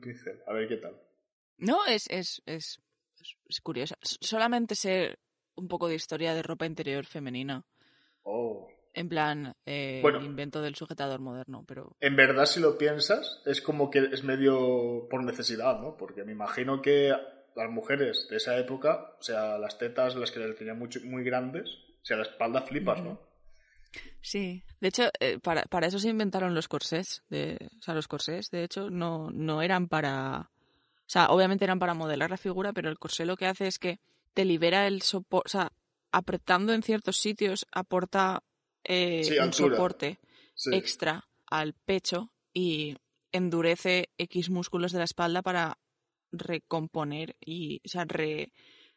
pincel, 0.01 0.41
a 0.47 0.53
ver 0.53 0.67
qué 0.67 0.77
tal. 0.77 0.99
No, 1.57 1.85
es, 1.85 2.07
es, 2.09 2.41
es, 2.45 2.81
es 3.47 3.61
curiosa. 3.61 3.97
Solamente 4.01 4.75
sé 4.75 5.17
un 5.55 5.67
poco 5.67 5.87
de 5.87 5.95
historia 5.95 6.33
de 6.33 6.41
ropa 6.41 6.65
interior 6.65 7.05
femenina. 7.05 7.63
Oh. 8.23 8.67
En 8.95 9.09
plan, 9.09 9.53
eh, 9.65 10.01
el 10.03 10.23
invento 10.23 10.61
del 10.61 10.75
sujetador 10.75 11.19
moderno, 11.19 11.65
pero... 11.67 11.95
En 11.99 12.15
verdad, 12.15 12.45
si 12.45 12.61
lo 12.61 12.77
piensas, 12.77 13.41
es 13.45 13.61
como 13.61 13.89
que 13.91 13.99
es 13.99 14.23
medio 14.23 15.07
por 15.09 15.23
necesidad, 15.23 15.81
¿no? 15.81 15.97
Porque 15.97 16.23
me 16.23 16.31
imagino 16.31 16.81
que 16.81 17.13
las 17.55 17.69
mujeres 17.69 18.27
de 18.29 18.37
esa 18.37 18.57
época, 18.57 19.15
o 19.19 19.23
sea, 19.23 19.57
las 19.57 19.77
tetas, 19.77 20.15
las 20.15 20.31
que 20.31 20.39
les 20.39 20.55
tenían 20.55 20.79
muy, 20.79 20.89
muy 21.03 21.23
grandes, 21.23 21.69
o 21.69 22.05
sea, 22.05 22.17
la 22.17 22.23
espalda 22.23 22.61
flipas, 22.61 23.01
¿no? 23.01 23.19
Sí, 24.21 24.63
de 24.79 24.87
hecho, 24.87 25.09
eh, 25.19 25.39
para, 25.39 25.63
para, 25.63 25.87
eso 25.87 25.99
se 25.99 26.09
inventaron 26.09 26.55
los 26.55 26.67
corsés. 26.67 27.23
De, 27.29 27.57
o 27.79 27.81
sea, 27.81 27.93
los 27.93 28.07
corsés, 28.07 28.49
de 28.49 28.63
hecho, 28.63 28.89
no, 28.89 29.29
no 29.31 29.61
eran 29.61 29.87
para. 29.87 30.49
O 30.99 31.09
sea, 31.09 31.27
obviamente 31.27 31.65
eran 31.65 31.79
para 31.79 31.93
modelar 31.93 32.29
la 32.29 32.37
figura, 32.37 32.73
pero 32.73 32.89
el 32.89 32.97
corsé 32.97 33.25
lo 33.25 33.37
que 33.37 33.45
hace 33.45 33.67
es 33.67 33.77
que 33.77 33.99
te 34.33 34.45
libera 34.45 34.87
el 34.87 35.01
soporte. 35.01 35.47
O 35.47 35.49
sea, 35.49 35.71
apretando 36.11 36.73
en 36.73 36.81
ciertos 36.81 37.17
sitios 37.17 37.65
aporta 37.71 38.41
eh, 38.85 39.37
un 39.41 39.51
soporte 39.53 40.19
extra 40.71 41.27
al 41.47 41.73
pecho 41.73 42.31
y 42.53 42.95
endurece 43.31 44.09
X 44.17 44.49
músculos 44.49 44.91
de 44.93 44.99
la 44.99 45.03
espalda 45.05 45.41
para 45.41 45.77
recomponer 46.31 47.35
y, 47.39 47.81
o 47.85 47.89
sea, 47.89 48.05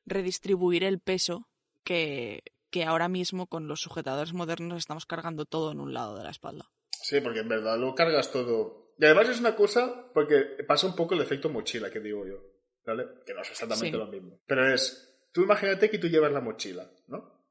redistribuir 0.07 0.85
el 0.85 1.01
peso 1.01 1.49
que, 1.85 2.43
que 2.71 2.85
ahora 2.85 3.09
mismo 3.09 3.47
con 3.47 3.67
los 3.69 3.81
sujetadores 3.81 4.33
modernos 4.33 4.79
estamos 4.79 5.07
cargando 5.07 5.45
todo 5.45 5.73
en 5.73 5.81
un 5.81 5.93
lado 5.95 6.17
de 6.17 6.25
la 6.25 6.31
espalda. 6.31 6.71
Sí, 6.91 7.21
porque 7.21 7.41
en 7.41 7.49
verdad 7.49 7.79
lo 7.79 7.95
cargas 7.95 8.31
todo. 8.31 8.93
Y 8.99 9.05
además 9.05 9.29
es 9.29 9.41
una 9.41 9.55
cosa, 9.55 10.11
porque 10.13 10.43
pasa 10.67 10.87
un 10.87 10.97
poco 10.97 11.15
el 11.15 11.21
efecto 11.21 11.49
mochila 11.49 11.91
que 11.91 12.01
digo 12.01 12.27
yo, 12.27 12.43
¿vale? 12.85 13.07
Que 13.25 13.33
no 13.35 13.43
es 13.43 13.51
exactamente 13.51 13.97
Sí. 13.97 13.99
lo 14.05 14.07
mismo. 14.09 14.41
Pero 14.47 14.73
es, 14.75 15.17
tú 15.33 15.43
imagínate 15.43 15.89
que 15.91 15.99
tú 15.99 16.09
llevas 16.09 16.33
la 16.33 16.41
mochila, 16.41 16.91
¿no? 17.07 17.47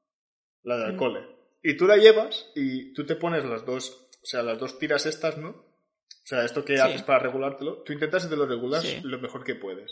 La 0.62 0.76
del 0.76 0.94
Mm. 0.94 0.98
cole. 0.98 1.37
Y 1.62 1.76
tú 1.76 1.86
la 1.86 1.96
llevas 1.96 2.50
y 2.54 2.92
tú 2.92 3.04
te 3.06 3.16
pones 3.16 3.44
las 3.44 3.64
dos, 3.66 3.90
o 4.22 4.26
sea, 4.26 4.42
las 4.42 4.58
dos 4.58 4.78
tiras 4.78 5.06
estas, 5.06 5.36
¿no? 5.38 5.50
O 5.50 6.26
sea, 6.28 6.44
esto 6.44 6.64
que 6.64 6.76
Sí. 6.76 6.82
haces 6.82 7.02
para 7.02 7.18
regulártelo, 7.20 7.82
tú 7.82 7.92
intentas 7.92 8.24
que 8.24 8.30
te 8.30 8.36
lo 8.36 8.46
regulas 8.46 8.82
Sí. 8.82 9.00
lo 9.02 9.18
mejor 9.18 9.44
que 9.44 9.54
puedes. 9.54 9.90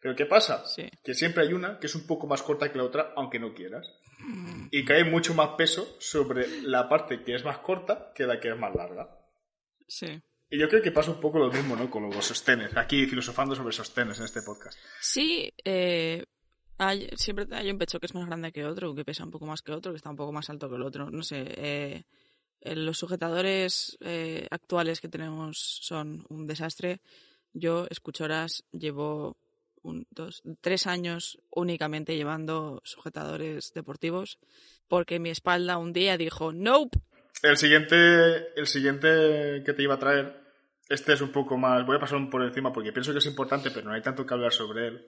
Pero 0.00 0.14
¿qué 0.14 0.26
pasa? 0.26 0.64
Sí. 0.66 0.88
Que 1.02 1.14
siempre 1.14 1.42
hay 1.44 1.52
una 1.52 1.78
que 1.80 1.86
es 1.88 1.94
un 1.94 2.06
poco 2.06 2.26
más 2.28 2.42
corta 2.42 2.70
que 2.70 2.78
la 2.78 2.84
otra, 2.84 3.12
aunque 3.16 3.38
no 3.40 3.52
quieras. 3.54 3.86
Y 4.70 4.84
cae 4.84 5.04
mucho 5.04 5.34
más 5.34 5.50
peso 5.56 5.96
sobre 5.98 6.46
la 6.62 6.88
parte 6.88 7.22
que 7.24 7.34
es 7.34 7.44
más 7.44 7.58
corta 7.58 8.12
que 8.14 8.24
la 8.24 8.38
que 8.38 8.50
es 8.50 8.56
más 8.56 8.74
larga. 8.74 9.08
Sí. 9.88 10.20
Y 10.50 10.58
yo 10.58 10.68
creo 10.68 10.82
que 10.82 10.92
pasa 10.92 11.10
un 11.10 11.20
poco 11.20 11.38
lo 11.38 11.50
mismo, 11.50 11.74
¿no? 11.76 11.90
Con 11.90 12.08
los 12.10 12.24
sostenes. 12.24 12.76
Aquí 12.76 13.06
filosofando 13.06 13.54
sobre 13.54 13.72
sostenes 13.72 14.18
en 14.18 14.24
este 14.26 14.42
podcast. 14.42 14.78
Sí, 15.00 15.52
eh, 15.64 16.24
hay, 16.78 17.08
siempre 17.16 17.46
hay 17.52 17.70
un 17.70 17.78
pecho 17.78 18.00
que 18.00 18.06
es 18.06 18.14
más 18.14 18.26
grande 18.26 18.52
que 18.52 18.64
otro, 18.64 18.94
que 18.94 19.04
pesa 19.04 19.24
un 19.24 19.30
poco 19.30 19.46
más 19.46 19.62
que 19.62 19.72
otro, 19.72 19.92
que 19.92 19.96
está 19.96 20.10
un 20.10 20.16
poco 20.16 20.32
más 20.32 20.48
alto 20.50 20.68
que 20.68 20.76
el 20.76 20.82
otro. 20.82 21.10
No 21.10 21.22
sé. 21.22 21.44
eh, 21.56 22.04
eh, 22.60 22.74
los 22.74 22.98
sujetadores 22.98 23.96
eh, 24.00 24.46
actuales 24.50 25.00
que 25.00 25.08
tenemos 25.08 25.58
son 25.80 26.24
un 26.28 26.46
desastre. 26.46 27.00
Yo, 27.52 27.86
escuchoras, 27.90 28.64
llevo 28.72 29.36
un, 29.82 30.06
dos, 30.10 30.42
tres 30.60 30.86
años 30.86 31.38
únicamente 31.50 32.16
llevando 32.16 32.80
sujetadores 32.84 33.72
deportivos 33.74 34.38
porque 34.88 35.18
mi 35.20 35.30
espalda 35.30 35.78
un 35.78 35.92
día 35.92 36.16
dijo, 36.16 36.52
nope. 36.52 36.98
El 37.42 37.56
siguiente, 37.56 38.58
el 38.58 38.66
siguiente 38.66 39.62
que 39.64 39.72
te 39.72 39.82
iba 39.82 39.94
a 39.94 39.98
traer, 39.98 40.40
este 40.88 41.12
es 41.12 41.20
un 41.20 41.30
poco 41.30 41.56
más. 41.56 41.86
Voy 41.86 41.96
a 41.96 42.00
pasar 42.00 42.18
por 42.28 42.42
encima 42.42 42.72
porque 42.72 42.92
pienso 42.92 43.12
que 43.12 43.18
es 43.18 43.26
importante, 43.26 43.70
pero 43.70 43.86
no 43.86 43.94
hay 43.94 44.02
tanto 44.02 44.26
que 44.26 44.34
hablar 44.34 44.52
sobre 44.52 44.88
él. 44.88 45.06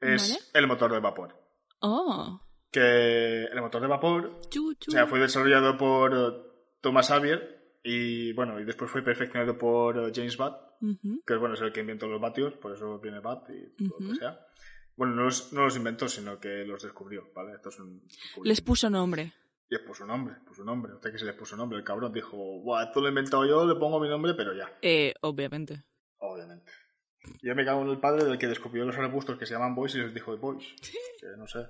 Es 0.00 0.30
Vale. 0.30 0.40
el 0.54 0.66
motor 0.66 0.92
de 0.92 1.00
vapor. 1.00 1.34
Oh, 1.80 2.40
Que 2.70 3.44
el 3.44 3.60
motor 3.60 3.80
de 3.82 3.88
vapor. 3.88 4.40
O 4.40 4.90
sea, 4.90 5.06
fue 5.06 5.18
desarrollado 5.20 5.76
por 5.76 6.12
eh, 6.14 6.42
Thomas 6.80 7.08
Xavier 7.08 7.78
y 7.82 8.32
bueno, 8.32 8.58
y 8.60 8.64
después 8.64 8.90
fue 8.90 9.02
perfeccionado 9.02 9.56
por 9.56 9.96
eh, 9.98 10.12
James 10.14 10.38
Watt, 10.38 10.58
que 11.26 11.36
bueno, 11.36 11.54
es 11.54 11.60
el 11.60 11.72
que 11.72 11.80
inventó 11.80 12.06
los 12.08 12.20
vatios, 12.20 12.54
por 12.54 12.72
eso 12.72 12.98
viene 12.98 13.20
Watt 13.20 13.48
y 13.50 13.88
todo 13.88 13.98
lo 14.00 14.08
que 14.10 14.16
sea. 14.16 14.40
Bueno, 14.96 15.14
no 15.14 15.24
los, 15.24 15.52
no 15.52 15.62
los 15.64 15.76
inventó, 15.76 16.08
sino 16.08 16.40
que 16.40 16.64
los 16.64 16.82
descubrió, 16.82 17.30
¿vale? 17.34 17.52
Esto 17.54 17.68
es 17.68 17.78
un 17.78 18.02
Les 18.44 18.60
puso 18.60 18.88
nombre. 18.90 19.32
Les 19.68 19.80
puso 19.80 20.06
nombre, 20.06 20.36
puso 20.46 20.64
nombre. 20.64 20.94
Usted 20.94 21.12
que 21.12 21.18
se 21.18 21.24
les 21.26 21.34
puso 21.34 21.56
nombre, 21.56 21.78
el 21.78 21.84
cabrón 21.84 22.12
dijo, 22.12 22.36
Buah, 22.62 22.84
esto 22.84 23.00
lo 23.00 23.06
he 23.06 23.10
inventado 23.10 23.44
yo, 23.44 23.66
le 23.66 23.74
pongo 23.78 24.00
mi 24.00 24.08
nombre, 24.08 24.34
pero 24.34 24.54
ya, 24.54 24.70
Eh, 24.82 25.12
obviamente. 25.22 25.84
obviamente. 26.18 26.70
Yo 27.42 27.54
me 27.54 27.64
cago 27.64 27.82
en 27.82 27.88
el 27.90 27.98
padre 28.00 28.24
del 28.24 28.38
que 28.38 28.46
descubrió 28.46 28.84
los 28.84 28.96
arbustos 28.96 29.38
que 29.38 29.46
se 29.46 29.54
llaman 29.54 29.74
boys 29.74 29.94
y 29.94 29.98
les 29.98 30.14
dijo 30.14 30.36
boys. 30.36 30.64
Que 31.20 31.26
no 31.36 31.46
sé. 31.46 31.60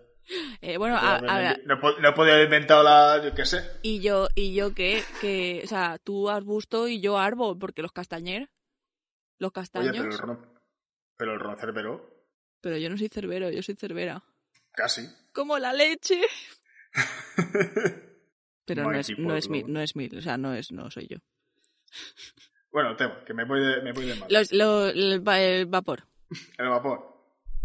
Eh, 0.61 0.77
bueno, 0.77 0.97
No, 1.01 1.07
ahora, 1.09 1.57
no, 1.67 1.79
po- 1.81 1.99
no 2.01 2.13
podía 2.15 2.33
haber 2.35 2.47
inventado 2.47 2.83
la, 2.83 3.23
yo 3.25 3.33
qué 3.33 3.47
sé. 3.47 3.63
Y 3.83 4.01
yo, 4.01 4.27
y 4.35 4.55
yo 4.55 4.75
que, 4.75 5.01
que, 5.21 5.61
o 5.65 5.69
sea, 5.69 5.99
tú 6.03 6.29
arbusto 6.29 6.89
y 6.89 7.01
yo 7.01 7.17
árbol, 7.17 7.57
porque 7.59 7.81
los 7.83 7.93
castañer, 7.93 8.51
los 9.39 9.49
Oye, 9.51 9.55
castaños, 9.55 9.93
pero 9.97 10.11
el 10.11 10.19
ron, 10.19 10.47
pero 11.17 11.33
el 11.35 11.39
ron 11.41 11.57
cerbero, 11.59 12.27
pero 12.61 12.77
yo 12.77 12.91
no 12.91 12.99
soy 12.99 13.09
cerbero, 13.09 13.51
yo 13.51 13.63
soy 13.63 13.77
cerbera. 13.77 14.25
casi. 14.73 15.09
Como 15.33 15.59
la 15.61 15.73
leche. 15.73 16.21
Pero 18.65 18.83
no 18.83 18.93
es, 18.99 19.17
no 19.17 19.37
es 19.37 19.49
mi, 19.49 19.63
no 19.63 19.81
es 19.81 19.95
mi, 19.95 20.07
o 20.09 20.21
sea, 20.21 20.37
no 20.37 20.53
es, 20.53 20.73
no 20.73 20.91
soy 20.91 21.07
yo. 21.07 21.19
Bueno, 22.77 22.91
el 22.91 22.97
tema, 22.99 23.25
que 23.25 23.33
me 23.33 23.45
voy 23.47 23.59
de, 23.65 23.81
me 23.81 23.93
voy 23.93 24.05
de 24.05 24.17
mal. 24.17 24.29
Los, 24.31 24.53
lo- 24.53 24.89
el, 24.89 25.27
va- 25.27 25.41
el 25.41 25.65
vapor. 25.65 26.03
El 26.59 26.69
vapor. 26.69 27.11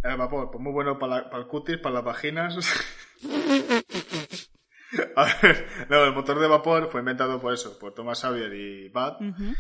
El 0.02 0.16
vapor, 0.16 0.50
pues 0.50 0.64
muy 0.64 0.72
bueno 0.72 0.98
para, 0.98 1.30
el 1.38 1.48
cutis, 1.48 1.80
para 1.80 1.96
las 1.96 2.06
vaginas. 2.06 2.56
A 5.18 5.26
ver, 5.42 5.68
no, 5.90 6.06
el 6.06 6.14
motor 6.14 6.40
de 6.40 6.48
vapor 6.48 6.90
fue 6.90 7.02
inventado 7.02 7.42
por 7.42 7.54
eso, 7.54 7.78
por 7.78 7.94
Thomas 7.94 8.22
Xavier 8.22 8.54
y. 8.54 8.88
Ujú, 8.88 9.54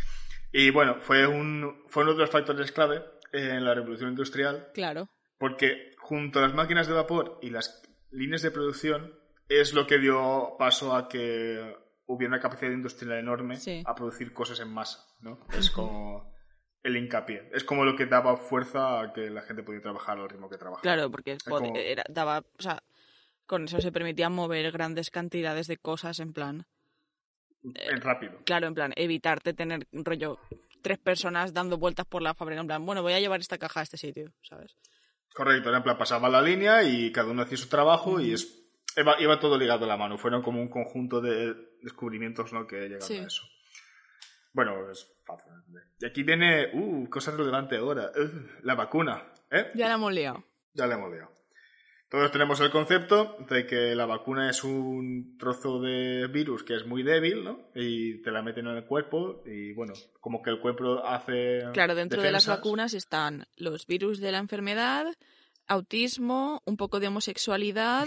Y 0.53 0.69
bueno, 0.71 0.95
fue, 1.01 1.27
un, 1.27 1.83
fue 1.89 2.03
uno 2.03 2.13
de 2.13 2.19
los 2.19 2.29
factores 2.29 2.71
clave 2.71 3.03
en 3.33 3.65
la 3.65 3.73
revolución 3.73 4.11
industrial, 4.11 4.69
Claro. 4.73 5.09
porque 5.37 5.91
junto 5.97 6.39
a 6.39 6.43
las 6.43 6.53
máquinas 6.53 6.87
de 6.87 6.93
vapor 6.93 7.39
y 7.41 7.49
las 7.49 7.81
líneas 8.11 8.41
de 8.41 8.51
producción 8.51 9.13
es 9.49 9.73
lo 9.73 9.85
que 9.85 9.97
dio 9.97 10.55
paso 10.57 10.95
a 10.95 11.09
que 11.09 11.75
hubiera 12.13 12.33
una 12.33 12.41
capacidad 12.41 12.71
industrial 12.71 13.17
enorme 13.19 13.57
Sí. 13.57 13.83
a 13.85 13.95
producir 13.95 14.33
cosas 14.33 14.59
en 14.59 14.69
masa, 14.73 15.05
¿no? 15.21 15.39
Es 15.57 15.69
como 15.71 16.31
el 16.83 16.97
hincapié. 16.97 17.49
Es 17.53 17.63
como 17.63 17.85
lo 17.85 17.95
que 17.95 18.05
daba 18.07 18.37
fuerza 18.37 19.01
a 19.01 19.13
que 19.13 19.29
la 19.29 19.41
gente 19.43 19.63
podía 19.63 19.81
trabajar 19.81 20.17
al 20.19 20.29
ritmo 20.29 20.49
que 20.49 20.57
trabajaba. 20.57 20.81
Claro, 20.81 21.09
porque 21.11 21.37
pod- 21.37 21.59
como- 21.59 21.75
era, 21.77 22.03
daba, 22.09 22.39
o 22.39 22.61
sea, 22.61 22.81
con 23.45 23.65
eso 23.65 23.79
se 23.81 23.91
permitía 23.91 24.29
mover 24.29 24.71
grandes 24.71 25.11
cantidades 25.11 25.67
de 25.67 25.77
cosas 25.77 26.19
en 26.19 26.33
plan, 26.33 26.65
En 27.63 28.01
rápido. 28.01 28.39
claro, 28.45 28.67
en 28.67 28.73
plan, 28.73 28.93
evitarte 28.95 29.53
tener 29.53 29.87
un 29.91 30.03
rollo 30.05 30.39
tres 30.81 30.97
personas 30.97 31.53
dando 31.53 31.77
vueltas 31.77 32.07
por 32.07 32.21
la 32.23 32.33
fábrica, 32.33 32.61
en 32.61 32.67
plan, 32.67 32.83
bueno, 32.85 33.03
voy 33.03 33.13
a 33.13 33.19
llevar 33.19 33.39
esta 33.39 33.59
caja 33.59 33.81
a 33.81 33.83
este 33.83 33.97
sitio, 33.97 34.33
¿sabes? 34.41 34.75
Correcto, 35.35 35.69
era 35.69 35.77
en 35.77 35.83
plan, 35.83 35.97
pasaba 35.97 36.27
la 36.29 36.41
línea 36.41 36.83
y 36.83 37.11
cada 37.11 37.29
uno 37.31 37.43
hacía 37.43 37.57
su 37.57 37.69
trabajo 37.69 38.19
y 38.19 38.33
es, 38.33 38.65
iba, 38.97 39.21
iba 39.21 39.39
todo 39.39 39.57
ligado 39.57 39.85
a 39.85 39.87
la 39.87 39.95
mano. 39.97 40.17
Fueron 40.17 40.41
como 40.41 40.59
un 40.59 40.69
conjunto 40.69 41.21
de 41.21 41.55
descubrimientos 41.81 42.51
¿no? 42.53 42.67
que 42.67 42.81
llegaron 42.81 43.01
Sí. 43.07 43.17
a 43.17 43.23
eso. 43.27 43.43
Bueno, 44.53 44.91
es 44.91 45.07
fácil. 45.25 45.53
Y 45.99 46.05
aquí 46.05 46.23
viene, 46.23 46.69
uh, 46.73 47.07
cosa 47.09 47.31
relevante 47.31 47.77
ahora, 47.77 48.11
uh, 48.15 48.65
la 48.65 48.75
vacuna, 48.75 49.23
¿eh? 49.49 49.71
Ya 49.75 49.87
la 49.87 49.93
hemos 49.95 50.11
liado. 50.13 50.43
Ya 50.73 50.87
le 50.87 50.95
hemos 50.95 51.11
liado. 51.11 51.31
Todos 52.09 52.29
tenemos 52.33 52.59
el 52.59 52.69
concepto 52.71 53.37
de 53.49 53.65
que 53.65 53.95
la 53.95 54.05
vacuna 54.05 54.49
es 54.49 54.65
un 54.65 55.37
trozo 55.39 55.79
de 55.79 56.27
virus 56.27 56.61
que 56.65 56.75
es 56.75 56.85
muy 56.85 57.03
débil, 57.03 57.45
¿no? 57.45 57.69
Y 57.73 58.21
te 58.21 58.31
la 58.31 58.41
meten 58.41 58.67
en 58.67 58.75
el 58.75 58.83
cuerpo 58.83 59.41
y, 59.45 59.71
bueno, 59.71 59.93
como 60.19 60.41
que 60.41 60.49
el 60.49 60.59
cuerpo 60.59 61.05
hace... 61.05 61.61
Claro, 61.71 61.95
dentro 61.95 62.21
de 62.21 62.31
las 62.33 62.43
defensas. 62.43 62.57
vacunas 62.65 62.93
están 62.93 63.47
los 63.55 63.87
virus 63.87 64.19
de 64.19 64.33
la 64.33 64.39
enfermedad, 64.39 65.05
autismo, 65.67 66.61
un 66.65 66.75
poco 66.75 66.99
de 66.99 67.07
homosexualidad, 67.07 68.05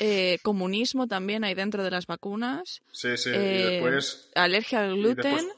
eh, 0.00 0.38
comunismo 0.42 1.06
también 1.06 1.44
hay 1.44 1.54
dentro 1.54 1.82
de 1.82 1.90
las 1.90 2.06
vacunas, 2.06 2.82
Sí, 2.92 3.16
sí, 3.16 3.30
eh, 3.32 3.58
y 3.58 3.70
después... 3.70 4.30
alergia 4.34 4.84
al 4.84 4.96
y 4.96 5.00
gluten 5.00 5.34
después- 5.36 5.56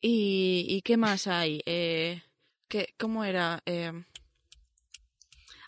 y, 0.00 0.66
y 0.68 0.82
¿qué 0.82 0.96
más 0.96 1.26
hay? 1.26 1.62
Eh, 1.66 2.22
¿qué, 2.68 2.94
¿Cómo 2.98 3.24
era? 3.24 3.62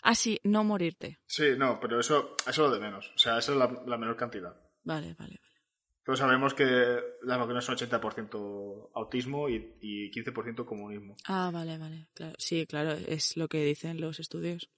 Ah, 0.01 0.15
sí, 0.15 0.39
no 0.43 0.63
morirte. 0.63 1.19
Sí, 1.27 1.51
no, 1.57 1.79
pero 1.79 1.99
eso, 1.99 2.35
eso 2.41 2.49
es 2.49 2.57
lo 2.57 2.71
de 2.71 2.79
menos. 2.79 3.11
O 3.15 3.17
sea, 3.17 3.37
esa 3.37 3.51
es 3.51 3.57
la, 3.57 3.83
la 3.85 3.97
menor 3.97 4.15
cantidad. 4.15 4.55
Vale, 4.83 5.13
vale, 5.19 5.37
vale. 5.41 5.49
Todos 6.05 6.19
sabemos 6.19 6.53
que 6.53 6.63
las 7.23 7.37
vacunas 7.37 7.65
son 7.65 7.75
80% 7.75 8.89
autismo 8.95 9.49
y, 9.49 9.75
y 9.81 10.09
15% 10.09 10.65
comunismo. 10.65 11.15
Ah, 11.25 11.51
vale, 11.53 11.77
vale. 11.77 12.07
Claro. 12.13 12.33
Sí, 12.39 12.65
claro, 12.65 12.91
es 12.93 13.35
lo 13.37 13.47
que 13.47 13.63
dicen 13.65 13.99
los 14.01 14.19
estudios. 14.19 14.69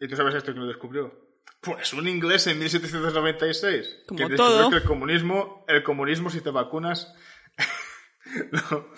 ¿Y 0.00 0.06
tú 0.08 0.14
sabes 0.16 0.36
esto 0.36 0.54
que 0.54 0.60
lo 0.60 0.66
descubrió? 0.66 1.27
Pues 1.60 1.92
un 1.92 2.06
inglés 2.06 2.46
en 2.46 2.58
1796. 2.58 4.04
Como 4.06 4.18
que 4.18 4.28
descubrió 4.28 4.36
todo. 4.36 4.70
que 4.70 4.76
el 4.76 4.84
comunismo, 4.84 5.64
el 5.68 5.82
comunismo 5.82 6.30
si 6.30 6.40
te 6.40 6.50
vacunas... 6.50 7.12
no. 8.52 8.88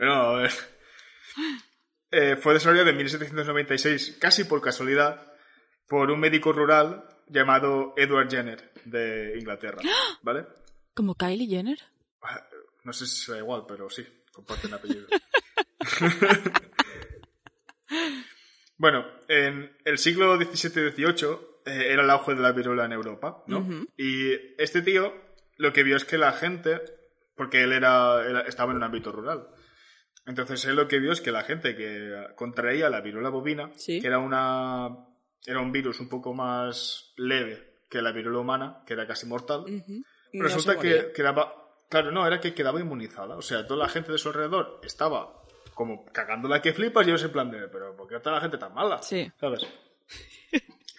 No, 0.00 0.14
a 0.14 0.36
ver. 0.42 0.52
Eh, 2.10 2.36
fue 2.36 2.54
desarrollado 2.54 2.90
en 2.90 2.96
1796, 2.96 4.16
casi 4.20 4.44
por 4.44 4.62
casualidad, 4.62 5.32
por 5.86 6.10
un 6.10 6.18
médico 6.18 6.52
rural 6.52 7.06
llamado 7.28 7.92
Edward 7.96 8.30
Jenner 8.30 8.72
de 8.84 9.38
Inglaterra. 9.38 9.82
¿Vale? 10.22 10.46
¿Como 10.94 11.14
Kylie 11.14 11.48
Jenner? 11.48 11.78
No 12.84 12.92
sé 12.92 13.06
si 13.06 13.16
será 13.16 13.38
igual, 13.38 13.64
pero 13.66 13.90
sí, 13.90 14.06
comparten 14.32 14.74
apellido. 14.74 15.06
bueno, 18.78 19.06
en 19.28 19.76
el 19.84 19.98
siglo 19.98 20.36
XVII-XVIII 20.36 21.28
eh, 21.66 21.88
era 21.92 22.02
el 22.02 22.10
auge 22.10 22.34
de 22.34 22.40
la 22.42 22.52
viruela 22.52 22.84
en 22.84 22.92
Europa, 22.92 23.42
¿no? 23.46 23.66
Y 23.96 24.32
este 24.58 24.82
tío 24.82 25.12
lo 25.56 25.72
que 25.72 25.82
vio 25.82 25.96
es 25.96 26.04
que 26.04 26.18
la 26.18 26.32
gente, 26.32 26.80
porque 27.34 27.62
él 27.62 27.72
era, 27.72 28.24
era- 28.28 28.40
estaba 28.42 28.70
en 28.72 28.78
un 28.78 28.84
ámbito 28.84 29.10
rural, 29.12 29.48
entonces 30.26 30.64
él 30.64 30.76
lo 30.76 30.88
que 30.88 30.98
vio 30.98 31.12
es 31.12 31.20
que 31.20 31.32
la 31.32 31.42
gente 31.44 31.76
que 31.76 32.26
contraía 32.36 32.90
la 32.90 33.00
viruela 33.00 33.28
bovina, 33.30 33.70
Sí. 33.76 34.00
que 34.00 34.06
era 34.06 34.18
una 34.18 34.88
era 35.46 35.60
un 35.60 35.70
virus 35.70 36.00
un 36.00 36.08
poco 36.08 36.34
más 36.34 37.12
leve 37.16 37.76
que 37.88 38.02
la 38.02 38.10
viruela 38.10 38.40
humana, 38.40 38.82
que 38.86 38.94
era 38.94 39.06
casi 39.06 39.26
mortal. 39.26 39.64
Resulta 40.32 40.74
No 40.74 40.80
que 40.80 41.12
quedaba. 41.14 41.54
Claro, 41.88 42.10
no, 42.10 42.26
era 42.26 42.40
que 42.40 42.52
quedaba 42.52 42.80
inmunizada. 42.80 43.36
O 43.36 43.42
sea, 43.42 43.64
toda 43.64 43.84
la 43.84 43.88
gente 43.88 44.10
de 44.10 44.18
su 44.18 44.28
alrededor 44.30 44.80
estaba 44.82 45.35
como 45.76 46.06
cagándola 46.06 46.62
que 46.62 46.72
flipas 46.72 47.06
y 47.06 47.10
ellos 47.10 47.22
en 47.24 47.32
plan 47.32 47.50
de, 47.50 47.68
pero 47.68 47.94
¿por 47.94 48.08
qué 48.08 48.16
está 48.16 48.30
la 48.32 48.40
gente 48.40 48.56
tan 48.56 48.72
mala? 48.72 49.02
Sí. 49.02 49.30
¿Sabes? 49.38 49.60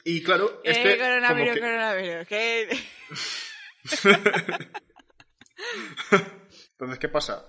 Y 0.06 0.22
claro, 0.24 0.62
Eh, 0.64 0.72
este... 0.72 0.98
coronavirus, 1.00 1.54
que- 1.56 1.60
coronavirus. 1.60 2.28
¿qué? 2.28 2.70
Entonces, 6.72 7.00
¿qué 7.00 7.10
pasa? 7.10 7.44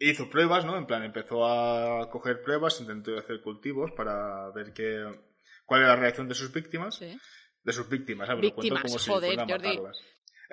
Hizo 0.00 0.28
pruebas, 0.28 0.64
¿no? 0.64 0.76
En 0.76 0.86
plan, 0.86 1.04
empezó 1.04 1.46
a 1.46 2.10
coger 2.10 2.42
pruebas, 2.42 2.80
intentó 2.80 3.16
hacer 3.16 3.40
cultivos 3.40 3.92
para 3.92 4.50
ver 4.50 4.72
qué, 4.72 5.04
cuál 5.64 5.82
era 5.82 5.90
la 5.90 5.96
reacción 5.96 6.28
de 6.28 6.34
sus 6.34 6.52
víctimas. 6.52 6.96
Sí. 6.96 7.16
De 7.62 7.72
sus 7.72 7.88
víctimas, 7.88 8.26
¿sabes? 8.26 8.42
Lo 8.44 8.54
cuento 8.54 8.74
Víctimas, 8.74 8.82
como 8.82 8.98
si 8.98 9.08
joder, 9.10 9.28
fueran 9.36 9.48
a 9.48 9.52
Jordi. 9.54 9.68
matarlas. 9.68 10.02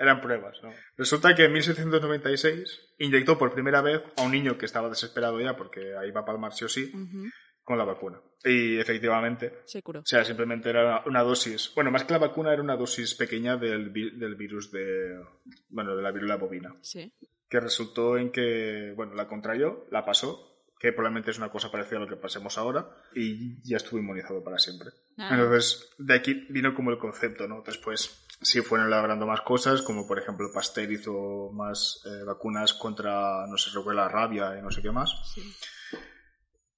Eran 0.00 0.20
pruebas, 0.22 0.56
¿no? 0.62 0.72
Resulta 0.96 1.34
que 1.34 1.44
en 1.44 1.52
1796 1.52 2.94
inyectó 2.98 3.36
por 3.38 3.52
primera 3.52 3.82
vez 3.82 4.00
a 4.16 4.22
un 4.22 4.32
niño 4.32 4.56
que 4.56 4.64
estaba 4.66 4.88
desesperado 4.88 5.38
ya 5.40 5.56
porque 5.56 5.94
ahí 5.96 6.10
va 6.10 6.22
a 6.22 6.24
palmar 6.24 6.52
sí 6.54 6.64
o 6.64 6.68
sí 6.68 6.90
Ujú. 6.94 7.28
con 7.62 7.76
la 7.78 7.84
vacuna. 7.84 8.18
Y 8.44 8.78
efectivamente, 8.78 9.60
Se 9.66 9.82
curó. 9.82 10.00
o 10.00 10.06
sea, 10.06 10.24
simplemente 10.24 10.70
era 10.70 11.02
una 11.06 11.22
dosis. 11.22 11.70
Bueno, 11.74 11.90
más 11.90 12.04
que 12.04 12.14
la 12.14 12.18
vacuna, 12.18 12.52
era 12.52 12.62
una 12.62 12.76
dosis 12.76 13.14
pequeña 13.14 13.56
del, 13.58 13.90
vi- 13.90 14.16
del 14.18 14.34
virus 14.36 14.72
de. 14.72 15.20
Bueno, 15.68 15.94
de 15.94 16.02
la 16.02 16.10
viruela 16.10 16.36
bovina. 16.36 16.74
Sí. 16.80 17.12
Que 17.48 17.60
resultó 17.60 18.16
en 18.16 18.30
que, 18.32 18.92
bueno, 18.96 19.14
la 19.14 19.28
contrayó, 19.28 19.84
la 19.90 20.04
pasó, 20.06 20.64
que 20.78 20.92
probablemente 20.92 21.30
es 21.32 21.36
una 21.38 21.50
cosa 21.50 21.70
parecida 21.70 21.98
a 21.98 22.00
lo 22.00 22.08
que 22.08 22.16
pasemos 22.16 22.56
ahora, 22.56 22.88
y 23.14 23.60
ya 23.68 23.76
estuvo 23.76 23.98
inmunizado 24.00 24.42
para 24.42 24.56
siempre. 24.58 24.88
Ah. 25.18 25.28
Entonces, 25.32 25.90
de 25.98 26.14
aquí 26.14 26.46
vino 26.48 26.74
como 26.74 26.90
el 26.90 26.96
concepto, 26.98 27.46
¿no? 27.46 27.62
Después 27.66 28.26
sí 28.40 28.62
fueron 28.62 28.86
elaborando 28.86 29.26
más 29.26 29.42
cosas, 29.42 29.82
como 29.82 30.06
por 30.06 30.18
ejemplo 30.18 30.50
Pasteur 30.52 30.90
hizo 30.90 31.50
más 31.52 32.02
eh, 32.06 32.24
vacunas 32.24 32.72
contra, 32.74 33.46
no 33.46 33.56
sé, 33.56 33.70
la 33.94 34.08
rabia 34.08 34.58
y 34.58 34.62
no 34.62 34.70
sé 34.70 34.82
qué 34.82 34.90
más. 34.90 35.12
Sí. 35.34 35.42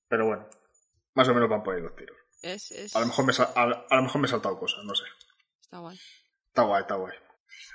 Pero 0.09 0.27
bueno, 0.27 0.49
más 1.15 1.29
o 1.29 1.35
menos 1.35 1.49
van 1.49 1.63
por 1.63 1.75
ahí 1.75 1.83
los 1.83 1.95
tiros. 1.97 2.17
Es, 2.43 2.71
es... 2.73 2.97
A 2.97 3.01
lo 3.01 3.07
mejor 3.07 3.25
me, 3.27 3.33
a, 3.33 3.63
a 3.91 3.97
lo 3.97 4.03
mejor 4.03 4.21
me 4.21 4.27
he 4.27 4.31
saltado 4.31 4.59
cosas, 4.59 4.85
no 4.85 4.95
sé. 4.95 5.05
Está 5.63 5.79
guay. 5.79 5.99
Está 6.49 6.63
guay, 6.63 6.81
está 6.83 6.95
guay. 6.97 7.15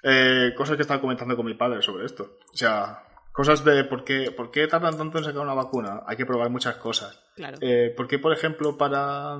Eh, 0.03 0.53
cosas 0.55 0.75
que 0.75 0.81
estaba 0.81 1.01
comentando 1.01 1.35
con 1.35 1.45
mi 1.45 1.53
padre 1.55 1.81
sobre 1.81 2.05
esto. 2.05 2.37
O 2.53 2.57
sea, 2.57 3.03
cosas 3.31 3.63
de 3.63 3.85
por 3.85 4.03
qué, 4.03 4.31
por 4.31 4.51
qué 4.51 4.67
tardan 4.67 4.97
tanto 4.97 5.17
en 5.17 5.23
sacar 5.23 5.41
una 5.41 5.53
vacuna. 5.53 6.03
Hay 6.05 6.17
que 6.17 6.25
probar 6.25 6.49
muchas 6.49 6.75
cosas. 6.75 7.19
Claro. 7.35 7.57
Eh, 7.61 7.93
¿Por 7.95 8.07
qué, 8.07 8.19
por 8.19 8.33
ejemplo, 8.33 8.77
para... 8.77 9.37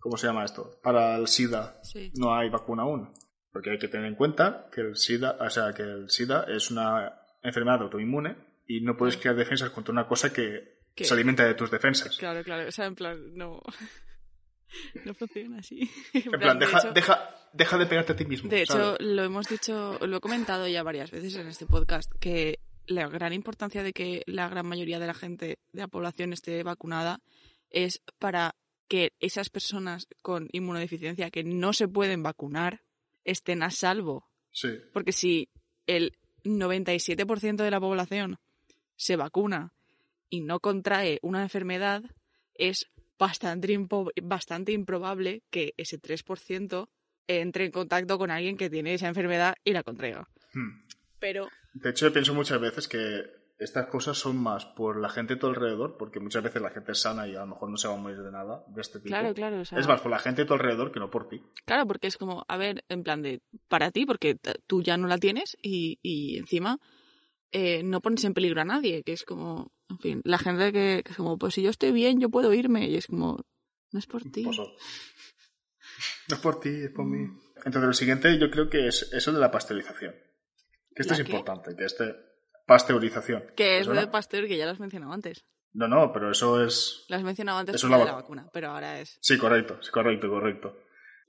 ¿Cómo 0.00 0.16
se 0.16 0.26
llama 0.26 0.44
esto? 0.44 0.78
Para 0.82 1.16
el 1.16 1.26
SIDA 1.28 1.80
Sí. 1.82 2.12
no 2.16 2.34
hay 2.34 2.50
vacuna 2.50 2.82
aún. 2.82 3.12
Porque 3.52 3.70
hay 3.70 3.78
que 3.78 3.88
tener 3.88 4.06
en 4.06 4.14
cuenta 4.14 4.68
que 4.72 4.82
el 4.82 4.96
SIDA, 4.96 5.36
o 5.40 5.50
sea, 5.50 5.72
que 5.72 5.82
el 5.82 6.10
SIDA 6.10 6.44
es 6.48 6.70
una 6.70 7.12
enfermedad 7.42 7.82
autoinmune 7.82 8.36
y 8.66 8.80
no 8.82 8.96
puedes 8.96 9.16
crear 9.16 9.36
defensas 9.36 9.70
contra 9.70 9.92
una 9.92 10.06
cosa 10.06 10.32
que 10.32 10.78
¿Qué? 10.94 11.04
se 11.04 11.14
alimenta 11.14 11.44
de 11.46 11.54
tus 11.54 11.70
defensas. 11.70 12.16
Claro, 12.18 12.42
claro. 12.44 12.68
O 12.68 12.72
sea, 12.72 12.86
en 12.86 12.94
plan, 12.94 13.34
no. 13.34 13.62
no 15.04 15.14
funciona 15.14 15.58
así. 15.58 15.90
En 16.12 16.30
plan, 16.32 16.58
de 16.58 16.66
deja, 16.66 16.78
hecho- 16.78 16.92
deja, 16.92 17.34
deja 17.52 17.78
de 17.78 17.86
pegarte 17.86 18.12
a 18.12 18.16
ti 18.16 18.24
mismo. 18.26 18.50
De 18.50 18.62
hecho, 18.62 18.96
lo 19.00 19.22
hemos 19.24 19.48
dicho, 19.48 19.98
lo 20.06 20.16
he 20.18 20.20
comentado 20.20 20.68
ya 20.68 20.82
varias 20.82 21.10
veces 21.10 21.36
en 21.36 21.46
este 21.48 21.66
podcast, 21.66 22.12
que 22.20 22.60
la 22.86 23.08
gran 23.08 23.32
importancia 23.32 23.82
de 23.82 23.92
que 23.92 24.22
la 24.26 24.48
gran 24.48 24.66
mayoría 24.66 24.98
de 24.98 25.06
la 25.06 25.14
gente 25.14 25.58
de 25.72 25.80
la 25.80 25.88
población 25.88 26.32
esté 26.32 26.62
vacunada 26.62 27.20
es 27.70 28.02
para 28.18 28.54
que 28.88 29.12
esas 29.20 29.50
personas 29.50 30.08
con 30.22 30.48
inmunodeficiencia 30.52 31.30
que 31.30 31.44
no 31.44 31.72
se 31.74 31.86
pueden 31.88 32.22
vacunar 32.22 32.80
estén 33.30 33.62
a 33.62 33.70
salvo. 33.70 34.26
Sí. 34.50 34.68
Porque 34.92 35.12
si 35.12 35.48
el 35.86 36.16
97% 36.44 37.56
de 37.62 37.70
la 37.70 37.80
población 37.80 38.38
se 38.96 39.16
vacuna 39.16 39.72
y 40.30 40.40
no 40.40 40.60
contrae 40.60 41.18
una 41.22 41.42
enfermedad, 41.42 42.02
es 42.54 42.86
bastante, 43.18 43.68
impo- 43.78 44.12
bastante 44.22 44.72
improbable 44.72 45.42
que 45.50 45.74
ese 45.76 45.98
3% 46.00 46.88
entre 47.26 47.66
en 47.66 47.72
contacto 47.72 48.18
con 48.18 48.30
alguien 48.30 48.56
que 48.56 48.70
tiene 48.70 48.94
esa 48.94 49.08
enfermedad 49.08 49.54
y 49.64 49.72
la 49.72 49.82
contraiga. 49.82 50.28
Hmm. 50.54 50.82
Pero, 51.18 51.48
De 51.74 51.90
hecho, 51.90 52.12
pienso 52.12 52.32
muchas 52.34 52.60
veces 52.60 52.88
que 52.88 53.22
estas 53.58 53.86
cosas 53.88 54.16
son 54.16 54.36
más 54.36 54.66
por 54.66 55.00
la 55.00 55.08
gente 55.08 55.34
a 55.34 55.38
tu 55.38 55.46
alrededor, 55.48 55.96
porque 55.98 56.20
muchas 56.20 56.42
veces 56.42 56.62
la 56.62 56.70
gente 56.70 56.92
es 56.92 57.00
sana 57.00 57.26
y 57.26 57.34
a 57.34 57.40
lo 57.40 57.46
mejor 57.48 57.70
no 57.70 57.76
se 57.76 57.88
va 57.88 57.94
a 57.94 57.96
morir 57.98 58.22
de 58.22 58.30
nada 58.30 58.64
de 58.68 58.80
este 58.80 58.98
tipo. 59.00 59.08
claro, 59.08 59.34
claro, 59.34 59.60
o 59.60 59.64
sea, 59.64 59.78
Es 59.78 59.88
más 59.88 60.00
por 60.00 60.10
la 60.10 60.18
gente 60.18 60.42
a 60.42 60.46
tu 60.46 60.54
alrededor 60.54 60.92
que 60.92 61.00
no 61.00 61.10
por 61.10 61.28
ti. 61.28 61.42
claro, 61.64 61.86
porque 61.86 62.06
es 62.06 62.16
como, 62.16 62.44
a 62.46 62.56
ver, 62.56 62.84
en 62.88 63.02
plan 63.02 63.22
de, 63.22 63.40
para 63.68 63.90
ti, 63.90 64.06
porque 64.06 64.36
tú 64.66 64.82
ya 64.82 64.96
no 64.96 65.08
la 65.08 65.18
tienes 65.18 65.56
y, 65.62 65.98
y 66.02 66.38
encima 66.38 66.78
eh, 67.52 67.82
no 67.82 68.00
pones 68.00 68.24
en 68.24 68.34
peligro 68.34 68.60
a 68.60 68.64
nadie, 68.64 69.02
que 69.02 69.12
es 69.12 69.24
como, 69.24 69.72
en 69.88 69.98
fin, 69.98 70.20
la 70.24 70.38
gente 70.38 70.72
que, 70.72 71.02
que 71.04 71.10
es 71.10 71.16
como, 71.16 71.38
pues 71.38 71.54
si 71.54 71.62
yo 71.62 71.70
estoy 71.70 71.92
bien, 71.92 72.20
yo 72.20 72.28
puedo 72.28 72.52
irme, 72.54 72.88
y 72.88 72.96
es 72.96 73.06
como, 73.06 73.44
no 73.90 73.98
es 73.98 74.06
por 74.06 74.22
ti. 74.22 74.44
Pues, 74.44 74.58
no 74.58 74.66
es 76.36 76.38
por 76.40 76.60
ti, 76.60 76.68
es 76.68 76.90
por 76.90 77.06
mí. 77.06 77.26
Entonces, 77.64 77.82
lo 77.88 77.92
siguiente 77.92 78.38
yo 78.38 78.50
creo 78.50 78.68
que 78.70 78.86
es 78.86 79.10
eso 79.12 79.32
de 79.32 79.40
la 79.40 79.50
pasteurización. 79.50 80.14
Que 80.94 81.02
esto 81.02 81.14
¿La 81.14 81.20
es 81.20 81.26
qué? 81.26 81.32
importante, 81.32 81.74
que 81.74 81.84
este... 81.84 82.27
Pasteurización. 82.68 83.44
Que 83.56 83.78
es 83.78 83.86
lo 83.86 83.94
de 83.94 84.06
Pasteur 84.06 84.46
que 84.46 84.56
ya 84.56 84.66
lo 84.66 84.72
has 84.72 84.78
mencionado 84.80 85.12
antes. 85.12 85.44
No, 85.72 85.88
no, 85.88 86.12
pero 86.12 86.30
eso 86.30 86.62
es... 86.64 87.04
Lo 87.08 87.16
has 87.16 87.22
mencionado 87.22 87.58
antes 87.58 87.74
Eso 87.76 87.86
es 87.86 87.90
la 87.90 87.98
de 87.98 88.04
la 88.04 88.12
vac- 88.12 88.16
vacuna, 88.22 88.48
pero 88.52 88.68
ahora 88.70 89.00
es 89.00 89.18
Sí, 89.20 89.36
correcto, 89.38 89.78
sí, 89.82 89.90
correcto, 89.90 90.28
correcto. 90.28 90.76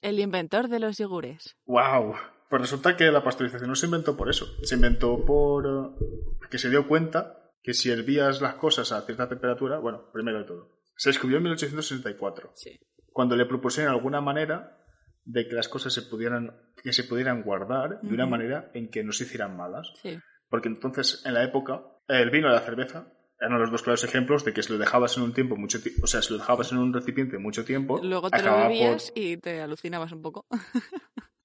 el 0.01 0.19
inventor 0.19 0.67
de 0.67 0.79
los 0.79 0.97
yogures. 0.97 1.55
¡Wow! 1.65 2.13
Pues 2.49 2.61
resulta 2.61 2.95
que 2.97 3.05
la 3.11 3.23
pasteurización 3.23 3.69
no 3.69 3.75
se 3.75 3.85
inventó 3.85 4.15
por 4.17 4.29
eso. 4.29 4.47
Se 4.63 4.75
inventó 4.75 5.23
por... 5.25 5.65
eh, 5.65 6.47
que 6.49 6.57
se 6.57 6.69
dio 6.69 6.87
cuenta 6.87 7.51
que 7.63 7.73
si 7.73 7.89
hervías 7.91 8.41
las 8.41 8.55
cosas 8.55 8.91
a 8.91 9.01
cierta 9.05 9.27
temperatura... 9.29 9.79
Bueno, 9.79 10.09
primero 10.11 10.39
de 10.39 10.45
todo. 10.45 10.79
Se 10.97 11.09
descubrió 11.09 11.37
en 11.37 11.43
1864. 11.43 12.51
Sí. 12.55 12.77
Cuando 13.13 13.35
le 13.35 13.45
propusieron 13.45 13.93
alguna 13.93 14.19
manera 14.21 14.77
de 15.25 15.47
que 15.47 15.53
las 15.55 15.67
cosas 15.69 15.93
se 15.93 16.01
pudieran, 16.03 16.57
que 16.81 16.91
se 16.93 17.03
pudieran 17.03 17.43
guardar 17.43 18.01
de 18.01 18.13
una 18.13 18.25
manera 18.25 18.71
en 18.73 18.89
que 18.89 19.03
no 19.03 19.11
se 19.11 19.25
hicieran 19.25 19.55
malas. 19.55 19.91
Sí. 20.01 20.17
Porque 20.49 20.67
entonces, 20.67 21.21
en 21.25 21.33
la 21.33 21.43
época, 21.43 21.83
el 22.07 22.29
vino 22.29 22.49
y 22.49 22.51
la 22.51 22.61
cerveza 22.61 23.07
eran 23.39 23.59
los 23.59 23.71
dos 23.71 23.83
claros 23.83 24.03
ejemplos 24.03 24.43
de 24.43 24.53
que 24.53 24.63
si 24.63 24.73
lo 24.73 24.79
dejabas 24.79 25.15
en 25.17 25.23
un 25.23 25.33
tiempo 25.33 25.55
mucho 25.55 25.79
o 26.03 26.07
sea, 26.07 26.21
si 26.21 26.33
lo 26.33 26.39
dejabas 26.39 26.71
en 26.71 26.79
un 26.79 26.93
recipiente 26.93 27.37
mucho 27.37 27.63
tiempo, 27.63 27.99
Luego 28.03 28.29
te 28.29 28.41
lo 28.43 28.57
bebías 28.57 29.11
y 29.15 29.37
te 29.37 29.61
alucinabas 29.61 30.11
un 30.11 30.21
poco. 30.21 30.45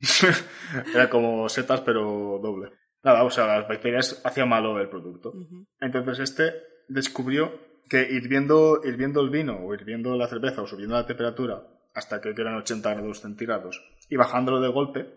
Era 0.95 1.09
como 1.09 1.49
setas, 1.49 1.81
pero 1.83 2.41
doble. 2.43 2.73
Nada, 3.03 3.23
o 3.23 3.31
sea, 3.31 3.47
las 3.47 3.69
bacterias 3.69 4.21
hacían 4.25 4.49
malo 4.49 4.79
el 4.81 4.89
producto. 4.89 5.33
Entonces 5.79 6.19
este 6.19 6.53
descubrió 6.89 7.53
que 7.89 8.03
hirviendo, 8.11 8.81
hirviendo 8.83 9.21
el 9.21 9.31
vino 9.31 9.59
o 9.59 9.75
hirviendo 9.75 10.17
la 10.17 10.27
cerveza 10.27 10.63
o 10.63 10.67
subiendo 10.67 10.95
la 10.95 11.07
temperatura 11.07 11.63
hasta 11.95 12.21
que 12.21 12.31
eran 12.31 12.57
80 12.57 12.95
grados 12.95 13.21
centígrados 13.21 13.83
y 14.09 14.17
bajándolo 14.17 14.61
de 14.61 14.69
golpe. 14.69 15.17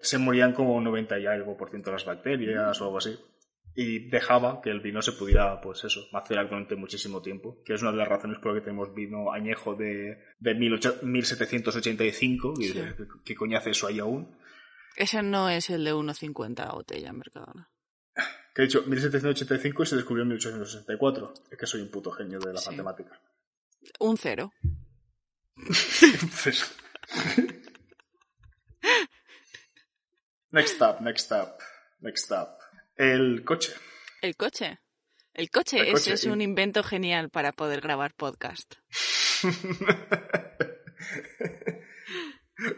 Se 0.00 0.18
morían 0.18 0.52
como 0.52 0.80
90 0.80 1.18
y 1.18 1.26
algo 1.26 1.56
por 1.56 1.70
ciento 1.70 1.90
de 1.90 1.96
las 1.96 2.04
bacterias 2.04 2.80
o 2.80 2.84
algo 2.84 2.98
así. 2.98 3.18
Y 3.78 4.08
dejaba 4.08 4.62
que 4.62 4.70
el 4.70 4.80
vino 4.80 5.02
se 5.02 5.12
pudiera, 5.12 5.60
pues 5.60 5.84
eso, 5.84 6.06
macerar 6.10 6.48
durante 6.48 6.76
muchísimo 6.76 7.20
tiempo, 7.20 7.62
que 7.64 7.74
es 7.74 7.82
una 7.82 7.92
de 7.92 7.98
las 7.98 8.08
razones 8.08 8.38
por 8.38 8.52
las 8.54 8.60
que 8.62 8.64
tenemos 8.64 8.94
vino 8.94 9.32
añejo 9.32 9.74
de, 9.74 10.16
de 10.38 10.54
18 10.54 11.00
1785, 11.02 12.54
y 12.58 12.64
Sí. 12.64 12.72
¿qué, 12.72 13.04
qué 13.24 13.34
coño 13.34 13.58
hace 13.58 13.70
eso 13.70 13.86
ahí 13.86 13.98
aún? 13.98 14.34
Ese 14.96 15.22
no 15.22 15.50
es 15.50 15.68
el 15.68 15.84
de 15.84 15.92
1,50 15.92 16.60
a 16.60 16.72
botella 16.72 17.10
en 17.10 17.18
Mercadona. 17.18 17.70
Que 18.54 18.62
he 18.62 18.64
dicho 18.64 18.82
1785 18.86 19.82
y 19.82 19.86
se 19.86 19.96
descubrió 19.96 20.22
en 20.22 20.28
1864. 20.28 21.34
Es 21.50 21.58
que 21.58 21.66
soy 21.66 21.82
un 21.82 21.90
puto 21.90 22.10
genio 22.12 22.38
de 22.38 22.54
la 22.54 22.58
Sí. 22.58 22.70
matemática. 22.70 23.20
Un 24.00 24.16
cero. 24.16 24.52
Entonces... 25.56 26.74
next 30.50 30.80
up, 30.82 31.00
next 31.00 31.30
up, 31.32 31.58
next 32.00 32.30
up. 32.30 32.48
El 32.96 33.44
coche. 33.44 33.72
El 34.22 34.36
coche. 34.36 34.78
El 35.34 35.50
coche, 35.50 35.78
El 35.80 35.92
coche, 35.92 36.14
es 36.14 36.24
un 36.24 36.40
invento 36.40 36.82
genial 36.82 37.28
para 37.30 37.52
poder 37.52 37.80
grabar 37.82 38.14
podcast. 38.14 38.74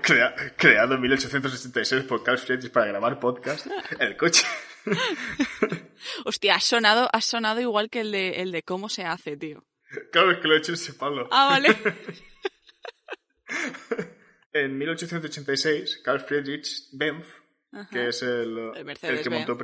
Crea- 0.03 0.35
creado 0.57 0.95
en 0.97 1.01
1866 1.03 2.03
por 2.05 2.25
Carl 2.25 2.39
Friedrich 2.39 2.73
para 2.73 2.87
grabar 2.87 3.21
podcast. 3.21 3.67
El 4.01 4.17
coche. 4.17 4.45
Hostia, 6.25 6.57
has 6.57 6.65
sonado, 6.65 7.09
has 7.13 7.25
sonado 7.27 7.61
igual 7.61 7.89
que 7.91 8.01
el 8.01 8.11
de, 8.11 8.43
el 8.43 8.51
de 8.51 8.65
cómo 8.65 8.89
se 8.89 9.05
hace, 9.05 9.37
tío. 9.37 9.65
Claro, 10.11 10.33
es 10.33 10.39
que 10.39 10.49
lo 10.49 10.55
he 10.55 10.59
hecho 10.59 10.73
ese 10.73 10.95
Pablo. 10.95 11.29
Ah, 11.31 11.47
vale. 11.51 11.69
En 14.53 14.77
1886, 14.77 16.01
Carl 16.03 16.21
Friedrich 16.21 16.89
Benz, 16.93 17.27
Ajá. 17.73 17.89
que 17.91 18.09
es 18.09 18.23
el, 18.23 18.73
que 19.23 19.31
montó... 19.31 19.57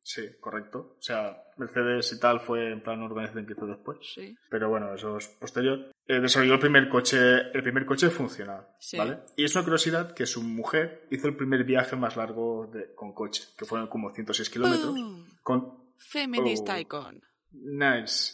Sí, 0.00 0.22
correcto. 0.40 0.96
O 0.98 1.02
sea, 1.02 1.42
Mercedes 1.58 2.12
y 2.14 2.20
tal 2.20 2.40
fue 2.40 2.72
en 2.72 2.82
plan 2.82 3.02
organización 3.02 3.44
que 3.44 3.52
hizo 3.52 3.66
después. 3.66 3.98
Sí. 4.14 4.34
pero 4.48 4.70
bueno, 4.70 4.94
eso 4.94 5.18
es 5.18 5.28
posterior. 5.28 5.90
Eh, 6.06 6.20
desarrolló 6.20 6.54
el 6.54 6.60
primer 6.60 6.88
coche, 6.88 7.18
el 7.52 7.62
primer 7.62 7.84
coche 7.84 8.08
funcional, 8.08 8.66
Sí. 8.78 8.96
¿vale? 8.96 9.18
Y 9.36 9.44
es 9.44 9.54
una 9.54 9.64
curiosidad 9.64 10.14
que 10.14 10.24
su 10.24 10.42
mujer 10.42 11.06
hizo 11.10 11.28
el 11.28 11.36
primer 11.36 11.62
viaje 11.64 11.94
más 11.96 12.16
largo 12.16 12.66
de- 12.72 12.94
con 12.94 13.12
coche, 13.12 13.44
que 13.58 13.66
fueron 13.66 13.88
como 13.88 14.10
106 14.14 14.48
kilómetros. 14.48 14.92
Boom. 14.94 15.26
Con 15.42 15.92
Feminist 15.98 16.66
Oh. 16.70 16.78
icon. 16.78 17.20
nice. 17.52 18.32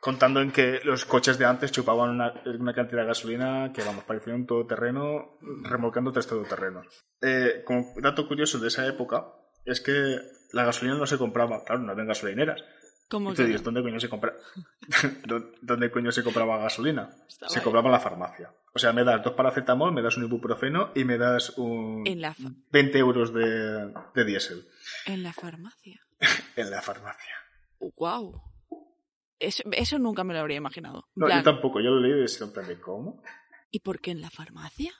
Contando 0.00 0.40
en 0.40 0.52
que 0.52 0.80
los 0.84 1.04
coches 1.04 1.38
de 1.38 1.44
antes 1.44 1.72
chupaban 1.72 2.10
una, 2.10 2.32
una 2.58 2.72
cantidad 2.72 3.00
de 3.02 3.08
gasolina 3.08 3.72
que, 3.74 3.82
vamos, 3.82 4.04
parecía 4.04 4.34
un 4.34 4.46
todoterreno 4.46 5.38
remolcando 5.62 6.12
tres 6.12 6.26
todoterrenos. 6.26 6.86
Eh, 7.20 7.62
como 7.66 7.92
dato 8.00 8.28
curioso 8.28 8.58
de 8.60 8.68
esa 8.68 8.86
época, 8.86 9.26
es 9.64 9.80
que 9.80 10.18
la 10.52 10.64
gasolina 10.64 10.96
no 10.96 11.06
se 11.06 11.18
compraba, 11.18 11.64
claro, 11.64 11.82
no 11.82 11.92
había 11.92 12.04
gasolineras. 12.04 12.62
¿Cómo 13.10 13.32
Y 13.32 13.34
dices? 13.34 13.62
¿dónde 13.64 13.82
coño 13.82 13.98
se 13.98 14.08
compra? 14.10 14.34
¿Dó- 15.26 15.50
¿Dónde 15.62 15.90
coño 15.90 16.12
se 16.12 16.22
compraba 16.22 16.58
gasolina? 16.58 17.10
Se 17.26 17.62
compraba 17.62 17.88
en 17.88 17.92
la 17.92 18.00
farmacia. 18.00 18.52
O 18.74 18.78
sea, 18.78 18.92
me 18.92 19.02
das 19.02 19.22
dos 19.24 19.32
paracetamol, 19.32 19.92
me 19.92 20.02
das 20.02 20.16
un 20.18 20.24
ibuprofeno 20.24 20.90
y 20.94 21.04
me 21.04 21.16
das 21.18 21.50
un 21.56 22.06
En 22.06 22.20
la, 22.20 22.34
fa- 22.34 22.50
20 22.70 22.98
euros 22.98 23.32
de, 23.32 23.92
de 24.14 24.24
diésel 24.24 24.68
en 25.06 25.22
la 25.22 25.32
farmacia. 25.32 26.00
en 26.56 26.70
la 26.70 26.82
farmacia. 26.82 27.34
¡Wow! 27.96 28.42
Eso, 29.40 29.62
eso 29.72 29.98
nunca 29.98 30.24
me 30.24 30.34
lo 30.34 30.40
habría 30.40 30.56
imaginado. 30.56 31.08
No, 31.14 31.26
plan, 31.26 31.38
yo 31.38 31.44
tampoco, 31.52 31.80
yo 31.80 31.90
lo 31.90 32.00
leí 32.00 32.12
y 32.12 32.22
decía 32.22 32.46
en 32.46 32.52
plan 32.52 32.66
de 32.66 32.80
¿cómo? 32.80 33.22
¿Y 33.70 33.80
por 33.80 34.00
qué 34.00 34.10
en 34.10 34.20
la 34.20 34.30
farmacia? 34.30 34.92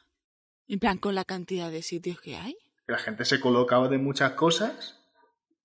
En 0.68 0.78
plan, 0.78 0.98
con 0.98 1.14
la 1.14 1.24
cantidad 1.24 1.70
de 1.70 1.82
sitios 1.82 2.20
que 2.20 2.36
hay. 2.36 2.56
La 2.86 2.98
gente 2.98 3.24
se 3.24 3.40
colocaba 3.40 3.88
de 3.88 3.98
muchas 3.98 4.32
cosas 4.32 5.00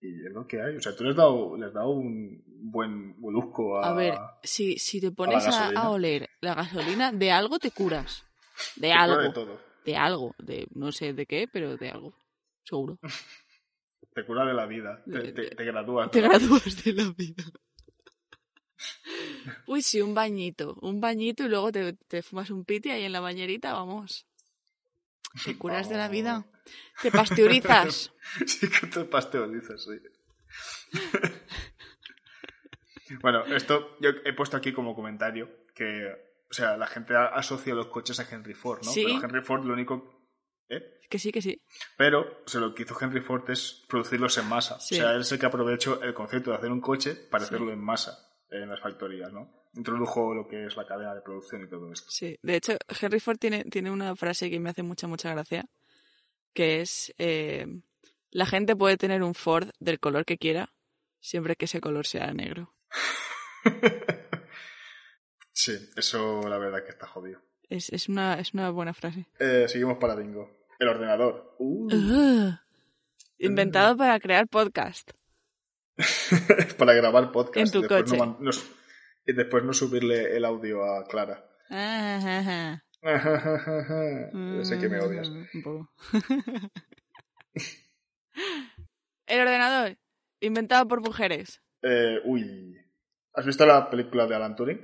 y 0.01 0.25
es 0.25 0.31
lo 0.33 0.47
que 0.47 0.61
hay. 0.61 0.75
O 0.77 0.81
sea, 0.81 0.95
tú 0.95 1.03
le 1.03 1.11
has 1.11 1.15
dado, 1.15 1.55
le 1.57 1.65
has 1.67 1.73
dado 1.73 1.89
un 1.89 2.43
buen 2.47 3.19
bulusco 3.19 3.77
a... 3.79 3.89
A 3.89 3.93
ver, 3.93 4.15
si, 4.43 4.77
si 4.79 4.99
te 5.01 5.11
pones 5.11 5.45
a, 5.47 5.69
a 5.69 5.89
oler 5.89 6.29
la 6.41 6.55
gasolina, 6.55 7.11
de 7.11 7.31
algo 7.31 7.59
te 7.59 7.71
curas. 7.71 8.25
De 8.75 8.87
te 8.87 8.93
cura 8.93 9.03
algo. 9.03 9.21
de 9.21 9.29
todo. 9.31 9.59
De 9.85 9.95
algo. 9.97 10.35
De 10.39 10.67
no 10.73 10.91
sé 10.91 11.13
de 11.13 11.25
qué, 11.25 11.47
pero 11.51 11.77
de 11.77 11.89
algo. 11.89 12.13
Seguro. 12.63 12.97
Te 14.15 14.23
cura 14.25 14.45
de 14.45 14.53
la 14.53 14.65
vida. 14.67 15.01
De- 15.07 15.31
Te, 15.31 15.31
te- 15.49 15.55
te 15.55 15.63
gradúas. 15.63 16.11
Te 16.11 16.21
gradúas 16.21 16.83
de 16.83 16.93
la 16.93 17.11
vida. 17.17 17.43
Uy, 19.67 19.81
sí, 19.81 20.01
un 20.01 20.13
bañito. 20.13 20.75
Un 20.81 20.99
bañito 20.99 21.43
y 21.43 21.49
luego 21.49 21.71
te, 21.71 21.93
te 21.93 22.21
fumas 22.21 22.49
un 22.49 22.65
piti 22.65 22.89
ahí 22.89 23.03
en 23.03 23.11
la 23.11 23.19
bañerita, 23.19 23.73
vamos. 23.73 24.25
Te 25.45 25.55
curas 25.57 25.89
de 25.89 25.97
la 25.97 26.07
vida. 26.07 26.45
Te 27.01 27.11
pasteurizas. 27.11 28.11
Sí, 28.47 28.67
que 28.69 28.87
te 28.87 29.03
pasteurices, 29.05 29.83
sí. 29.83 30.91
bueno, 33.21 33.45
esto 33.45 33.97
yo 33.99 34.09
he 34.23 34.33
puesto 34.33 34.57
aquí 34.57 34.73
como 34.73 34.95
comentario 34.95 35.49
que, 35.75 36.07
o 36.49 36.53
sea, 36.53 36.77
la 36.77 36.87
gente 36.87 37.15
asocia 37.15 37.75
los 37.75 37.87
coches 37.87 38.19
a 38.19 38.27
Henry 38.29 38.53
Ford, 38.53 38.79
¿no? 38.83 38.91
Sí. 38.91 39.03
Pero 39.05 39.23
Henry 39.23 39.41
Ford 39.41 39.65
lo 39.65 39.73
único... 39.73 40.25
¿eh? 40.69 40.99
que 41.09 41.19
sí, 41.19 41.31
que 41.31 41.41
sí. 41.41 41.61
Pero 41.97 42.41
o 42.45 42.49
sea, 42.49 42.61
lo 42.61 42.73
que 42.73 42.83
hizo 42.83 42.97
Henry 42.99 43.21
Ford 43.21 43.49
es 43.51 43.83
producirlos 43.87 44.37
en 44.37 44.47
masa. 44.47 44.79
Sí. 44.79 44.95
O 44.95 44.97
sea, 44.99 45.11
él 45.11 45.21
es 45.21 45.31
el 45.31 45.39
que 45.39 45.45
aprovechó 45.45 46.01
el 46.01 46.13
concepto 46.13 46.51
de 46.51 46.57
hacer 46.57 46.71
un 46.71 46.81
coche 46.81 47.15
para 47.15 47.43
Sí. 47.43 47.53
hacerlo 47.53 47.71
en 47.71 47.83
masa 47.83 48.29
en 48.53 48.69
las 48.69 48.79
factorías, 48.79 49.31
¿no? 49.31 49.49
Introdujo 49.75 50.33
lo 50.33 50.47
que 50.47 50.65
es 50.65 50.77
la 50.77 50.85
cadena 50.85 51.15
de 51.15 51.21
producción 51.21 51.63
y 51.63 51.67
todo 51.67 51.91
esto. 51.91 52.09
Sí, 52.09 52.37
de 52.41 52.55
hecho, 52.55 52.73
Henry 53.01 53.19
Ford 53.19 53.37
tiene, 53.37 53.63
tiene 53.65 53.91
una 53.91 54.15
frase 54.15 54.49
que 54.49 54.59
me 54.59 54.69
hace 54.69 54.83
mucha, 54.83 55.07
mucha 55.07 55.31
gracia, 55.31 55.65
que 56.53 56.81
es, 56.81 57.13
eh, 57.17 57.65
la 58.29 58.45
gente 58.45 58.75
puede 58.75 58.97
tener 58.97 59.23
un 59.23 59.33
Ford 59.33 59.69
del 59.79 59.99
color 59.99 60.25
que 60.25 60.37
quiera, 60.37 60.73
siempre 61.19 61.55
que 61.55 61.65
ese 61.65 61.81
color 61.81 62.05
sea 62.05 62.31
negro. 62.33 62.73
Sí, 65.53 65.77
eso 65.95 66.41
la 66.49 66.57
verdad 66.57 66.83
que 66.83 66.89
está 66.89 67.07
jodido. 67.07 67.39
Es, 67.69 67.89
es, 67.93 68.09
una, 68.09 68.39
es 68.39 68.53
una 68.53 68.71
buena 68.71 68.93
frase. 68.93 69.27
Eh, 69.39 69.65
seguimos 69.69 69.97
para 69.97 70.15
bingo. 70.15 70.49
El 70.79 70.89
ordenador. 70.89 71.55
Uh. 71.59 71.87
Inventado 73.37 73.95
para 73.95 74.19
crear 74.19 74.47
podcast. 74.47 75.11
para 76.77 76.93
grabar 76.93 77.31
podcast. 77.31 77.67
En 77.67 77.71
tu 77.71 77.79
y 77.79 77.81
después 77.83 78.03
coche. 78.03 78.17
No, 78.17 78.25
man- 78.25 78.37
no 78.39 78.49
s- 78.49 78.65
y 79.25 79.33
después 79.33 79.63
no 79.63 79.73
subirle 79.73 80.35
el 80.35 80.45
audio 80.45 80.83
a 80.83 81.05
Clara. 81.07 81.45
Yo 84.33 84.63
sé 84.65 84.79
que 84.79 84.89
me 84.89 84.99
odias. 84.99 85.29
Un 85.29 85.61
poco. 85.63 85.89
El 89.25 89.39
ordenador, 89.41 89.97
inventado 90.41 90.87
por 90.87 91.01
mujeres. 91.01 91.61
Eh, 91.81 92.19
uy. 92.25 92.75
¿Has 93.33 93.45
visto 93.45 93.65
la 93.65 93.89
película 93.89 94.27
de 94.27 94.35
Alan 94.35 94.55
Turing? 94.55 94.79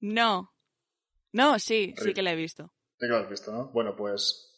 No. 0.00 0.52
No, 1.32 1.58
sí, 1.58 1.94
sí 1.96 2.12
que 2.12 2.22
la 2.22 2.32
he 2.32 2.36
visto. 2.36 2.72
Sí 2.98 3.06
que 3.06 3.08
lo 3.08 3.18
has 3.18 3.28
visto, 3.30 3.52
¿no? 3.52 3.70
Bueno, 3.72 3.94
pues... 3.96 4.56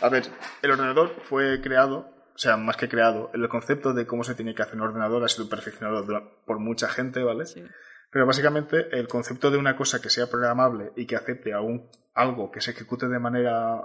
A 0.00 0.08
ver, 0.08 0.24
el 0.62 0.70
ordenador 0.70 1.20
fue 1.22 1.60
creado, 1.60 2.19
o 2.34 2.38
sea, 2.38 2.56
más 2.56 2.76
que 2.76 2.88
creado, 2.88 3.30
el 3.34 3.48
concepto 3.48 3.92
de 3.92 4.06
cómo 4.06 4.24
se 4.24 4.34
tiene 4.34 4.54
que 4.54 4.62
hacer 4.62 4.76
un 4.76 4.82
ordenador 4.82 5.22
ha 5.24 5.28
sido 5.28 5.48
perfeccionado 5.48 6.04
por 6.46 6.58
mucha 6.58 6.88
gente, 6.88 7.22
¿vale? 7.22 7.46
Sí. 7.46 7.62
Pero 8.10 8.26
básicamente 8.26 8.88
el 8.98 9.06
concepto 9.08 9.50
de 9.50 9.58
una 9.58 9.76
cosa 9.76 10.00
que 10.00 10.10
sea 10.10 10.28
programable 10.28 10.92
y 10.96 11.06
que 11.06 11.16
acepte 11.16 11.52
a 11.52 11.60
un- 11.60 11.88
algo 12.14 12.50
que 12.50 12.60
se 12.60 12.72
ejecute 12.72 13.06
de 13.08 13.18
manera 13.18 13.82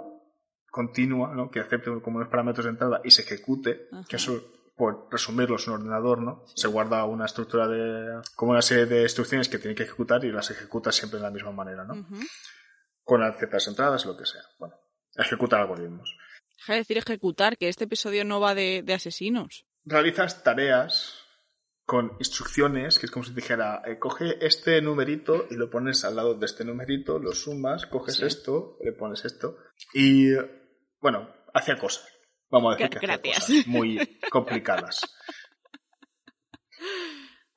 continua, 0.70 1.32
¿no? 1.34 1.50
que 1.50 1.60
acepte 1.60 1.90
como 2.02 2.16
unos 2.18 2.28
parámetros 2.28 2.64
de 2.66 2.70
entrada 2.72 3.00
y 3.04 3.10
se 3.10 3.22
ejecute, 3.22 3.88
Ajá. 3.92 4.04
que 4.08 4.16
eso, 4.16 4.42
por 4.76 5.08
resumirlo, 5.10 5.56
es 5.56 5.66
un 5.68 5.74
ordenador, 5.74 6.20
¿no? 6.20 6.44
Se 6.54 6.68
guarda 6.68 7.04
una 7.06 7.24
estructura 7.24 7.66
de... 7.66 8.20
como 8.34 8.52
una 8.52 8.60
serie 8.62 8.84
de 8.86 9.02
instrucciones 9.02 9.48
que 9.48 9.58
tiene 9.58 9.74
que 9.74 9.84
ejecutar 9.84 10.22
y 10.24 10.32
las 10.32 10.50
ejecuta 10.50 10.92
siempre 10.92 11.18
de 11.18 11.22
la 11.24 11.30
misma 11.30 11.52
manera, 11.52 11.84
¿no? 11.84 12.06
Con 13.04 13.22
ciertas 13.38 13.66
entradas, 13.68 14.04
lo 14.04 14.16
que 14.16 14.26
sea. 14.26 14.42
Bueno, 14.58 14.74
ejecutar 15.14 15.60
algoritmos. 15.60 16.14
Deja 16.58 16.72
de 16.72 16.78
decir 16.80 16.98
ejecutar, 16.98 17.56
que 17.58 17.68
este 17.68 17.84
episodio 17.84 18.24
no 18.24 18.40
va 18.40 18.54
de, 18.54 18.82
de 18.82 18.94
asesinos. 18.94 19.64
realizas 19.84 20.42
tareas 20.42 21.22
con 21.84 22.16
instrucciones, 22.18 22.98
que 22.98 23.06
es 23.06 23.12
como 23.12 23.24
si 23.24 23.32
dijera, 23.32 23.80
eh, 23.86 23.98
coge 24.00 24.44
este 24.44 24.82
numerito 24.82 25.46
y 25.50 25.54
lo 25.54 25.70
pones 25.70 26.04
al 26.04 26.16
lado 26.16 26.34
de 26.34 26.44
este 26.46 26.64
numerito, 26.64 27.18
lo 27.20 27.32
sumas, 27.32 27.86
coges 27.86 28.16
Sí. 28.16 28.24
esto, 28.24 28.76
le 28.84 28.92
pones 28.92 29.24
esto. 29.24 29.56
Y, 29.94 30.32
bueno, 31.00 31.28
hacía 31.54 31.76
cosas. 31.76 32.08
Vamos 32.50 32.74
a 32.74 32.76
decir 32.78 32.90
que 32.98 33.06
hacía 33.06 33.22
cosas 33.34 33.66
muy 33.68 34.18
complicadas. 34.30 35.00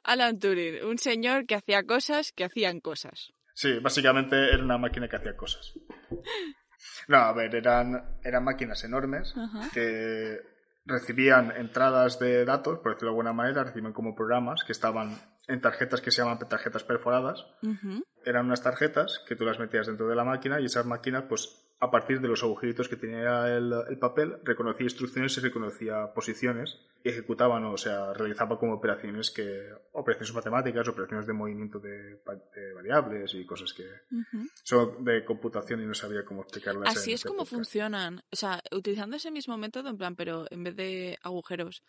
Alan 0.04 0.39
Turing, 0.39 0.84
un 0.86 0.97
señor 0.97 1.45
que 1.45 1.56
hacía 1.56 1.84
cosas 1.84 2.32
que 2.32 2.43
hacían 2.45 2.80
cosas. 2.80 3.32
Sí, 3.56 3.80
básicamente 3.80 4.36
era 4.54 4.64
una 4.64 4.78
máquina 4.78 5.08
que 5.10 5.16
hacía 5.18 5.36
cosas. 5.36 5.74
No, 7.08 7.18
a 7.18 7.34
ver, 7.34 7.56
eran, 7.56 8.20
eran 8.24 8.44
máquinas 8.44 8.84
enormes 8.84 9.34
Ajá. 9.36 9.70
que 9.74 10.40
recibían 10.86 11.52
entradas 11.56 12.20
de 12.20 12.46
datos, 12.46 12.80
por 12.80 12.94
decirlo 12.94 13.10
de 13.10 13.16
alguna 13.16 13.34
manera, 13.34 13.64
recibían 13.64 13.94
como 13.94 14.16
programas 14.16 14.64
que 14.64 14.72
estaban 14.72 15.18
en 15.48 15.62
tarjetas 15.62 16.02
que 16.02 16.12
se 16.12 16.22
llaman 16.22 16.40
tarjetas 16.40 16.84
perforadas. 16.84 17.46
Ujú. 17.64 18.04
Eran 18.26 18.46
unas 18.46 18.62
tarjetas 18.62 19.24
que 19.28 19.36
tú 19.36 19.46
las 19.46 19.60
metías 19.60 19.88
dentro 19.88 20.08
de 20.08 20.16
la 20.16 20.24
máquina 20.24 20.60
y 20.60 20.66
esas 20.66 20.86
máquinas, 20.86 21.24
pues 21.28 21.66
a 21.80 21.90
partir 21.90 22.20
de 22.20 22.28
los 22.28 22.44
agujeritos 22.44 22.90
que 22.90 22.98
tenía 22.98 23.48
el, 23.48 23.74
el 23.90 23.98
papel, 23.98 24.38
reconocía 24.44 24.84
instrucciones 24.84 25.38
y 25.38 25.42
reconocía 25.42 26.14
posiciones 26.14 26.78
y 27.04 27.10
ejecutaban, 27.10 27.64
o 27.64 27.78
sea, 27.78 28.14
realizaba 28.14 28.60
como 28.60 28.74
operaciones 28.74 29.32
que, 29.32 29.70
operaciones 30.10 30.36
matemáticas, 30.36 30.88
operaciones 30.88 31.28
de 31.28 31.34
movimiento 31.34 31.80
de, 31.80 32.22
variables 32.74 33.34
y 33.34 33.45
cosas 33.45 33.74
que 33.74 33.84
son 34.64 35.03
de 35.03 35.24
computación 35.24 35.82
y 35.82 35.86
no 35.86 35.93
sabía 35.93 36.26
cómo 36.26 36.41
explicarlas. 36.41 36.89
Así 36.89 37.12
en 37.12 37.16
es 37.16 37.20
este 37.22 37.30
como 37.30 37.39
podcast. 37.39 37.53
funcionan. 37.53 38.24
O 38.32 38.36
sea, 38.36 38.62
utilizando 38.72 39.16
ese 39.16 39.32
mismo 39.32 39.57
método, 39.57 39.89
en 39.89 39.97
plan, 39.97 40.16
pero 40.16 40.45
en 40.49 40.64
vez 40.64 40.76
de 40.76 41.18
agujeros, 41.22 41.84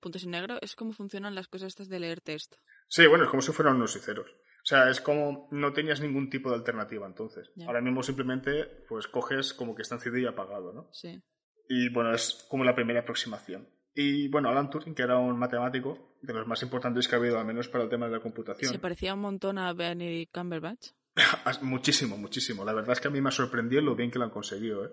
puntos 0.00 0.24
en 0.24 0.30
negro, 0.30 0.58
es 0.62 0.76
como 0.76 0.92
funcionan 0.92 1.34
las 1.34 1.48
cosas 1.48 1.68
estas 1.68 1.88
de 1.88 2.00
leer 2.00 2.20
texto. 2.20 2.56
Sí, 2.88 3.06
bueno, 3.06 3.24
es 3.24 3.30
como 3.30 3.42
si 3.42 3.52
fueran 3.52 3.76
unos 3.76 3.96
y 3.96 4.00
ceros. 4.00 4.30
O 4.30 4.66
sea, 4.66 4.88
es 4.88 5.00
como 5.00 5.48
no 5.50 5.72
tenías 5.74 6.00
ningún 6.00 6.30
tipo 6.30 6.48
de 6.48 6.56
alternativa 6.56 7.06
entonces. 7.06 7.50
Ahora 7.66 7.82
mismo 7.82 8.02
simplemente 8.02 8.64
pues 8.88 9.06
coges 9.08 9.52
como 9.52 9.74
que 9.74 9.82
está 9.82 9.96
encendido 9.96 10.24
y 10.24 10.32
apagado, 10.32 10.72
¿no? 10.72 10.88
Sí. 10.92 11.22
Y 11.68 11.90
bueno, 11.90 12.14
es 12.14 12.46
como 12.48 12.64
la 12.64 12.74
primera 12.74 13.00
aproximación. 13.00 13.68
Y 13.94 14.28
bueno, 14.28 14.48
Alan 14.48 14.70
Turing, 14.70 14.94
que 14.94 15.02
era 15.02 15.18
un 15.18 15.38
matemático 15.38 16.16
de 16.20 16.32
los 16.32 16.46
más 16.46 16.60
importantes 16.62 17.06
que 17.06 17.14
ha 17.14 17.18
habido, 17.18 17.38
al 17.38 17.46
menos 17.46 17.68
para 17.68 17.84
el 17.84 17.90
tema 17.90 18.06
de 18.06 18.12
la 18.12 18.20
computación. 18.20 18.72
Se 18.72 18.78
parecía 18.78 19.14
un 19.14 19.20
montón 19.20 19.58
a 19.58 19.72
Benedict 19.72 20.34
Cumberbatch. 20.34 20.88
muchísimo, 21.62 22.16
muchísimo. 22.16 22.64
La 22.64 22.72
verdad 22.72 22.92
es 22.92 23.00
que 23.00 23.08
a 23.08 23.10
mí 23.10 23.20
me 23.20 23.28
ha 23.28 23.32
sorprendido 23.32 23.82
lo 23.82 23.94
bien 23.94 24.10
que 24.10 24.18
lo 24.18 24.24
han 24.24 24.30
conseguido, 24.30 24.84
¿eh? 24.86 24.90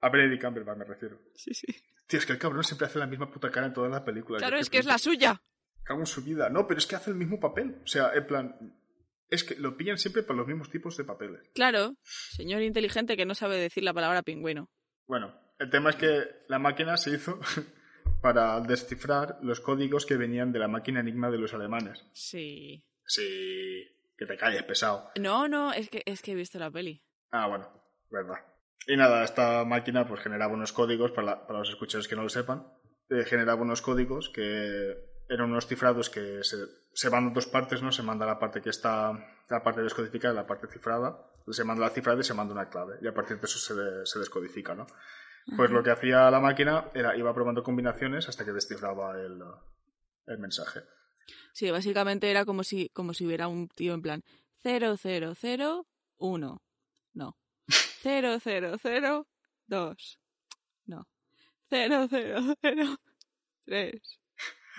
A 0.00 0.10
Benedict 0.10 0.44
Cumberbatch 0.44 0.78
me 0.78 0.84
refiero. 0.84 1.18
Sí, 1.34 1.54
sí. 1.54 1.66
Tío, 2.06 2.18
es 2.18 2.26
que 2.26 2.32
el 2.32 2.38
cabrón 2.38 2.64
siempre 2.64 2.86
hace 2.86 2.98
la 2.98 3.06
misma 3.06 3.30
puta 3.30 3.50
cara 3.50 3.66
en 3.66 3.72
todas 3.72 3.90
las 3.90 4.02
películas. 4.02 4.40
Claro, 4.40 4.58
es 4.58 4.68
que 4.68 4.78
es 4.78 4.86
la 4.86 4.98
suya. 4.98 5.42
Cago 5.82 6.00
en 6.00 6.06
su 6.06 6.22
vida. 6.22 6.50
No, 6.50 6.66
pero 6.66 6.78
es 6.78 6.86
que 6.86 6.96
hace 6.96 7.10
el 7.10 7.16
mismo 7.16 7.40
papel. 7.40 7.80
O 7.82 7.86
sea, 7.86 8.12
en 8.14 8.26
plan... 8.26 8.74
Es 9.30 9.44
que 9.44 9.56
lo 9.56 9.76
pillan 9.76 9.98
siempre 9.98 10.22
para 10.22 10.38
los 10.38 10.46
mismos 10.46 10.70
tipos 10.70 10.96
de 10.96 11.04
papeles. 11.04 11.42
Claro, 11.54 11.96
señor 12.02 12.62
inteligente 12.62 13.14
que 13.14 13.26
no 13.26 13.34
sabe 13.34 13.58
decir 13.58 13.84
la 13.84 13.92
palabra 13.92 14.22
pingüino. 14.22 14.70
Bueno, 15.06 15.38
el 15.58 15.68
tema 15.68 15.90
es 15.90 15.96
que 15.96 16.44
la 16.48 16.58
máquina 16.58 16.96
se 16.96 17.10
hizo 17.10 17.38
para 18.20 18.60
descifrar 18.60 19.38
los 19.42 19.60
códigos 19.60 20.06
que 20.06 20.16
venían 20.16 20.52
de 20.52 20.58
la 20.58 20.68
máquina 20.68 21.00
Enigma 21.00 21.30
de 21.30 21.38
los 21.38 21.54
alemanes. 21.54 22.04
Sí. 22.12 22.84
Sí, 23.06 23.86
que 24.16 24.26
te 24.26 24.36
calles, 24.36 24.62
pesado. 24.64 25.10
No, 25.18 25.48
no, 25.48 25.72
es 25.72 25.88
que, 25.88 26.02
es 26.04 26.22
que 26.22 26.32
he 26.32 26.34
visto 26.34 26.58
la 26.58 26.70
peli. 26.70 27.02
Ah, 27.30 27.46
bueno, 27.46 27.68
verdad. 28.10 28.36
Y 28.86 28.96
nada, 28.96 29.24
esta 29.24 29.64
máquina 29.64 30.06
pues 30.06 30.20
generaba 30.20 30.52
unos 30.52 30.72
códigos, 30.72 31.12
para, 31.12 31.26
la- 31.26 31.46
para 31.46 31.58
los 31.60 31.68
escuchadores 31.70 32.08
que 32.08 32.16
no 32.16 32.22
lo 32.22 32.28
sepan, 32.28 32.66
eh, 33.10 33.24
generaba 33.24 33.62
unos 33.62 33.82
códigos 33.82 34.28
que 34.30 34.96
eran 35.28 35.50
unos 35.50 35.66
cifrados 35.66 36.08
que 36.10 36.42
se, 36.42 36.56
se 36.94 37.08
van 37.10 37.28
a 37.28 37.30
dos 37.32 37.46
partes, 37.46 37.82
¿no? 37.82 37.92
Se 37.92 38.02
manda 38.02 38.24
la 38.26 38.38
parte 38.38 38.62
que 38.62 38.70
está 38.70 39.12
la 39.50 39.62
parte 39.62 39.82
descodificada 39.82 40.32
y 40.34 40.36
la 40.36 40.46
parte 40.46 40.66
cifrada. 40.68 41.18
Se 41.50 41.64
manda 41.64 41.84
la 41.84 41.90
cifrada 41.90 42.20
y 42.20 42.24
se 42.24 42.34
manda 42.34 42.52
una 42.54 42.68
clave. 42.70 42.96
Y 43.02 43.06
a 43.06 43.14
partir 43.14 43.38
de 43.38 43.46
eso 43.46 43.58
se, 43.58 43.74
de- 43.74 44.06
se 44.06 44.18
descodifica, 44.18 44.74
¿no? 44.74 44.86
Pues 45.56 45.70
lo 45.70 45.82
que 45.82 45.90
hacía 45.90 46.30
la 46.30 46.40
máquina 46.40 46.90
era 46.94 47.16
iba 47.16 47.32
probando 47.34 47.62
combinaciones 47.62 48.28
hasta 48.28 48.44
que 48.44 48.52
descifraba 48.52 49.18
el, 49.18 49.42
el 50.26 50.38
mensaje. 50.38 50.80
Sí, 51.52 51.70
básicamente 51.70 52.30
era 52.30 52.44
como 52.44 52.64
si, 52.64 52.88
como 52.90 53.14
si 53.14 53.26
hubiera 53.26 53.48
un 53.48 53.68
tío 53.68 53.94
en 53.94 54.02
plan 54.02 54.22
0001. 54.62 56.62
No. 57.14 57.36
0002. 58.02 60.18
No. 60.86 61.06
0003. 61.70 62.56
Pero, 63.64 63.90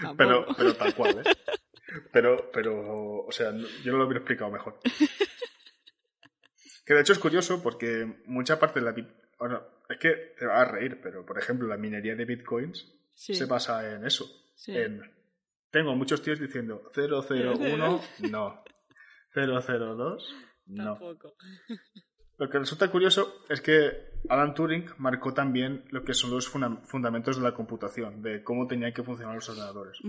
Tampoco. 0.01 0.55
pero 0.57 0.75
tal 0.75 0.95
cual, 0.95 1.19
¿eh? 1.19 1.23
Pero, 2.11 2.51
pero, 2.51 3.25
o 3.25 3.31
sea, 3.31 3.51
yo 3.51 3.91
no 3.91 3.97
lo 3.97 4.05
hubiera 4.05 4.19
explicado 4.19 4.51
mejor. 4.51 4.79
Que 6.85 6.95
de 6.95 7.01
hecho 7.01 7.13
es 7.13 7.19
curioso 7.19 7.61
porque 7.61 8.19
mucha 8.25 8.59
parte 8.59 8.79
de 8.79 8.85
la... 8.85 8.95
Bueno, 9.37 9.61
es 9.89 9.97
que 9.97 10.33
te 10.37 10.45
vas 10.45 10.59
a 10.67 10.71
reír, 10.71 10.99
pero 11.01 11.25
por 11.25 11.37
ejemplo 11.37 11.67
la 11.67 11.77
minería 11.77 12.15
de 12.15 12.25
bitcoins 12.25 12.95
Sí, 13.13 13.33
se 13.35 13.45
basa 13.45 13.93
en 13.95 14.05
eso. 14.05 14.25
sí. 14.55 14.75
En, 14.77 15.01
tengo 15.71 15.95
muchos 15.95 16.21
tíos 16.23 16.39
diciendo 16.39 16.89
001, 16.95 18.01
no. 18.31 18.63
002, 19.35 20.35
no. 20.67 20.83
Tampoco. 20.83 21.33
Lo 22.37 22.49
que 22.49 22.57
resulta 22.59 22.89
curioso 22.89 23.43
es 23.49 23.61
que 23.61 23.91
Alan 24.29 24.53
Turing 24.55 24.85
marcó 24.97 25.33
también 25.33 25.83
lo 25.89 26.03
que 26.03 26.13
son 26.13 26.31
los 26.31 26.47
funda- 26.47 26.81
fundamentos 26.85 27.37
de 27.37 27.43
la 27.43 27.53
computación, 27.53 28.21
de 28.21 28.43
cómo 28.43 28.65
tenían 28.67 28.93
que 28.93 29.03
funcionar 29.03 29.35
los 29.35 29.49
ordenadores. 29.49 29.99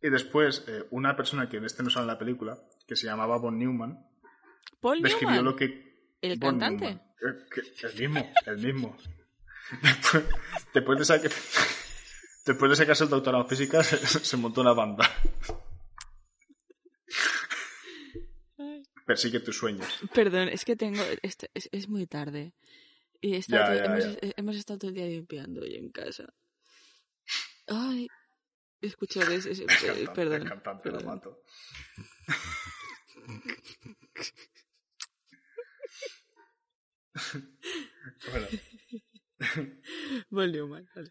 Y 0.00 0.10
después, 0.10 0.64
eh, 0.68 0.84
una 0.90 1.16
persona 1.16 1.48
que 1.48 1.56
en 1.56 1.64
este 1.64 1.82
no 1.82 1.90
sale 1.90 2.04
en 2.04 2.08
la 2.08 2.18
película, 2.18 2.56
que 2.86 2.94
se 2.96 3.06
llamaba 3.06 3.38
Von 3.38 3.58
Neumann, 3.58 3.98
Paul 4.80 5.02
describió 5.02 5.30
Newman, 5.42 5.44
lo 5.44 5.56
que... 5.56 5.87
el 6.22 6.38
cantante. 6.38 6.86
Eh, 6.86 7.62
el 7.82 7.94
mismo, 8.00 8.32
el 8.46 8.58
mismo. 8.58 8.96
Después, 10.74 10.98
de 10.98 11.04
sacar... 11.04 11.30
Después 12.46 12.70
de 12.70 12.76
sacarse 12.76 13.04
el 13.04 13.10
doctorado 13.10 13.44
en 13.44 13.48
física, 13.50 13.82
se, 13.82 13.96
se 13.98 14.36
montó 14.36 14.60
una 14.62 14.72
banda. 14.72 15.10
Persigue 19.06 19.40
tus 19.40 19.56
sueños. 19.56 19.88
Perdón, 20.12 20.48
es 20.48 20.64
que 20.64 20.76
tengo. 20.76 21.02
este- 21.22 21.50
es, 21.54 21.68
es 21.72 21.88
muy 21.88 22.06
tarde. 22.06 22.54
Y 23.20 23.34
he 23.34 23.38
estado 23.38 23.74
Ya, 23.74 23.82
todo- 23.84 23.98
ya, 23.98 24.04
hemos, 24.06 24.20
ya. 24.20 24.32
hemos 24.36 24.56
estado 24.56 24.78
todo 24.78 24.88
el 24.90 24.94
día 24.96 25.06
limpiando 25.06 25.62
hoy 25.62 25.74
en 25.76 25.90
casa. 25.90 26.32
Ay. 27.66 28.08
Escuchadores, 28.80 29.46
es- 29.46 29.58
El 29.84 30.04
eh, 30.04 30.08
perdón. 30.14 30.42
el 30.42 30.48
cantante 30.48 30.90
lo 30.90 31.00
mato. 31.00 31.42
bueno, 38.30 38.46
Newman, 40.52 40.88
vale. 40.94 41.10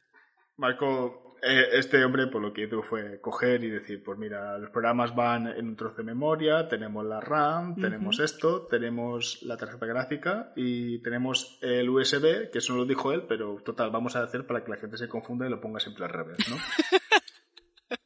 Marco, 0.57 1.37
eh, 1.43 1.67
este 1.73 2.03
hombre 2.03 2.27
por 2.27 2.41
lo 2.41 2.51
que 2.51 2.63
hizo 2.63 2.81
fue 2.81 3.21
coger 3.21 3.63
y 3.63 3.69
decir, 3.69 4.01
pues 4.03 4.17
mira, 4.17 4.57
los 4.57 4.71
programas 4.71 5.15
van 5.15 5.47
en 5.47 5.67
un 5.67 5.75
trozo 5.75 5.97
de 5.97 6.03
memoria, 6.03 6.67
tenemos 6.67 7.05
la 7.05 7.19
RAM, 7.21 7.75
tenemos 7.75 8.19
esto, 8.19 8.65
tenemos 8.65 9.43
la 9.43 9.55
tarjeta 9.55 9.85
gráfica 9.85 10.51
y 10.55 10.99
tenemos 11.03 11.59
el 11.61 11.87
USB, 11.89 12.49
que 12.51 12.57
eso 12.57 12.73
no 12.73 12.79
lo 12.79 12.85
dijo 12.85 13.13
él, 13.13 13.25
pero 13.29 13.61
total, 13.63 13.91
vamos 13.91 14.15
a 14.15 14.23
hacer 14.23 14.47
para 14.47 14.63
que 14.63 14.71
la 14.71 14.77
gente 14.77 14.97
se 14.97 15.07
confunda 15.07 15.45
y 15.45 15.49
lo 15.51 15.61
ponga 15.61 15.79
siempre 15.79 16.05
al 16.05 16.09
revés, 16.11 16.37
¿no? 16.49 16.57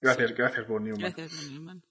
gracias, 0.00 0.34
gracias, 0.34 0.66
Von 0.66 0.84
Neumann. 0.84 1.00
Gracias, 1.14 1.32
Paul 1.34 1.52
Newman. 1.54 1.82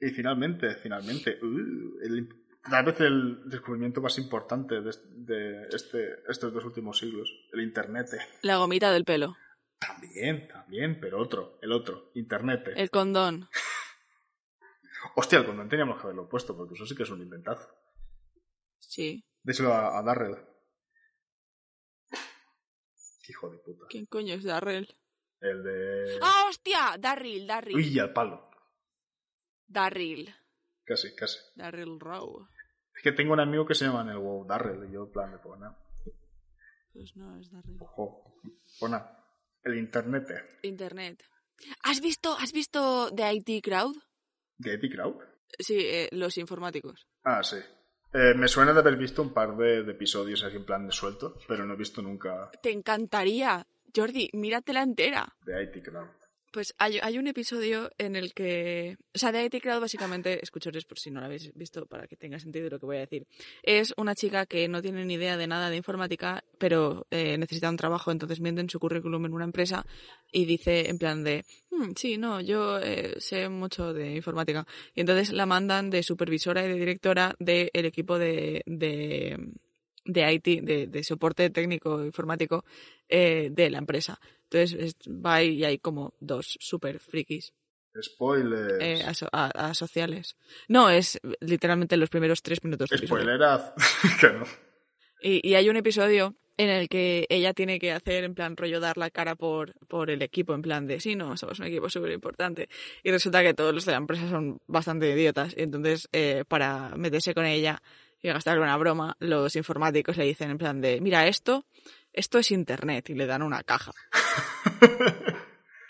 Y 0.00 0.10
finalmente, 0.10 0.74
finalmente, 0.76 1.38
uh, 1.42 1.98
el- 2.02 2.28
tal 2.70 2.84
vez 2.84 3.00
el 3.00 3.48
descubrimiento 3.48 4.00
más 4.00 4.18
importante 4.18 4.80
de, 4.80 4.92
de 5.08 5.68
este, 5.72 6.22
estos 6.28 6.52
dos 6.52 6.64
últimos 6.64 6.98
siglos, 6.98 7.30
el 7.52 7.62
Internet. 7.62 8.08
La 8.42 8.56
gomita 8.56 8.92
del 8.92 9.04
pelo. 9.04 9.36
También, 9.78 10.48
también, 10.48 10.98
pero 11.00 11.20
otro, 11.20 11.58
el 11.62 11.72
otro, 11.72 12.10
Internet. 12.14 12.72
El 12.74 12.90
condón. 12.90 13.48
Hostia, 15.16 15.40
el 15.40 15.46
condón 15.46 15.68
teníamos 15.68 15.96
que 15.96 16.04
haberlo 16.04 16.28
puesto, 16.28 16.56
porque 16.56 16.74
eso 16.74 16.86
sí 16.86 16.94
que 16.94 17.02
es 17.02 17.10
un 17.10 17.22
inventazo. 17.22 17.68
Sí. 18.78 19.24
Díselo 19.42 19.72
a, 19.72 19.98
a 19.98 20.02
Darrell. 20.02 20.36
Hijo 23.28 23.50
de 23.50 23.58
puta. 23.58 23.86
¿Quién 23.88 24.06
coño 24.06 24.34
es 24.34 24.44
Darrell? 24.44 24.88
El 25.40 25.62
de... 25.62 26.18
¡Ah, 26.22 26.46
hostia! 26.48 26.96
Darryl, 26.98 27.46
Darryl. 27.46 27.76
Uy, 27.76 27.98
al 27.98 28.12
palo. 28.12 28.50
Darryl. 29.66 30.34
Casi, 30.84 31.14
casi. 31.14 31.38
Darryl 31.54 31.98
Rowe. 31.98 32.48
Es 32.96 33.02
que 33.02 33.12
tengo 33.12 33.32
un 33.34 33.40
amigo 33.40 33.66
que 33.66 33.74
se 33.74 33.84
llama 33.84 34.02
en 34.02 34.08
el 34.08 34.18
WoW 34.18 34.46
Darrell, 34.46 34.88
y 34.88 34.92
yo 34.92 35.04
en 35.04 35.12
plan 35.12 35.30
de, 35.32 35.38
pues 35.38 35.60
nada, 35.60 35.76
Pues 36.92 37.16
no, 37.16 37.38
es 37.38 37.50
Darryl. 37.50 37.76
ojo, 37.80 38.34
pues 38.80 38.90
nada. 38.90 39.24
El 39.62 39.76
Internet. 39.78 40.28
Internet. 40.62 41.22
¿Has 41.82 42.00
visto, 42.00 42.36
has 42.38 42.52
visto 42.52 43.10
The 43.14 43.32
IT 43.34 43.64
Crowd? 43.64 43.96
¿De 44.58 44.74
Epic 44.74 44.94
Crowd? 44.94 45.16
Sí, 45.58 45.76
eh, 45.78 46.08
los 46.12 46.36
informáticos. 46.38 47.06
Ah, 47.24 47.42
sí. 47.42 47.56
Eh, 48.12 48.34
me 48.34 48.48
suena 48.48 48.72
de 48.72 48.78
haber 48.80 48.96
visto 48.96 49.20
un 49.22 49.32
par 49.34 49.56
de, 49.56 49.82
de 49.82 49.92
episodios 49.92 50.42
así 50.44 50.56
en 50.56 50.64
plan 50.64 50.86
de 50.86 50.92
suelto, 50.92 51.36
pero 51.48 51.64
no 51.66 51.74
he 51.74 51.76
visto 51.76 52.00
nunca 52.02 52.50
Te 52.62 52.70
encantaría. 52.70 53.66
Jordi, 53.94 54.30
míratela 54.34 54.82
entera. 54.82 55.26
de 55.44 55.62
IT 55.64 55.82
Crowd. 55.84 56.08
Pues 56.56 56.74
hay, 56.78 56.98
hay 57.02 57.18
un 57.18 57.26
episodio 57.26 57.90
en 57.98 58.16
el 58.16 58.32
que... 58.32 58.96
O 59.14 59.18
sea, 59.18 59.30
de 59.30 59.44
IT 59.44 59.60
Crowd 59.60 59.78
básicamente, 59.78 60.42
escuchores 60.42 60.86
por 60.86 60.98
si 60.98 61.10
no 61.10 61.20
lo 61.20 61.26
habéis 61.26 61.52
visto 61.52 61.84
para 61.84 62.06
que 62.06 62.16
tenga 62.16 62.38
sentido 62.38 62.70
lo 62.70 62.80
que 62.80 62.86
voy 62.86 62.96
a 62.96 63.00
decir. 63.00 63.26
Es 63.62 63.92
una 63.98 64.14
chica 64.14 64.46
que 64.46 64.66
no 64.66 64.80
tiene 64.80 65.04
ni 65.04 65.16
idea 65.16 65.36
de 65.36 65.46
nada 65.46 65.68
de 65.68 65.76
informática, 65.76 66.42
pero 66.56 67.06
eh, 67.10 67.36
necesita 67.36 67.68
un 67.68 67.76
trabajo, 67.76 68.10
entonces 68.10 68.40
miente 68.40 68.62
en 68.62 68.70
su 68.70 68.80
currículum 68.80 69.26
en 69.26 69.34
una 69.34 69.44
empresa 69.44 69.84
y 70.32 70.46
dice 70.46 70.88
en 70.88 70.96
plan 70.96 71.24
de, 71.24 71.44
"Hmm, 71.70 71.90
sí, 71.94 72.16
no, 72.16 72.40
yo 72.40 72.78
eh, 72.80 73.16
sé 73.18 73.50
mucho 73.50 73.92
de 73.92 74.14
informática. 74.16 74.66
Y 74.94 75.00
entonces 75.00 75.32
la 75.32 75.44
mandan 75.44 75.90
de 75.90 76.02
supervisora 76.02 76.64
y 76.64 76.68
de 76.68 76.76
directora 76.76 77.34
del 77.38 77.68
equipo 77.74 78.18
de... 78.18 78.62
de 78.64 79.36
de 80.08 80.32
IT, 80.34 80.62
de, 80.62 80.86
de 80.86 81.02
soporte 81.02 81.50
técnico 81.50 82.04
informático 82.04 82.64
eh, 83.08 83.48
de 83.50 83.70
la 83.70 83.78
empresa. 83.78 84.20
Entonces 84.50 84.72
es- 84.78 84.96
va 85.12 85.42
y 85.42 85.64
hay 85.64 85.78
como 85.78 86.14
dos 86.20 86.56
super 86.60 86.98
frikis 87.00 87.52
Spoilers. 88.00 88.74
eh, 88.80 89.02
aso- 89.06 89.28
a- 89.32 89.68
asociales. 89.70 90.36
No, 90.68 90.90
es 90.90 91.18
literalmente 91.40 91.96
los 91.96 92.10
primeros 92.10 92.42
tres 92.42 92.62
minutos. 92.62 92.90
Spoilerad. 92.94 93.74
que 94.20 94.32
no. 94.32 94.44
Y, 95.22 95.48
y 95.48 95.54
hay 95.54 95.68
un 95.70 95.76
episodio 95.76 96.36
en 96.58 96.68
el 96.70 96.88
que 96.88 97.26
ella 97.28 97.52
tiene 97.54 97.78
que 97.78 97.92
hacer, 97.92 98.24
en 98.24 98.34
plan, 98.34 98.56
rollo, 98.56 98.80
dar 98.80 98.96
la 98.96 99.10
cara 99.10 99.34
por, 99.34 99.74
por 99.88 100.10
el 100.10 100.22
equipo, 100.22 100.54
en 100.54 100.62
plan 100.62 100.86
de, 100.86 101.00
sí, 101.00 101.14
no, 101.16 101.36
somos 101.36 101.58
un 101.58 101.66
equipo 101.66 101.88
súper 101.90 102.12
importante. 102.12 102.68
Y 103.02 103.10
resulta 103.10 103.42
que 103.42 103.52
todos 103.54 103.74
los 103.74 103.84
de 103.84 103.92
la 103.92 103.98
empresa 103.98 104.28
son 104.28 104.58
bastante 104.66 105.10
idiotas. 105.10 105.54
Y 105.56 105.62
entonces, 105.62 106.08
eh, 106.12 106.44
para 106.48 106.94
meterse 106.96 107.34
con 107.34 107.44
ella 107.44 107.82
y 108.22 108.28
gastarle 108.28 108.62
una 108.62 108.76
broma, 108.78 109.16
los 109.20 109.54
informáticos 109.56 110.16
le 110.16 110.24
dicen, 110.24 110.50
en 110.50 110.58
plan 110.58 110.80
de, 110.80 111.00
mira, 111.02 111.26
esto, 111.26 111.66
esto 112.16 112.38
es 112.38 112.50
Internet. 112.50 113.10
Y 113.10 113.14
le 113.14 113.26
dan 113.26 113.42
una 113.42 113.62
caja. 113.62 113.92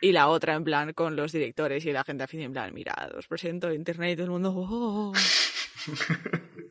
Y 0.01 0.13
la 0.13 0.29
otra, 0.29 0.55
en 0.55 0.63
plan, 0.63 0.93
con 0.93 1.17
los 1.17 1.33
directores 1.33 1.85
y 1.87 1.93
la 1.93 2.05
gente 2.05 2.25
afín, 2.25 2.43
en 2.43 2.53
plan, 2.53 2.73
mira, 2.75 2.95
os 3.17 3.27
presento 3.27 3.73
Internet 3.73 4.13
y 4.13 4.17
todo 4.17 4.27
el 4.27 4.33
mundo, 4.33 4.53
"Oh". 4.55 5.13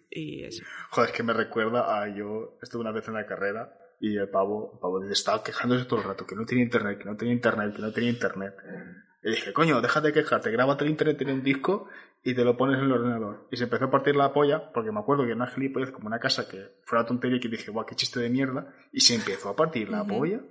Y 0.09 0.43
eso. 0.43 0.63
Joder, 0.91 1.09
es 1.09 1.15
que 1.15 1.23
me 1.23 1.33
recuerda 1.33 2.01
a 2.01 2.07
yo 2.07 2.57
estuve 2.61 2.81
una 2.81 2.91
vez 2.91 3.07
en 3.07 3.15
la 3.15 3.25
carrera 3.25 3.77
y 3.99 4.15
el 4.15 4.29
pavo, 4.29 4.71
el 4.73 4.79
pavo 4.79 5.03
estaba 5.09 5.43
quejándose 5.43 5.85
todo 5.85 5.99
el 5.99 6.05
rato 6.05 6.25
que 6.25 6.35
no 6.35 6.45
tenía 6.45 6.63
internet, 6.63 6.99
que 6.99 7.05
no 7.05 7.17
tenía 7.17 7.33
internet, 7.33 7.75
que 7.75 7.81
no 7.81 7.91
tenía 7.91 8.09
internet. 8.11 8.55
Y 9.23 9.31
dije, 9.31 9.51
coño, 9.51 9.81
déjate 9.81 10.07
de 10.07 10.13
quejarte, 10.13 10.51
grábate 10.51 10.85
el 10.85 10.91
internet 10.91 11.19
en 11.21 11.31
un 11.31 11.43
disco 11.43 11.89
y 12.25 12.33
te 12.35 12.43
lo 12.43 12.57
pones 12.57 12.79
en 12.79 12.85
el 12.85 12.91
ordenador. 12.91 13.47
Y 13.51 13.55
se 13.57 13.63
empezó 13.65 13.85
a 13.85 13.91
partir 13.91 14.15
la 14.15 14.33
polla, 14.33 14.71
porque 14.73 14.91
me 14.91 14.99
acuerdo 14.99 15.25
que 15.25 15.31
una 15.33 15.47
gilipollez 15.47 15.91
como 15.91 16.07
una 16.07 16.19
casa 16.19 16.49
que 16.49 16.79
fue 16.83 16.97
una 16.97 17.07
tontería 17.07 17.37
y 17.37 17.39
que 17.39 17.47
dije, 17.49 17.71
guau, 17.71 17.85
qué 17.85 17.95
chiste 17.95 18.19
de 18.19 18.29
mierda. 18.29 18.73
Y 18.91 18.99
se 19.01 19.15
empezó 19.15 19.49
a 19.49 19.55
partir 19.55 19.89
la 19.89 20.01
Ujú. 20.03 20.17
polla, 20.17 20.41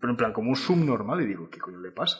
pero 0.00 0.10
en 0.10 0.16
plan 0.16 0.32
como 0.32 0.50
un 0.50 0.56
subnormal. 0.56 1.22
Y 1.22 1.26
digo, 1.26 1.48
¿qué 1.48 1.58
coño 1.60 1.78
le 1.78 1.92
pasa? 1.92 2.18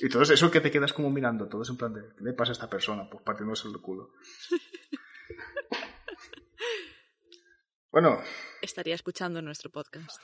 Y 0.00 0.06
entonces 0.06 0.34
eso 0.38 0.50
que 0.50 0.60
te 0.60 0.70
quedas 0.70 0.92
como 0.92 1.10
mirando, 1.10 1.48
todos 1.48 1.68
en 1.68 1.76
plan 1.76 1.92
de, 1.92 2.00
¿qué 2.16 2.24
le 2.24 2.32
pasa 2.32 2.52
a 2.52 2.54
esta 2.54 2.70
persona? 2.70 3.08
Pues 3.10 3.22
partiéndose 3.22 3.68
el 3.68 3.78
culo. 3.80 4.10
Bueno, 7.90 8.18
Estaría 8.60 8.94
escuchando 8.96 9.40
nuestro 9.40 9.70
podcast. 9.70 10.20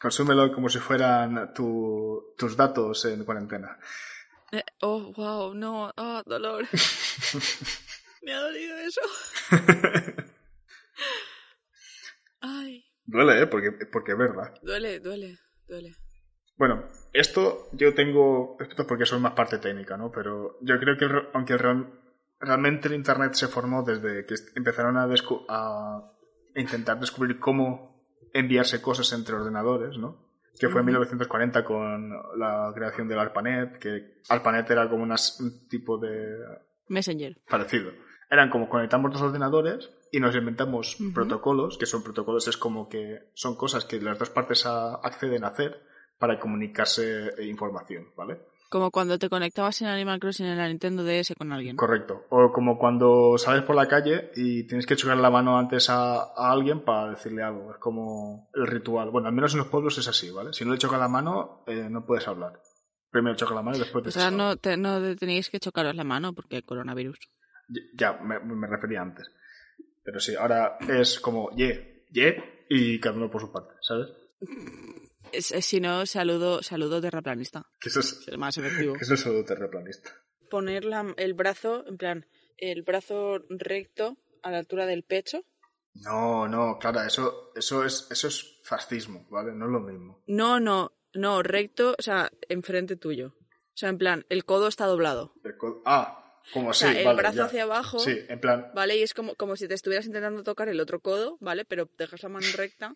consúmelo 0.00 0.52
como 0.52 0.68
si 0.68 0.78
fueran 0.78 1.52
tu- 1.52 2.32
tus 2.38 2.56
datos 2.56 3.04
en 3.06 3.24
cuarentena. 3.24 3.76
Eh, 4.52 4.62
oh, 4.80 5.12
wow, 5.16 5.54
no, 5.54 5.92
oh, 5.96 6.22
dolor. 6.26 6.66
Me 8.22 8.32
ha 8.32 8.40
dolido 8.40 8.76
eso. 8.78 9.00
Ay, 12.40 12.84
Duele, 13.04 13.42
¿eh? 13.42 13.46
Porque, 13.46 13.72
porque 13.90 14.12
es 14.12 14.18
verdad. 14.18 14.54
duele, 14.62 15.00
duele, 15.00 15.38
duele. 15.66 15.94
Bueno, 16.56 16.84
esto 17.12 17.68
yo 17.72 17.94
tengo, 17.94 18.56
esto 18.60 18.82
es 18.82 18.88
porque 18.88 19.06
soy 19.06 19.18
más 19.20 19.32
parte 19.32 19.58
técnica, 19.58 19.96
¿no? 19.96 20.10
Pero 20.10 20.58
yo 20.60 20.78
creo 20.78 20.96
que 20.96 21.04
el 21.06 21.28
aunque 21.32 21.54
el, 21.54 21.86
realmente 22.40 22.88
el 22.88 22.94
Internet 22.94 23.34
se 23.34 23.48
formó 23.48 23.82
desde 23.82 24.26
que 24.26 24.34
empezaron 24.56 24.96
a, 24.98 25.06
descu- 25.06 25.44
a 25.48 26.12
intentar 26.54 26.98
descubrir 27.00 27.38
cómo 27.38 28.04
enviarse 28.34 28.82
cosas 28.82 29.10
entre 29.12 29.36
ordenadores, 29.36 29.96
¿no? 29.96 30.27
Que 30.58 30.68
fue 30.68 30.80
en 30.80 30.86
1940 30.86 31.64
con 31.64 32.10
la 32.36 32.72
creación 32.74 33.06
del 33.08 33.18
ARPANET, 33.18 33.78
que 33.78 34.20
ARPANET 34.28 34.70
era 34.70 34.88
como 34.90 35.02
unas- 35.02 35.40
un 35.40 35.68
tipo 35.68 35.98
de 35.98 36.36
Messenger. 36.88 37.36
parecido. 37.48 37.92
Eran 38.30 38.50
como 38.50 38.68
conectamos 38.68 39.12
dos 39.12 39.22
ordenadores 39.22 39.90
y 40.12 40.20
nos 40.20 40.34
inventamos 40.34 40.96
protocolos, 41.14 41.78
que 41.78 41.86
son 41.86 42.02
protocolos, 42.02 42.46
es 42.48 42.56
como 42.56 42.88
que 42.88 43.30
son 43.34 43.56
cosas 43.56 43.84
que 43.84 44.00
las 44.00 44.18
dos 44.18 44.30
partes 44.30 44.66
a- 44.66 44.96
acceden 44.96 45.44
a 45.44 45.48
hacer 45.48 45.82
para 46.18 46.38
comunicarse 46.40 47.28
eh, 47.38 47.44
información, 47.46 48.08
¿vale? 48.16 48.40
Como 48.68 48.90
cuando 48.90 49.18
te 49.18 49.30
conectabas 49.30 49.80
en 49.80 49.88
Animal 49.88 50.20
Crossing 50.20 50.46
en 50.46 50.58
la 50.58 50.68
Nintendo 50.68 51.02
DS 51.04 51.34
con 51.36 51.52
alguien. 51.52 51.76
Correcto. 51.76 52.26
O 52.28 52.52
como 52.52 52.78
cuando 52.78 53.38
sales 53.38 53.62
por 53.62 53.74
la 53.76 53.88
calle 53.88 54.30
y 54.36 54.64
tienes 54.66 54.84
que 54.86 54.94
chocar 54.96 55.16
la 55.16 55.30
mano 55.30 55.58
antes 55.58 55.88
a, 55.88 56.16
a 56.34 56.52
alguien 56.52 56.84
para 56.84 57.10
decirle 57.10 57.42
algo. 57.42 57.70
Es 57.72 57.78
como 57.78 58.50
el 58.54 58.66
ritual. 58.66 59.10
Bueno, 59.10 59.28
al 59.28 59.34
menos 59.34 59.52
en 59.54 59.60
los 59.60 59.68
pueblos 59.68 59.96
es 59.98 60.06
así, 60.08 60.30
¿vale? 60.30 60.52
Si 60.52 60.64
no 60.64 60.72
le 60.72 60.78
choca 60.78 60.98
la 60.98 61.08
mano, 61.08 61.64
eh, 61.66 61.88
no 61.90 62.04
puedes 62.04 62.28
hablar. 62.28 62.60
Primero 63.10 63.36
choca 63.36 63.54
la 63.54 63.62
mano 63.62 63.78
y 63.78 63.80
después 63.80 64.04
te 64.04 64.20
ahora 64.20 64.36
no, 64.36 64.56
te- 64.56 64.76
no 64.76 65.16
tenéis 65.16 65.48
que 65.48 65.58
chocaros 65.60 65.94
la 65.96 66.04
mano 66.04 66.34
porque 66.34 66.56
hay 66.56 66.62
coronavirus. 66.62 67.18
Ya, 67.94 68.12
me, 68.22 68.38
me 68.38 68.66
refería 68.66 69.00
antes. 69.00 69.30
Pero 70.04 70.20
sí, 70.20 70.34
ahora 70.34 70.76
es 70.88 71.18
como 71.20 71.50
ye, 71.56 72.04
ye 72.10 72.64
y 72.68 73.00
cada 73.00 73.16
uno 73.16 73.30
por 73.30 73.40
su 73.40 73.50
parte, 73.50 73.74
¿sabes? 73.80 74.08
Si 75.32 75.80
no, 75.80 76.06
saludo, 76.06 76.62
saludo 76.62 77.00
terraplanista. 77.00 77.66
Que 77.80 77.88
eso 77.88 78.00
es, 78.00 78.12
Es 78.22 78.28
el 78.28 78.38
más 78.38 78.56
efectivo. 78.58 78.94
que 78.98 79.04
eso 79.04 79.14
es 79.14 79.20
saludo 79.20 79.44
terraplanista. 79.44 80.10
Poner 80.50 80.84
la- 80.84 81.14
el 81.16 81.34
brazo, 81.34 81.84
en 81.86 81.96
plan, 81.98 82.26
el 82.56 82.82
brazo 82.82 83.38
recto 83.50 84.16
a 84.42 84.50
la 84.50 84.58
altura 84.58 84.86
del 84.86 85.02
pecho. 85.04 85.44
No, 85.94 86.46
no, 86.48 86.78
Clara, 86.78 87.06
eso, 87.06 87.52
eso, 87.56 87.84
es, 87.84 88.06
eso 88.10 88.28
es 88.28 88.60
fascismo, 88.62 89.26
¿vale? 89.30 89.52
No 89.52 89.66
es 89.66 89.72
lo 89.72 89.80
mismo. 89.80 90.22
No, 90.26 90.60
no, 90.60 90.92
no, 91.14 91.42
recto, 91.42 91.94
o 91.98 92.02
sea, 92.02 92.30
enfrente 92.48 92.96
tuyo. 92.96 93.34
O 93.38 93.76
sea, 93.80 93.88
en 93.88 93.98
plan, 93.98 94.24
el 94.28 94.44
codo 94.44 94.68
está 94.68 94.86
doblado. 94.86 95.34
El 95.44 95.54
ah, 95.84 96.40
como 96.52 96.68
O 96.68 96.70
así, 96.70 96.80
sea, 96.84 96.98
el 96.98 97.04
vale, 97.04 97.16
brazo 97.18 97.36
ya. 97.38 97.44
hacia 97.46 97.62
abajo, 97.64 97.98
Sí, 97.98 98.16
en 98.28 98.40
plan, 98.40 98.70
¿vale? 98.74 98.96
Y 98.96 99.02
es 99.02 99.12
como, 99.14 99.34
como 99.34 99.56
si 99.56 99.66
te 99.68 99.74
estuvieras 99.74 100.06
intentando 100.06 100.42
tocar 100.44 100.68
el 100.68 100.80
otro 100.80 101.00
codo, 101.00 101.36
¿vale? 101.40 101.64
Pero 101.64 101.90
dejas 101.98 102.22
la 102.22 102.28
mano 102.28 102.46
recta. 102.56 102.94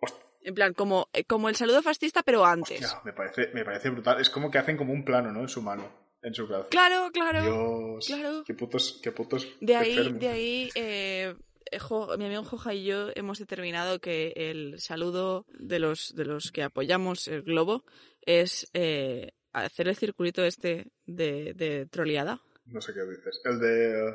Host- 0.00 0.20
En 0.44 0.54
plan, 0.54 0.74
como, 0.74 1.08
eh, 1.12 1.24
como 1.24 1.48
el 1.48 1.56
saludo 1.56 1.82
fascista, 1.82 2.22
pero 2.22 2.44
antes. 2.44 2.82
hostia, 2.82 3.00
me 3.04 3.12
parece, 3.12 3.50
me 3.54 3.64
parece 3.64 3.90
brutal. 3.90 4.20
Es 4.20 4.28
como 4.30 4.50
que 4.50 4.58
hacen 4.58 4.76
como 4.76 4.92
un 4.92 5.04
plano, 5.04 5.30
¿no? 5.32 5.40
En 5.42 5.48
su 5.48 5.62
mano, 5.62 5.90
en 6.22 6.34
su 6.34 6.46
brazo. 6.46 6.68
Claro, 6.70 7.10
claro. 7.12 7.42
Dios, 7.42 8.06
claro. 8.06 8.42
qué 8.44 8.54
putos, 8.54 9.00
qué 9.02 9.12
putos 9.12 9.46
De 9.60 9.76
ahí, 9.76 9.92
enfermos. 9.96 10.20
de 10.20 10.28
ahí 10.28 10.70
eh, 10.74 11.34
Jo- 11.80 12.16
mi 12.18 12.26
amigo 12.26 12.42
Joja 12.44 12.74
y 12.74 12.84
yo 12.84 13.08
hemos 13.14 13.38
determinado 13.38 14.00
que 14.00 14.32
el 14.36 14.80
saludo 14.80 15.46
de 15.58 15.78
los, 15.78 16.14
de 16.16 16.24
los 16.24 16.50
que 16.52 16.62
apoyamos 16.62 17.28
el 17.28 17.42
globo 17.42 17.84
es 18.26 18.68
eh, 18.74 19.32
hacer 19.52 19.88
el 19.88 19.96
circulito 19.96 20.44
este 20.44 20.90
de, 21.06 21.54
de 21.54 21.86
troleada. 21.86 22.40
No 22.66 22.80
sé 22.80 22.92
qué 22.94 23.00
dices. 23.08 23.40
El 23.44 23.58
de... 23.60 24.02
uh, 24.10 24.14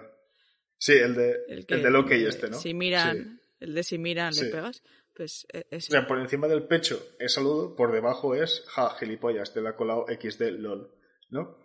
Sí, 0.79 0.91
el 0.93 1.15
de... 1.15 1.35
El, 1.47 1.65
que, 1.65 1.77
del 1.77 1.95
OK 1.95 2.11
eh, 2.11 2.27
este, 2.27 2.49
¿no? 2.49 2.57
Si 2.59 2.73
miran, 2.75 3.39
Sí. 3.39 3.47
el 3.61 3.73
de 3.73 3.83
si 3.83 3.97
miran 3.97 4.33
Sí. 4.33 4.45
le 4.45 4.51
pegas, 4.51 4.83
pues 5.17 5.47
eh, 5.51 5.65
es... 5.71 5.89
O 5.89 5.91
sea, 5.91 6.05
por 6.07 6.19
encima 6.19 6.47
del 6.47 6.67
pecho 6.67 7.03
es 7.17 7.33
saludo, 7.33 7.75
por 7.75 7.91
debajo 7.91 8.35
es 8.35 8.63
ja, 8.67 8.91
gilipollas, 8.99 9.51
te 9.51 9.61
la 9.61 9.71
ha 9.71 9.75
colado 9.75 10.05
XD, 10.07 10.41
lol. 10.59 10.93
¿No? 11.29 11.57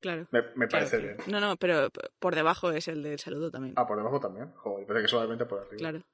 claro. 0.00 0.28
Me, 0.30 0.42
me 0.54 0.68
claro, 0.68 0.86
parece 0.86 0.98
claro. 1.00 1.16
bien. 1.16 1.30
No, 1.32 1.40
no, 1.40 1.56
pero 1.56 1.90
por 2.20 2.34
debajo 2.36 2.70
es 2.70 2.86
el 2.88 3.02
del 3.02 3.18
saludo 3.18 3.50
también. 3.50 3.74
Ah, 3.76 3.86
por 3.86 3.96
debajo 3.96 4.20
también. 4.20 4.52
Joder, 4.54 4.86
parece 4.86 5.04
que 5.06 5.08
solamente 5.08 5.44
por 5.46 5.58
arriba. 5.60 5.76
Claro. 5.78 6.06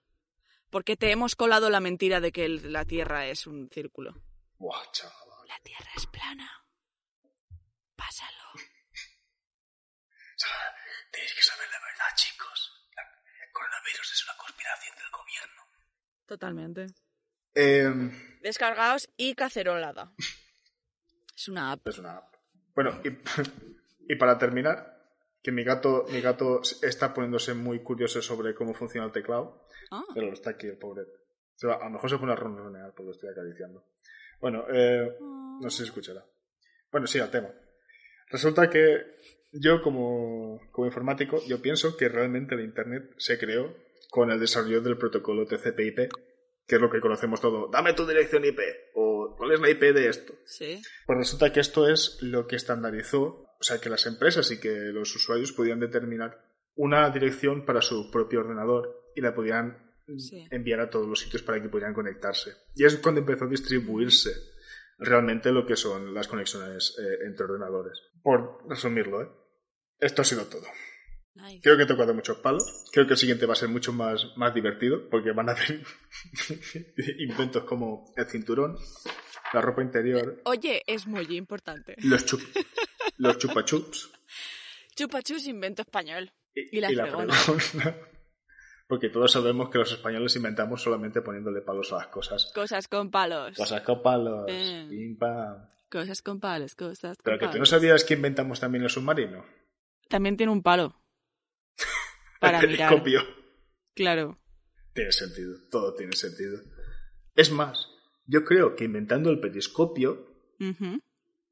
Porque 0.71 0.97
te 0.97 1.11
hemos 1.11 1.37
colado 1.37 1.69
la 1.71 1.81
mentira 1.81 2.21
de 2.21 2.33
que 2.33 2.45
el- 2.47 2.73
la 2.73 2.85
Tierra 2.85 3.27
es 3.27 3.47
un 3.47 3.69
círculo. 3.71 4.15
Buah, 4.59 4.91
chaval. 4.93 5.15
La 5.49 5.59
Tierra 5.65 5.91
es 5.97 6.07
plana. 6.07 6.49
Pásalo. 7.97 8.31
Tenéis 11.13 11.35
que 11.35 11.43
saber 11.43 11.69
la 11.71 11.81
verdad, 11.81 12.15
chicos. 12.17 12.73
El 12.97 13.53
coronavirus 13.53 14.13
es 14.13 14.25
una 14.25 14.37
conspiración 14.39 14.97
del 14.97 15.11
gobierno. 15.11 15.63
Totalmente. 16.31 16.87
Eh, 17.57 17.91
Descargaos 18.41 19.11
y 19.17 19.35
cacerolada. 19.35 20.13
Es 21.37 21.49
una 21.49 21.73
app. 21.73 21.89
es 21.89 21.99
una 21.99 22.19
app. 22.19 22.35
Bueno, 22.73 23.01
y, 23.03 23.09
y 24.13 24.15
para 24.15 24.39
terminar, 24.39 24.97
que 25.43 25.51
mi 25.51 25.65
gato, 25.65 26.05
mi 26.13 26.21
gato 26.21 26.61
está 26.83 27.13
poniéndose 27.13 27.53
muy 27.55 27.83
curioso 27.83 28.23
sobre 28.23 28.55
cómo 28.55 28.75
funciona 28.75 29.07
el 29.09 29.13
teclado. 29.13 29.67
Ah, 29.91 30.05
Pero 30.15 30.33
está 30.33 30.51
aquí 30.51 30.69
el 30.69 30.79
pobre. 30.79 31.03
Se 31.57 31.67
va- 31.67 31.79
a 31.81 31.85
lo 31.87 31.91
mejor 31.91 32.09
se 32.11 32.19
pone 32.19 32.33
a 32.33 32.37
ronronear 32.37 32.91
porque 32.95 33.07
lo 33.07 33.11
estoy 33.11 33.31
acariciando. 33.31 33.85
Bueno, 34.41 34.65
eh, 34.73 35.17
no 35.21 35.69
sé 35.69 35.79
si 35.79 35.83
escuchará. 35.89 36.25
Bueno, 36.93 37.09
sí, 37.09 37.19
al 37.19 37.31
tema. 37.33 37.51
Resulta 38.29 38.71
que 38.71 39.17
yo 39.51 39.83
como, 39.83 40.61
como 40.71 40.87
informático, 40.87 41.41
yo 41.49 41.61
pienso 41.61 41.97
que 41.97 42.09
realmente 42.09 42.55
el 42.55 42.61
Internet 42.61 43.15
se 43.19 43.37
creó 43.37 43.75
con 44.11 44.31
el 44.31 44.41
desarrollo 44.41 44.81
del 44.81 44.99
protocolo 44.99 45.47
TCP/IP, 45.47 46.09
que 46.67 46.75
es 46.77 46.81
lo 46.81 46.91
que 46.91 47.01
conocemos 47.01 47.41
todo. 47.41 47.69
Dame 47.71 47.95
tu 47.95 48.07
dirección 48.07 48.45
IP 48.45 48.59
o 48.95 49.35
¿cuál 49.37 49.53
es 49.53 49.61
la 49.61 49.71
IP 49.71 49.81
de 49.93 50.09
esto? 50.09 50.35
sí. 50.45 50.83
Pues 51.07 51.19
resulta 51.19 51.53
que 51.53 51.61
esto 51.61 51.89
es 51.89 52.19
lo 52.23 52.47
que 52.47 52.57
estandarizó, 52.57 53.25
o 53.59 53.63
sea, 53.63 53.81
que 53.81 53.89
las 53.91 54.07
empresas 54.07 54.51
y 54.51 54.61
que 54.61 54.71
los 54.93 55.15
usuarios 55.15 55.53
podían 55.53 55.81
determinar 55.81 56.45
una 56.75 57.11
dirección 57.11 57.65
para 57.67 57.83
su 57.83 58.11
propio 58.11 58.41
ordenador 58.41 59.11
y 59.15 59.21
la 59.21 59.35
podían 59.35 59.89
Sí. 60.19 60.45
enviar 60.51 60.81
a 60.81 60.91
todos 60.91 61.07
los 61.07 61.21
sitios 61.21 61.43
para 61.43 61.63
que 61.63 61.69
pudieran 61.69 61.95
conectarse. 61.95 62.53
Y 62.75 62.85
es 62.85 62.97
cuando 62.97 63.21
empezó 63.21 63.45
a 63.45 63.49
distribuirse 63.49 64.33
realmente 64.99 65.53
lo 65.53 65.65
que 65.67 65.77
son 65.77 66.13
las 66.15 66.27
conexiones 66.27 66.97
eh, 66.99 67.27
entre 67.27 67.45
ordenadores. 67.45 68.01
Por 68.23 68.59
resumirlo, 68.69 69.23
¿eh? 69.23 69.29
Esto 70.01 70.23
ha 70.23 70.25
sido 70.25 70.47
todo. 70.47 70.67
Nice. 71.41 71.61
Creo 71.63 71.77
que 71.77 71.85
he 71.85 71.87
tocado 71.87 72.13
muchos 72.15 72.39
palos. 72.39 72.85
Creo 72.93 73.07
que 73.07 73.13
el 73.15 73.19
siguiente 73.19 73.47
va 73.47 73.53
a 73.55 73.57
ser 73.57 73.69
mucho 73.69 73.93
más, 73.93 74.27
más 74.37 74.55
divertido 74.55 75.09
porque 75.11 75.33
van 75.33 75.49
a 75.49 75.53
hacer 75.53 75.81
inventos 77.19 77.65
como 77.65 78.13
el 78.17 78.27
cinturón, 78.27 78.77
la 79.53 79.61
ropa 79.61 79.83
interior, 79.83 80.41
Oye, 80.45 80.83
es 80.87 81.07
muy 81.07 81.25
importante. 81.37 81.97
los, 81.99 82.25
chup, 82.25 82.41
los 83.19 83.39
chupachups 83.39 84.11
Chupachus 84.95 85.47
invento 85.47 85.83
español. 85.83 86.31
y, 86.55 86.77
Y 86.77 86.81
la 86.81 86.89
fregona. 86.91 87.35
Porque 88.87 89.09
todos 89.09 89.31
sabemos 89.33 89.71
que 89.71 89.79
los 89.79 89.93
españoles 89.93 90.35
inventamos 90.37 90.83
solamente 90.83 91.23
poniéndole 91.23 91.63
palos 91.63 91.93
a 91.93 91.99
las 91.99 92.09
cosas. 92.09 92.51
Cosas 92.53 92.89
con 92.89 93.11
palos. 93.11 93.57
Cosas 93.57 93.83
con 93.83 94.03
palos. 94.03 94.47
Eh. 94.49 94.87
pim, 94.91 95.17
pam. 95.17 95.69
Cosas 95.89 96.23
con 96.23 96.41
palos, 96.41 96.75
cosas 96.75 97.17
con 97.17 97.23
Pero 97.25 97.39
que 97.39 97.47
tú 97.47 97.53
no 97.53 97.53
palos. 97.53 97.69
sabías 97.69 98.05
que 98.05 98.15
inventamos 98.15 98.59
también 98.61 98.83
el 98.85 98.91
submarino. 98.91 99.45
También 100.09 100.37
tiene 100.37 100.53
un 100.53 100.63
palo. 100.63 101.00
Para 102.41 102.61
el 102.61 102.69
mirar. 102.71 103.03
Claro. 103.95 104.39
Tiene 104.95 105.13
sentido. 105.13 105.55
Todo 105.71 105.95
tiene 105.95 106.17
sentido. 106.17 106.59
Es 107.37 107.51
más, 107.53 107.87
yo 108.27 108.45
creo 108.45 108.75
que 108.75 108.85
inventando 108.85 109.31
el 109.31 109.41
periscopio, 109.41 110.27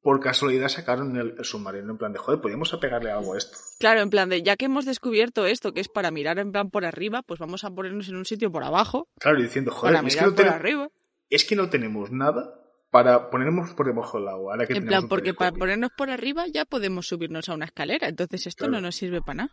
por 0.00 0.20
casualidad 0.20 0.68
sacaron 0.68 1.16
el, 1.16 1.34
el 1.38 1.44
submarino 1.44 1.90
en 1.92 1.98
plan 1.98 2.12
de, 2.12 2.18
joder, 2.18 2.40
podríamos 2.40 2.72
apegarle 2.74 3.10
algo 3.10 3.34
a 3.34 3.38
esto. 3.38 3.56
Claro, 3.78 4.00
en 4.00 4.10
plan 4.10 4.28
de, 4.28 4.42
ya 4.42 4.56
que 4.56 4.64
hemos 4.66 4.84
descubierto 4.84 5.46
esto, 5.46 5.72
que 5.72 5.80
es 5.80 5.88
para 5.88 6.10
mirar 6.10 6.38
en 6.38 6.52
plan 6.52 6.70
por 6.70 6.84
arriba, 6.84 7.22
pues 7.22 7.38
vamos 7.40 7.64
a 7.64 7.70
ponernos 7.70 8.08
en 8.08 8.16
un 8.16 8.24
sitio 8.24 8.50
por 8.50 8.64
abajo, 8.64 9.08
Claro, 9.18 9.38
y 9.38 9.42
diciendo, 9.44 9.70
joder, 9.70 9.94
para 9.96 10.06
es 10.08 10.14
que, 10.14 10.20
mirar 10.20 10.30
no 10.30 10.36
por 10.36 10.46
arriba. 10.48 10.88
es 11.30 11.44
que 11.44 11.56
no 11.56 11.68
tenemos 11.70 12.10
nada 12.10 12.54
para 12.90 13.28
ponernos 13.30 13.74
por 13.74 13.86
debajo 13.86 14.18
del 14.18 14.28
agua. 14.28 14.54
Ahora 14.54 14.66
que 14.66 14.72
En 14.74 14.86
plan, 14.86 15.08
porque 15.08 15.34
para 15.34 15.52
ponernos 15.52 15.90
por 15.96 16.10
arriba 16.10 16.46
ya 16.46 16.64
podemos 16.64 17.06
subirnos 17.06 17.48
a 17.48 17.54
una 17.54 17.66
escalera, 17.66 18.08
entonces 18.08 18.46
esto 18.46 18.64
Claro. 18.64 18.72
no 18.80 18.80
nos 18.86 18.96
sirve 18.96 19.20
para 19.20 19.34
nada. 19.34 19.52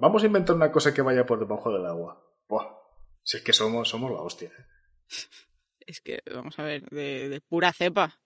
Vamos 0.00 0.22
a 0.22 0.26
inventar 0.26 0.56
una 0.56 0.72
cosa 0.72 0.92
que 0.94 1.02
vaya 1.02 1.26
por 1.26 1.38
debajo 1.38 1.72
del 1.72 1.86
agua. 1.86 2.22
Buah. 2.48 2.66
Si 3.22 3.38
es 3.38 3.42
que 3.42 3.52
somos, 3.52 3.88
somos 3.88 4.10
la 4.10 4.20
hostia. 4.20 4.48
¿eh? 4.48 4.64
Es 5.86 6.00
que, 6.00 6.22
vamos 6.34 6.58
a 6.58 6.62
ver, 6.62 6.88
de, 6.88 7.28
de 7.28 7.40
pura 7.42 7.70
cepa. 7.72 8.18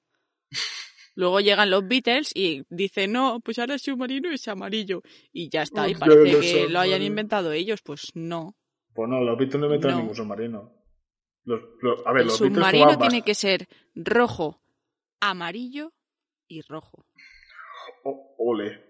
Luego 1.17 1.41
llegan 1.41 1.71
los 1.71 1.89
Beatles 1.89 2.31
y 2.33 2.65
dicen, 2.69 3.11
no, 3.11 3.41
pues 3.41 3.59
ahora 3.59 3.75
el 3.75 3.81
submarino 3.81 4.31
es 4.31 4.47
amarillo. 4.47 5.03
Y 5.33 5.51
ya 5.51 5.63
está, 5.63 5.89
y 5.89 5.97
parece 5.97 6.39
que 6.41 6.69
lo 6.69 6.79
hayan 6.79 7.03
inventado 7.03 7.51
ellos, 7.51 7.81
pues 7.83 8.13
no. 8.15 8.57
Pues 8.95 9.09
no, 9.09 9.21
los 9.25 9.37
Beatles 9.37 9.59
no 9.59 9.67
inventaron 9.67 9.97
No. 9.97 10.01
ningún 10.03 10.15
submarino. 10.17 10.73
Los, 11.45 11.61
los- 11.83 12.07
a 12.07 12.13
ver, 12.13 12.23
el 12.23 12.29
los 12.29 12.37
submarino 12.37 12.97
tiene 12.97 13.23
que 13.23 13.35
ser 13.35 13.67
rojo, 13.97 14.63
amarillo 15.19 15.93
y 16.47 16.61
rojo. 16.63 17.05
O- 18.05 18.37
ole. 18.39 18.85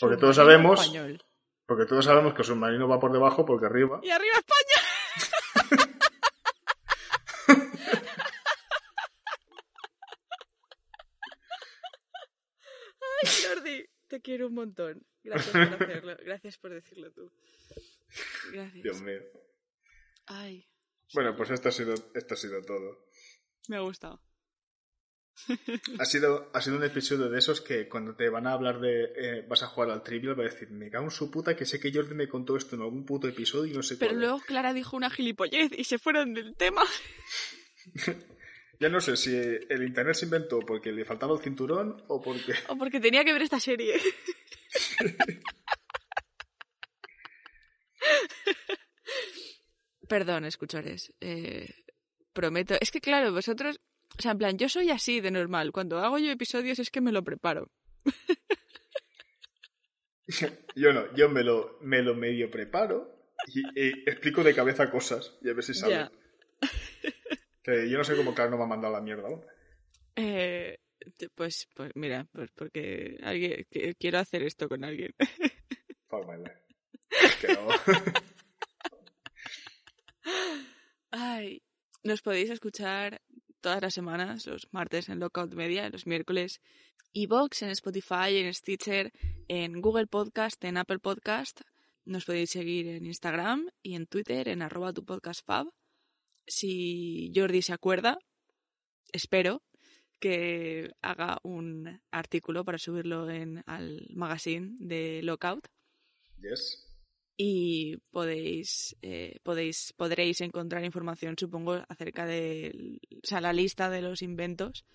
Porque 0.00 0.16
todos 0.16 0.36
sabemos- 0.36 0.80
español. 0.80 1.22
Porque 1.66 1.84
todos 1.86 2.04
sabemos 2.04 2.32
que 2.34 2.42
el 2.42 2.46
submarino 2.46 2.88
va 2.88 3.00
por 3.00 3.12
debajo 3.12 3.44
porque 3.44 3.66
arriba. 3.66 4.00
Y 4.02 4.10
arriba 4.10 4.36
España. 4.38 5.96
Ay, 13.22 13.28
Jordi, 13.48 13.86
te 14.08 14.20
quiero 14.20 14.46
un 14.48 14.54
montón. 14.54 15.06
Gracias 15.22 15.52
por 15.52 15.82
hacerlo. 15.82 16.16
Gracias 16.24 16.58
por 16.58 16.70
decirlo 16.72 17.12
tú. 17.12 17.32
Gracias. 18.52 18.82
Dios 18.82 19.02
mío. 19.02 19.20
Ay, 20.26 20.68
Bueno, 21.14 21.36
pues 21.36 21.50
esto 21.50 21.68
ha 21.68 21.72
sido, 21.72 21.94
esto 22.14 22.34
ha 22.34 22.36
sido 22.36 22.60
todo. 22.62 23.06
me 23.68 23.76
ha 23.76 23.80
gustado. 23.80 24.20
Ha 25.98 26.04
sido, 26.06 26.50
ha 26.54 26.60
sido 26.62 26.76
un 26.76 26.84
episodio 26.84 27.28
de 27.28 27.38
esos 27.38 27.60
que 27.60 27.88
cuando 27.88 28.14
te 28.14 28.28
van 28.30 28.46
a 28.46 28.52
hablar 28.52 28.80
de 28.80 29.04
eh, 29.16 29.44
vas 29.46 29.62
a 29.62 29.66
jugar 29.66 29.90
al 29.90 30.02
trivial 30.02 30.38
va 30.38 30.44
a 30.44 30.48
decir, 30.48 30.70
me 30.70 30.90
cago 30.90 31.04
en 31.04 31.10
su 31.10 31.30
puta 31.30 31.54
que 31.54 31.66
sé 31.66 31.78
que 31.78 31.92
Jordi 31.92 32.14
me 32.14 32.28
contó 32.28 32.56
esto 32.56 32.74
en 32.74 32.82
algún 32.82 33.04
puto 33.04 33.28
episodio 33.28 33.70
y 33.72 33.76
no 33.76 33.82
sé 33.82 33.96
Pero 33.96 34.12
cuál. 34.12 34.20
luego 34.20 34.40
Clara 34.40 34.72
dijo 34.72 34.96
una 34.96 35.10
gilipollez 35.10 35.70
y 35.76 35.84
se 35.84 35.98
fueron 35.98 36.34
del 36.34 36.54
tema. 36.56 36.82
Ya 38.78 38.90
no 38.90 39.00
sé 39.00 39.16
si 39.16 39.34
el 39.34 39.82
internet 39.84 40.16
se 40.16 40.26
inventó 40.26 40.60
porque 40.60 40.92
le 40.92 41.06
faltaba 41.06 41.34
el 41.34 41.40
cinturón 41.42 42.04
o 42.08 42.20
porque... 42.20 42.52
O 42.68 42.76
porque 42.76 43.00
tenía 43.00 43.24
que 43.24 43.32
ver 43.32 43.40
esta 43.40 43.58
serie. 43.58 43.98
Perdón, 50.08 50.44
escuchores. 50.44 51.12
Eh, 51.20 51.68
prometo. 52.32 52.74
Es 52.80 52.90
que, 52.90 53.00
claro, 53.00 53.32
vosotros. 53.32 53.80
O 54.18 54.22
sea, 54.22 54.32
en 54.32 54.38
plan, 54.38 54.58
yo 54.58 54.68
soy 54.68 54.90
así 54.90 55.20
de 55.20 55.30
normal. 55.30 55.72
Cuando 55.72 55.98
hago 55.98 56.18
yo 56.18 56.30
episodios 56.30 56.78
es 56.78 56.90
que 56.90 57.00
me 57.00 57.12
lo 57.12 57.22
preparo. 57.24 57.70
Yo 60.74 60.92
no, 60.92 61.14
yo 61.14 61.28
me 61.28 61.44
lo, 61.44 61.78
me 61.82 62.02
lo 62.02 62.16
medio 62.16 62.50
preparo 62.50 63.30
y, 63.46 63.60
y 63.80 63.88
explico 64.10 64.42
de 64.42 64.56
cabeza 64.56 64.90
cosas 64.90 65.38
y 65.40 65.48
a 65.48 65.52
ver 65.54 65.62
si 65.62 65.72
sale. 65.72 66.10
Que 67.62 67.88
yo 67.90 67.96
no 67.98 68.02
sé 68.04 68.14
cómo 68.16 68.32
Clara 68.34 68.50
no 68.50 68.56
me 68.58 68.64
ha 68.64 68.66
mandado 68.66 68.94
la 68.94 69.00
mierda 69.00 69.26
aún. 69.28 69.44
Eh, 70.16 70.78
pues, 71.34 71.68
pues 71.74 71.90
mira, 71.96 72.26
pues 72.32 72.50
porque 72.54 73.16
alguien, 73.22 73.66
que- 73.70 73.94
quiero 73.96 74.18
hacer 74.18 74.42
esto 74.42 74.68
con 74.68 74.82
alguien. 74.84 75.14
Que 77.40 77.48
no. 77.54 77.68
Ay, 81.10 81.62
nos 82.02 82.22
podéis 82.22 82.50
escuchar 82.50 83.20
todas 83.60 83.82
las 83.82 83.94
semanas, 83.94 84.46
los 84.46 84.68
martes 84.72 85.08
en 85.08 85.20
Lockout 85.20 85.54
Media, 85.54 85.88
los 85.88 86.06
miércoles 86.06 86.60
Evox, 87.12 87.62
en 87.62 87.70
Spotify, 87.70 88.36
en 88.36 88.52
Stitcher, 88.52 89.12
en 89.48 89.80
Google 89.80 90.06
Podcast, 90.06 90.62
en 90.64 90.76
Apple 90.76 90.98
Podcast. 90.98 91.60
Nos 92.04 92.24
podéis 92.24 92.50
seguir 92.50 92.88
en 92.88 93.06
Instagram 93.06 93.68
y 93.82 93.94
en 93.94 94.06
Twitter 94.06 94.48
en 94.48 94.62
arroba 94.62 94.92
tu 94.92 95.04
podcast 95.04 95.44
fab. 95.44 95.66
Si 96.46 97.32
Jordi 97.34 97.62
se 97.62 97.72
acuerda, 97.72 98.18
espero 99.12 99.62
que 100.20 100.90
haga 101.02 101.38
un 101.42 102.00
artículo 102.10 102.64
para 102.64 102.78
subirlo 102.78 103.28
en 103.30 103.62
al 103.66 104.06
magazine 104.14 104.76
de 104.78 105.22
Lockout 105.22 105.66
Yes. 106.40 106.85
Y 107.36 107.98
podéis, 108.10 108.96
eh, 109.02 109.38
podéis 109.42 109.92
podréis 109.96 110.40
encontrar 110.40 110.84
información 110.84 111.36
supongo 111.38 111.84
acerca 111.88 112.24
de 112.24 112.98
o 113.22 113.26
sea, 113.26 113.40
la 113.40 113.52
lista 113.52 113.90
de 113.90 114.00
los 114.00 114.22
inventos 114.22 114.86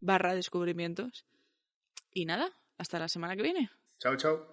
barra 0.00 0.34
descubrimientos 0.34 1.24
y 2.12 2.26
nada 2.26 2.50
hasta 2.78 2.98
la 2.98 3.08
semana 3.08 3.36
que 3.36 3.42
viene 3.42 3.70
Chao, 3.98 4.16
chao. 4.16 4.50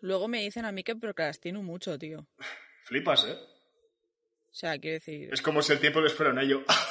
luego 0.00 0.26
me 0.26 0.42
dicen 0.42 0.64
a 0.64 0.72
mí 0.72 0.82
que 0.82 0.96
procrastino 0.96 1.62
mucho 1.62 1.98
tío 1.98 2.26
Flipas, 2.84 3.24
¿eh? 3.26 3.38
o 3.38 4.54
sea 4.54 4.76
quiero 4.78 4.94
decir 4.94 5.32
Es 5.32 5.40
como 5.40 5.62
si 5.62 5.72
el 5.72 5.78
tiempo 5.78 6.00
lo 6.00 6.08
espera 6.08 6.30
en 6.30 6.38
ello. 6.38 6.64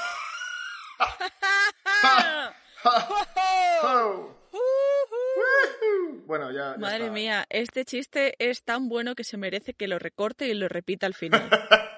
Bueno, 6.30 6.52
ya. 6.52 6.78
ya 6.78 6.78
madre 6.78 7.06
está. 7.06 7.12
mía 7.12 7.46
este 7.50 7.86
chiste 7.86 8.36
es 8.38 8.64
tan 8.64 8.88
bueno 8.88 9.16
que 9.16 9.24
se 9.24 9.36
merece 9.36 9.74
que 9.74 9.88
lo 9.88 9.98
recorte 9.98 10.48
y 10.48 10.54
lo 10.54 10.68
repita 10.70 11.08
al 11.08 11.16
final 11.16 11.50